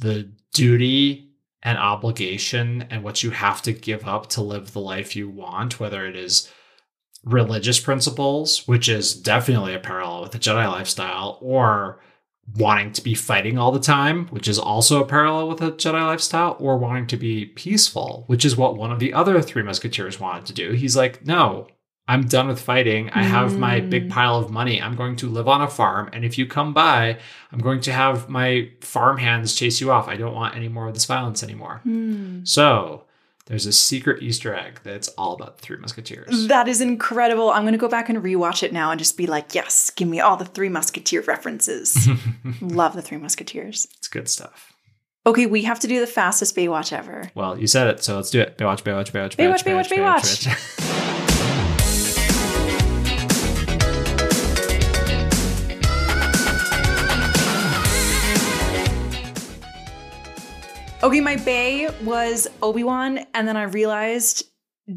the 0.00 0.30
duty 0.52 1.30
and 1.62 1.78
obligation 1.78 2.86
and 2.90 3.02
what 3.02 3.22
you 3.24 3.30
have 3.30 3.60
to 3.62 3.72
give 3.72 4.06
up 4.06 4.28
to 4.28 4.42
live 4.42 4.72
the 4.72 4.80
life 4.80 5.16
you 5.16 5.28
want, 5.28 5.80
whether 5.80 6.06
it 6.06 6.14
is 6.14 6.48
religious 7.26 7.78
principles, 7.80 8.66
which 8.66 8.88
is 8.88 9.12
definitely 9.14 9.74
a 9.74 9.78
parallel 9.80 10.22
with 10.22 10.32
the 10.32 10.38
Jedi 10.38 10.66
lifestyle, 10.66 11.38
or 11.42 12.00
wanting 12.56 12.92
to 12.92 13.02
be 13.02 13.14
fighting 13.14 13.58
all 13.58 13.72
the 13.72 13.80
time, 13.80 14.28
which 14.28 14.46
is 14.46 14.58
also 14.58 15.02
a 15.02 15.06
parallel 15.06 15.48
with 15.48 15.58
the 15.58 15.72
Jedi 15.72 16.06
lifestyle, 16.06 16.56
or 16.60 16.78
wanting 16.78 17.08
to 17.08 17.16
be 17.16 17.44
peaceful, 17.44 18.22
which 18.28 18.44
is 18.44 18.56
what 18.56 18.76
one 18.76 18.92
of 18.92 19.00
the 19.00 19.12
other 19.12 19.42
three 19.42 19.64
musketeers 19.64 20.20
wanted 20.20 20.46
to 20.46 20.52
do. 20.54 20.70
He's 20.72 20.96
like, 20.96 21.26
no, 21.26 21.66
I'm 22.06 22.22
done 22.28 22.46
with 22.46 22.60
fighting. 22.60 23.10
I 23.10 23.24
have 23.24 23.58
my 23.58 23.80
Mm. 23.80 23.90
big 23.90 24.08
pile 24.10 24.36
of 24.36 24.48
money. 24.48 24.80
I'm 24.80 24.94
going 24.94 25.16
to 25.16 25.28
live 25.28 25.48
on 25.48 25.60
a 25.60 25.66
farm. 25.68 26.08
And 26.12 26.24
if 26.24 26.38
you 26.38 26.46
come 26.46 26.72
by, 26.72 27.18
I'm 27.50 27.58
going 27.58 27.80
to 27.80 27.92
have 27.92 28.28
my 28.28 28.70
farm 28.80 29.18
hands 29.18 29.56
chase 29.56 29.80
you 29.80 29.90
off. 29.90 30.06
I 30.06 30.16
don't 30.16 30.32
want 30.34 30.54
any 30.54 30.68
more 30.68 30.86
of 30.86 30.94
this 30.94 31.04
violence 31.06 31.42
anymore. 31.42 31.80
Hmm. 31.82 32.44
So 32.44 33.05
there's 33.46 33.66
a 33.66 33.72
secret 33.72 34.22
Easter 34.22 34.54
egg 34.54 34.80
that's 34.82 35.08
all 35.10 35.34
about 35.34 35.56
the 35.58 35.62
Three 35.62 35.76
Musketeers. 35.76 36.48
That 36.48 36.66
is 36.68 36.80
incredible. 36.80 37.50
I'm 37.50 37.62
going 37.62 37.72
to 37.72 37.78
go 37.78 37.88
back 37.88 38.08
and 38.08 38.18
rewatch 38.22 38.62
it 38.62 38.72
now 38.72 38.90
and 38.90 38.98
just 38.98 39.16
be 39.16 39.26
like, 39.26 39.54
yes, 39.54 39.90
give 39.90 40.08
me 40.08 40.20
all 40.20 40.36
the 40.36 40.44
Three 40.44 40.68
Musketeer 40.68 41.22
references. 41.22 42.08
Love 42.60 42.94
the 42.94 43.02
Three 43.02 43.18
Musketeers. 43.18 43.86
it's 43.98 44.08
good 44.08 44.28
stuff. 44.28 44.72
Okay, 45.26 45.46
we 45.46 45.62
have 45.62 45.80
to 45.80 45.88
do 45.88 45.98
the 45.98 46.06
fastest 46.06 46.56
Baywatch 46.56 46.92
ever. 46.92 47.30
Well, 47.34 47.58
you 47.58 47.66
said 47.66 47.88
it, 47.88 48.02
so 48.02 48.16
let's 48.16 48.30
do 48.30 48.40
it. 48.40 48.58
Baywatch, 48.58 48.82
Baywatch, 48.82 49.10
Baywatch, 49.10 49.36
Baywatch, 49.36 49.64
Baywatch, 49.64 49.88
Baywatch. 49.90 50.46
Baywatch. 50.46 51.12
Okay, 61.02 61.20
my 61.20 61.36
Bay 61.36 61.88
was 62.02 62.48
Obi 62.62 62.82
Wan, 62.82 63.20
and 63.34 63.46
then 63.46 63.56
I 63.56 63.62
realized, 63.64 64.44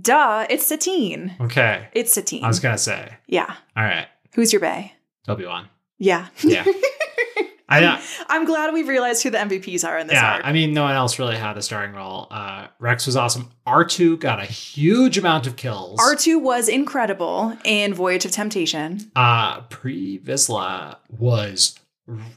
duh, 0.02 0.46
it's 0.50 0.66
Satine. 0.66 1.36
Okay. 1.42 1.88
It's 1.94 2.14
Satine. 2.14 2.44
I 2.44 2.48
was 2.48 2.60
gonna 2.60 2.78
say. 2.78 3.14
yeah. 3.28 3.54
All 3.78 3.84
right. 3.84 4.08
Who's 4.34 4.52
your 4.54 4.60
Bay? 4.62 4.94
Obi 5.28 5.46
Wan. 5.46 5.68
Yeah. 6.00 6.28
Yeah. 6.42 6.66
I 7.72 7.82
know. 7.82 8.00
I'm 8.28 8.46
glad 8.46 8.74
we've 8.74 8.88
realized 8.88 9.22
who 9.22 9.30
the 9.30 9.38
MVPs 9.38 9.88
are 9.88 10.00
in 10.00 10.08
this 10.08 10.16
Yeah. 10.16 10.36
arc. 10.36 10.42
I 10.46 10.52
mean, 10.54 10.74
no 10.74 10.84
one 10.84 10.96
else 10.96 11.20
really 11.20 11.36
had 11.36 11.56
a 11.56 11.62
starring 11.62 11.94
role. 11.94 12.28
Uh, 12.32 12.68
Rex 12.80 13.06
was 13.06 13.16
awesome. 13.16 13.52
R2 13.68 14.20
got 14.20 14.40
a 14.40 14.46
huge 14.46 15.20
amount 15.20 15.46
of 15.46 15.56
kills. 15.56 16.00
R2 16.00 16.42
was 16.42 16.68
incredible 16.68 17.56
in 17.64 17.94
Voyage 17.94 18.26
of 18.26 18.32
Temptation. 18.32 19.12
uh 19.16 19.62
Pre 19.70 20.18
Vizsla 20.20 20.96
was 21.10 21.76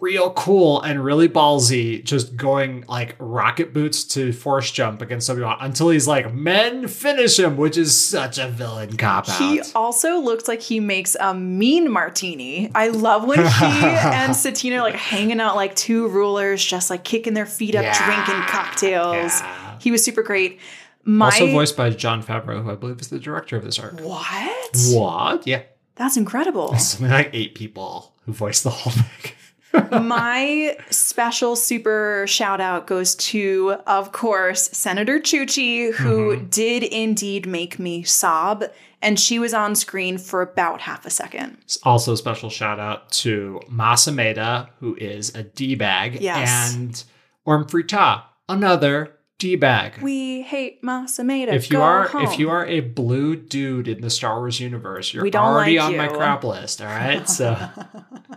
real 0.01 0.31
cool 0.33 0.83
and 0.83 1.03
really 1.03 1.29
ballsy, 1.29 2.05
just 2.05 2.37
going 2.37 2.85
like 2.89 3.17
rocket 3.19 3.73
boots 3.73 4.05
to 4.05 4.33
force 4.33 4.71
jump 4.71 5.01
against 5.01 5.31
Obi-Wan 5.31 5.57
until 5.61 5.89
he's 5.91 6.07
like, 6.07 6.33
men 6.35 6.89
finish 6.89 7.39
him, 7.39 7.57
which 7.57 7.77
is 7.79 7.97
such 7.97 8.39
a 8.39 8.49
villain 8.49 8.97
cop 8.97 9.29
out. 9.29 9.39
He 9.39 9.63
also 9.75 10.19
looks 10.19 10.47
like 10.49 10.61
he 10.61 10.79
makes 10.81 11.17
a 11.19 11.33
mean 11.35 11.91
martini. 11.91 12.71
I 12.75 12.89
love 12.89 13.25
when 13.27 13.39
he 13.39 13.45
and 13.65 14.37
Satine 14.37 14.75
are 14.75 14.83
like 14.83 14.95
hanging 14.97 15.41
out 15.41 15.57
like 15.57 15.75
two 15.75 16.09
rulers, 16.09 16.63
just 16.65 16.91
like 16.91 17.05
kicking 17.05 17.35
their 17.35 17.47
feet 17.47 17.75
up, 17.75 17.83
Yeah. 17.85 18.05
drinking 18.05 18.43
cocktails. 18.49 19.41
Yeah. 19.41 19.79
He 19.81 19.91
was 19.91 20.05
super 20.05 20.23
great. 20.23 20.61
My 21.05 21.27
Also 21.27 21.51
voiced 21.51 21.77
by 21.77 21.91
Jon 21.91 22.23
Favreau, 22.23 22.63
who 22.63 22.71
I 22.71 22.75
believe 22.77 23.01
is 23.01 23.09
the 23.09 23.19
director 23.19 23.57
of 23.57 23.65
this 23.65 23.79
arc. 23.79 23.99
what? 24.01 24.77
What? 24.91 25.47
Yeah. 25.47 25.63
That's 25.97 26.17
incredible. 26.17 26.77
Something 26.79 27.11
like 27.11 27.31
eight 27.33 27.55
people 27.55 28.15
who 28.25 28.33
voiced 28.33 28.63
the 28.65 28.71
whole 28.71 28.93
thing. 28.93 29.33
My 29.91 30.77
special 30.91 31.57
super 31.57 32.25
shout 32.27 32.61
out 32.61 32.87
goes 32.87 33.15
to, 33.17 33.77
of 33.87 34.13
course, 34.13 34.69
Senator 34.73 35.19
Chuchi, 35.21 35.93
who 35.93 36.13
Mm-hmm. 36.37 36.47
did 36.49 36.83
indeed 36.85 37.47
make 37.47 37.79
me 37.79 38.03
sob. 38.03 38.65
And 39.01 39.19
she 39.19 39.39
was 39.41 39.53
on 39.53 39.75
screen 39.75 40.17
for 40.19 40.43
about 40.43 40.81
half 40.83 41.05
a 41.05 41.11
second. 41.11 41.57
Also, 41.83 42.13
a 42.13 42.17
special 42.17 42.51
shout 42.51 42.79
out 42.79 43.11
to 43.13 43.61
Mas 43.69 44.07
Amedda, 44.07 44.69
who 44.79 44.95
is 44.97 45.35
a 45.35 45.43
D 45.43 45.75
bag, 45.75 46.21
Yes. 46.21 46.75
and 46.75 47.03
Orn 47.45 47.67
Free 47.67 47.83
Taa, 47.83 48.25
another 48.49 49.17
D 49.43 49.57
bag. 49.57 50.01
We 50.01 50.43
hate 50.43 50.85
Mas 50.85 51.17
Amedda. 51.19 51.53
if 51.53 51.69
you 51.69 51.79
Go 51.79 51.83
are 51.83 52.07
home. 52.07 52.23
if 52.23 52.39
you 52.39 52.49
are 52.51 52.65
a 52.65 52.79
blue 52.79 53.35
dude 53.35 53.89
in 53.89 54.01
the 54.01 54.09
Star 54.09 54.39
Wars 54.39 54.61
universe, 54.61 55.13
you're 55.13 55.25
We 55.25 55.31
don't 55.31 55.45
already 55.45 55.81
like 55.81 55.89
on 55.89 55.97
my 55.97 56.07
crap 56.07 56.45
list. 56.45 56.81
All 56.81 56.87
right, 56.87 57.29
so 57.29 57.59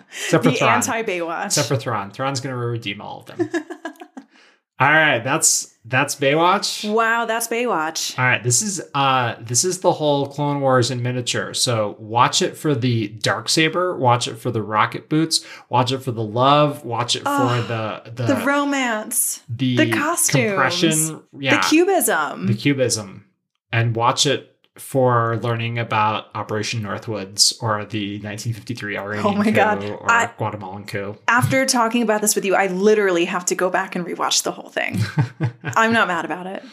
except 0.09 0.43
for 0.43 0.49
the 0.49 0.57
Thrawn, 0.57 0.77
anti 0.77 1.03
Baywatch. 1.03 1.45
except 1.45 1.67
for 1.67 1.75
Thrawn, 1.75 2.09
Thrawn's 2.09 2.39
gonna 2.39 2.57
redeem 2.57 3.01
all 3.01 3.19
of 3.19 3.25
them. 3.27 3.47
all 4.79 4.89
right, 4.89 5.19
that's 5.19 5.74
that's 5.88 6.15
Baywatch. 6.15 6.91
wow, 6.91 7.25
that's 7.25 7.47
Baywatch. 7.47 8.17
All 8.17 8.25
right, 8.25 8.41
this 8.43 8.61
is 8.61 8.81
uh 8.95 9.36
this 9.39 9.63
is 9.63 9.81
the 9.81 9.91
whole 9.91 10.27
Clone 10.27 10.61
Wars 10.61 10.89
in 10.89 11.03
miniature. 11.03 11.53
So 11.53 11.95
watch 11.99 12.41
it 12.41 12.57
for 12.57 12.73
the 12.73 13.09
dark 13.09 13.49
saber, 13.49 13.95
watch 13.97 14.27
it 14.27 14.36
for 14.36 14.49
the 14.51 14.61
rocket 14.63 15.09
boots, 15.09 15.45
watch 15.69 15.91
it 15.91 15.99
for 15.99 16.11
the 16.11 16.23
love, 16.23 16.83
watch 16.86 17.15
it 17.15 17.23
for 17.23 17.61
the 17.67 18.01
the 18.13 18.25
The 18.33 18.45
romance, 18.45 19.43
the, 19.47 19.77
the 19.77 19.91
costumes, 19.91 20.45
compression, 20.49 21.23
yeah, 21.39 21.57
the 21.61 21.67
cubism. 21.67 22.47
the 22.47 22.55
cubism, 22.55 23.25
and 23.71 23.95
watch 23.95 24.25
it 24.25 24.54
for 24.78 25.38
learning 25.38 25.80
about 25.80 26.26
Operation 26.36 26.82
Northwoods 26.82 27.53
or 27.63 27.86
the 27.86 28.15
1953 28.15 28.97
Iranian 28.97 29.26
Oh 29.26 29.34
my 29.34 29.45
coup 29.45 29.51
God, 29.51 29.84
or 29.86 30.11
I- 30.11 30.32
Guatemalan 30.38 30.86
coup. 30.86 31.17
After 31.28 31.65
talking 31.65 32.01
about 32.01 32.21
this 32.21 32.36
with 32.36 32.43
you, 32.45 32.55
I 32.55 32.67
literally 32.67 33.26
have 33.26 33.45
to 33.45 33.55
go 33.55 33.69
back 33.69 33.95
and 33.95 34.05
rewatch 34.05 34.43
the 34.43 34.51
whole 34.51 34.69
thing. 34.69 34.99
I'm 35.63 35.93
not 35.93 36.07
mad 36.07 36.26
about 36.26 36.45
it. 36.47 36.63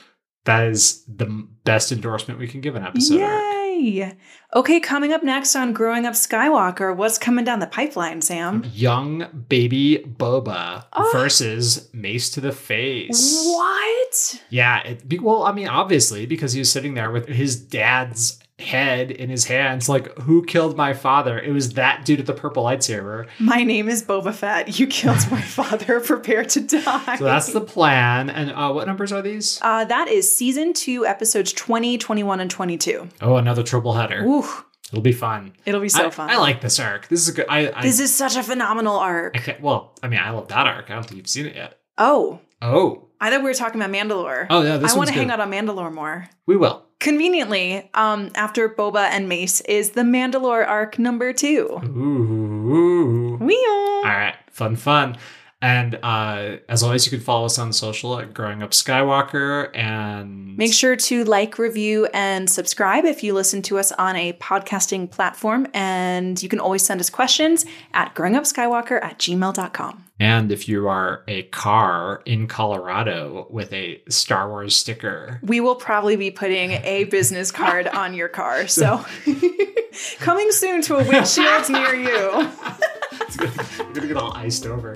That 0.45 0.67
is 0.67 1.05
the 1.07 1.27
best 1.65 1.93
endorsement 1.93 2.41
we 2.41 2.49
can 2.49 2.61
give 2.61 2.75
an 2.75 2.85
episode. 2.85 3.21
arc. 3.21 3.62
Yay! 3.81 4.15
Okay, 4.55 4.81
coming 4.81 5.13
up 5.13 5.23
next 5.23 5.57
on 5.57 5.73
Growing 5.73 6.05
Up 6.05 6.13
Skywalker, 6.15 6.95
what's 6.95 7.17
coming 7.19 7.45
down 7.45 7.61
the 7.61 7.67
pipeline, 7.67 8.21
Sam? 8.21 8.65
Young 8.75 9.45
baby 9.49 10.05
Boba 10.07 10.85
Oh. 10.93 11.09
versus 11.13 11.89
Mace 11.95 12.29
to 12.31 12.41
the 12.41 12.53
face. 12.53 13.43
What? 13.47 14.43
Yeah, 14.51 14.81
it, 14.83 15.23
well, 15.23 15.45
I 15.45 15.53
mean, 15.53 15.69
obviously, 15.69 16.27
because 16.27 16.53
he 16.53 16.59
was 16.59 16.71
sitting 16.71 16.95
there 16.95 17.11
with 17.11 17.29
his 17.29 17.57
dad's 17.57 18.39
head 18.63 19.11
in 19.11 19.29
his 19.31 19.45
hands. 19.45 19.89
Like, 19.89 20.17
who 20.21 20.45
killed 20.45 20.77
my 20.77 20.95
father? 20.95 21.39
It 21.39 21.53
was 21.53 21.75
that 21.75 22.05
dude 22.05 22.21
at 22.21 22.27
the 22.27 22.33
purple 22.33 22.65
lightsaber. 22.65 23.27
My 23.39 23.63
name 23.65 23.89
is 23.89 24.03
Boba 24.03 24.33
Fett. 24.35 24.79
You 24.79 24.87
killed 24.87 25.19
my 25.31 25.41
father. 25.43 26.01
Prepare 26.01 26.45
to 26.45 26.61
die. 26.61 27.17
So 27.17 27.25
that's 27.25 27.53
the 27.53 27.61
plan. 27.61 28.31
And 28.31 28.51
uh, 28.51 28.73
what 28.73 28.87
numbers 28.87 29.13
are 29.13 29.23
these? 29.23 29.59
Uh, 29.63 29.85
that 29.85 30.09
is 30.09 30.35
season 30.35 30.73
two, 30.73 31.05
episodes 31.07 31.53
20, 31.53 31.99
21, 31.99 32.41
and 32.41 32.51
22. 32.51 33.09
Oh, 33.21 33.37
another 33.37 33.63
triple 33.63 33.93
header. 33.95 34.23
Ooh, 34.25 34.45
It'll 34.91 35.03
be 35.03 35.13
fun. 35.13 35.53
it'll 35.65 35.81
be 35.81 35.89
so 35.89 36.07
I, 36.07 36.11
fun. 36.11 36.31
I 36.31 36.37
like 36.37 36.61
this 36.61 36.79
arc. 36.79 37.09
This 37.09 37.21
is 37.23 37.29
a 37.29 37.33
good. 37.33 37.47
I, 37.49 37.73
I, 37.75 37.83
this 37.83 37.99
is 38.01 38.15
such 38.15 38.37
a 38.37 38.43
phenomenal 38.43 38.97
arc. 38.97 39.37
Well, 39.61 39.95
I 40.03 40.09
mean, 40.09 40.21
I 40.21 40.31
love 40.31 40.49
that 40.49 40.67
arc. 40.67 40.91
I 40.91 40.95
don't 40.95 41.05
think 41.05 41.17
you've 41.17 41.29
seen 41.29 41.47
it 41.47 41.57
yet. 41.57 41.79
Oh, 41.99 42.41
Oh, 42.61 43.09
I 43.21 43.29
thought 43.31 43.41
we 43.43 43.49
were 43.51 43.55
talking 43.55 43.81
about 43.81 43.91
Mandalore. 43.93 44.47
oh 44.51 44.63
yeah, 44.63 44.77
this 44.77 44.93
I 44.95 44.97
want 44.97 45.09
to 45.09 45.15
hang 45.15 45.31
out 45.31 45.41
on 45.41 45.51
Mandalore 45.51 45.93
more. 45.93 46.29
We 46.47 46.57
will. 46.57 46.85
Conveniently, 47.03 47.91
um, 47.95 48.31
after 48.37 48.69
Boba 48.69 49.09
and 49.11 49.29
Mace 49.29 49.61
is 49.63 49.91
the 49.91 50.03
Mandalore 50.03 50.65
arc 50.65 51.01
number 51.01 51.33
two. 51.33 51.81
Ooh. 51.85 53.37
Wee 53.41 53.67
All 53.67 54.03
right, 54.05 54.37
fun, 54.53 54.77
fun. 54.77 55.19
And 55.63 55.95
uh, 56.03 56.57
as 56.69 56.83
always, 56.83 57.07
you 57.07 57.11
can 57.11 57.21
follow 57.21 57.47
us 57.47 57.57
on 57.57 57.73
social 57.73 58.19
at 58.19 58.35
Growing 58.35 58.65
Up 58.65 58.73
Skywalker. 58.73 59.75
And 59.77 60.59
Make 60.59 60.73
sure 60.73 60.97
to 60.97 61.25
like, 61.25 61.57
review, 61.57 62.09
and 62.13 62.51
subscribe 62.51 63.05
if 63.05 63.23
you 63.23 63.33
listen 63.33 63.63
to 63.63 63.79
us 63.79 63.93
on 63.93 64.17
a 64.17 64.33
podcasting 64.35 65.09
platform. 65.09 65.69
And 65.73 66.43
you 66.43 66.49
can 66.49 66.59
always 66.59 66.85
send 66.85 67.01
us 67.01 67.11
questions 67.11 67.65
at 67.95 68.15
growingupskywalker 68.17 69.03
at 69.03 69.19
gmail.com. 69.21 70.05
And 70.19 70.51
if 70.51 70.69
you 70.69 70.89
are 70.89 71.23
a 71.29 71.45
car 71.45 72.23
in 72.27 72.49
Colorado 72.49 73.47
with 73.49 73.73
a 73.73 74.03
Star 74.09 74.49
Wars 74.49 74.75
sticker, 74.75 75.41
We 75.43 75.61
will 75.61 75.77
probably 75.77 76.17
be 76.17 76.33
putting 76.33 76.73
a 76.73 77.05
business 77.05 77.53
card 77.53 77.87
on 77.87 78.15
your 78.15 78.29
car. 78.29 78.67
So 78.67 79.05
coming 80.19 80.51
soon 80.51 80.83
to 80.83 80.97
a 80.97 81.05
windshield 81.05 81.71
near 81.71 81.95
you. 81.95 82.51
you're 83.39 83.93
gonna 83.93 84.07
get 84.07 84.17
all 84.17 84.33
iced 84.35 84.67
over. 84.67 84.95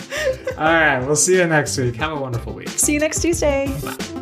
All 0.57 0.65
right, 0.65 0.99
we'll 1.01 1.17
see 1.17 1.37
you 1.37 1.47
next 1.47 1.77
week. 1.79 1.97
Have 1.97 2.13
a 2.13 2.17
wonderful 2.21 2.53
week. 2.53 2.69
See 2.71 2.95
you 2.95 3.01
next 3.01 3.21
Tuesday. 3.23 3.75
Bye. 3.83 4.16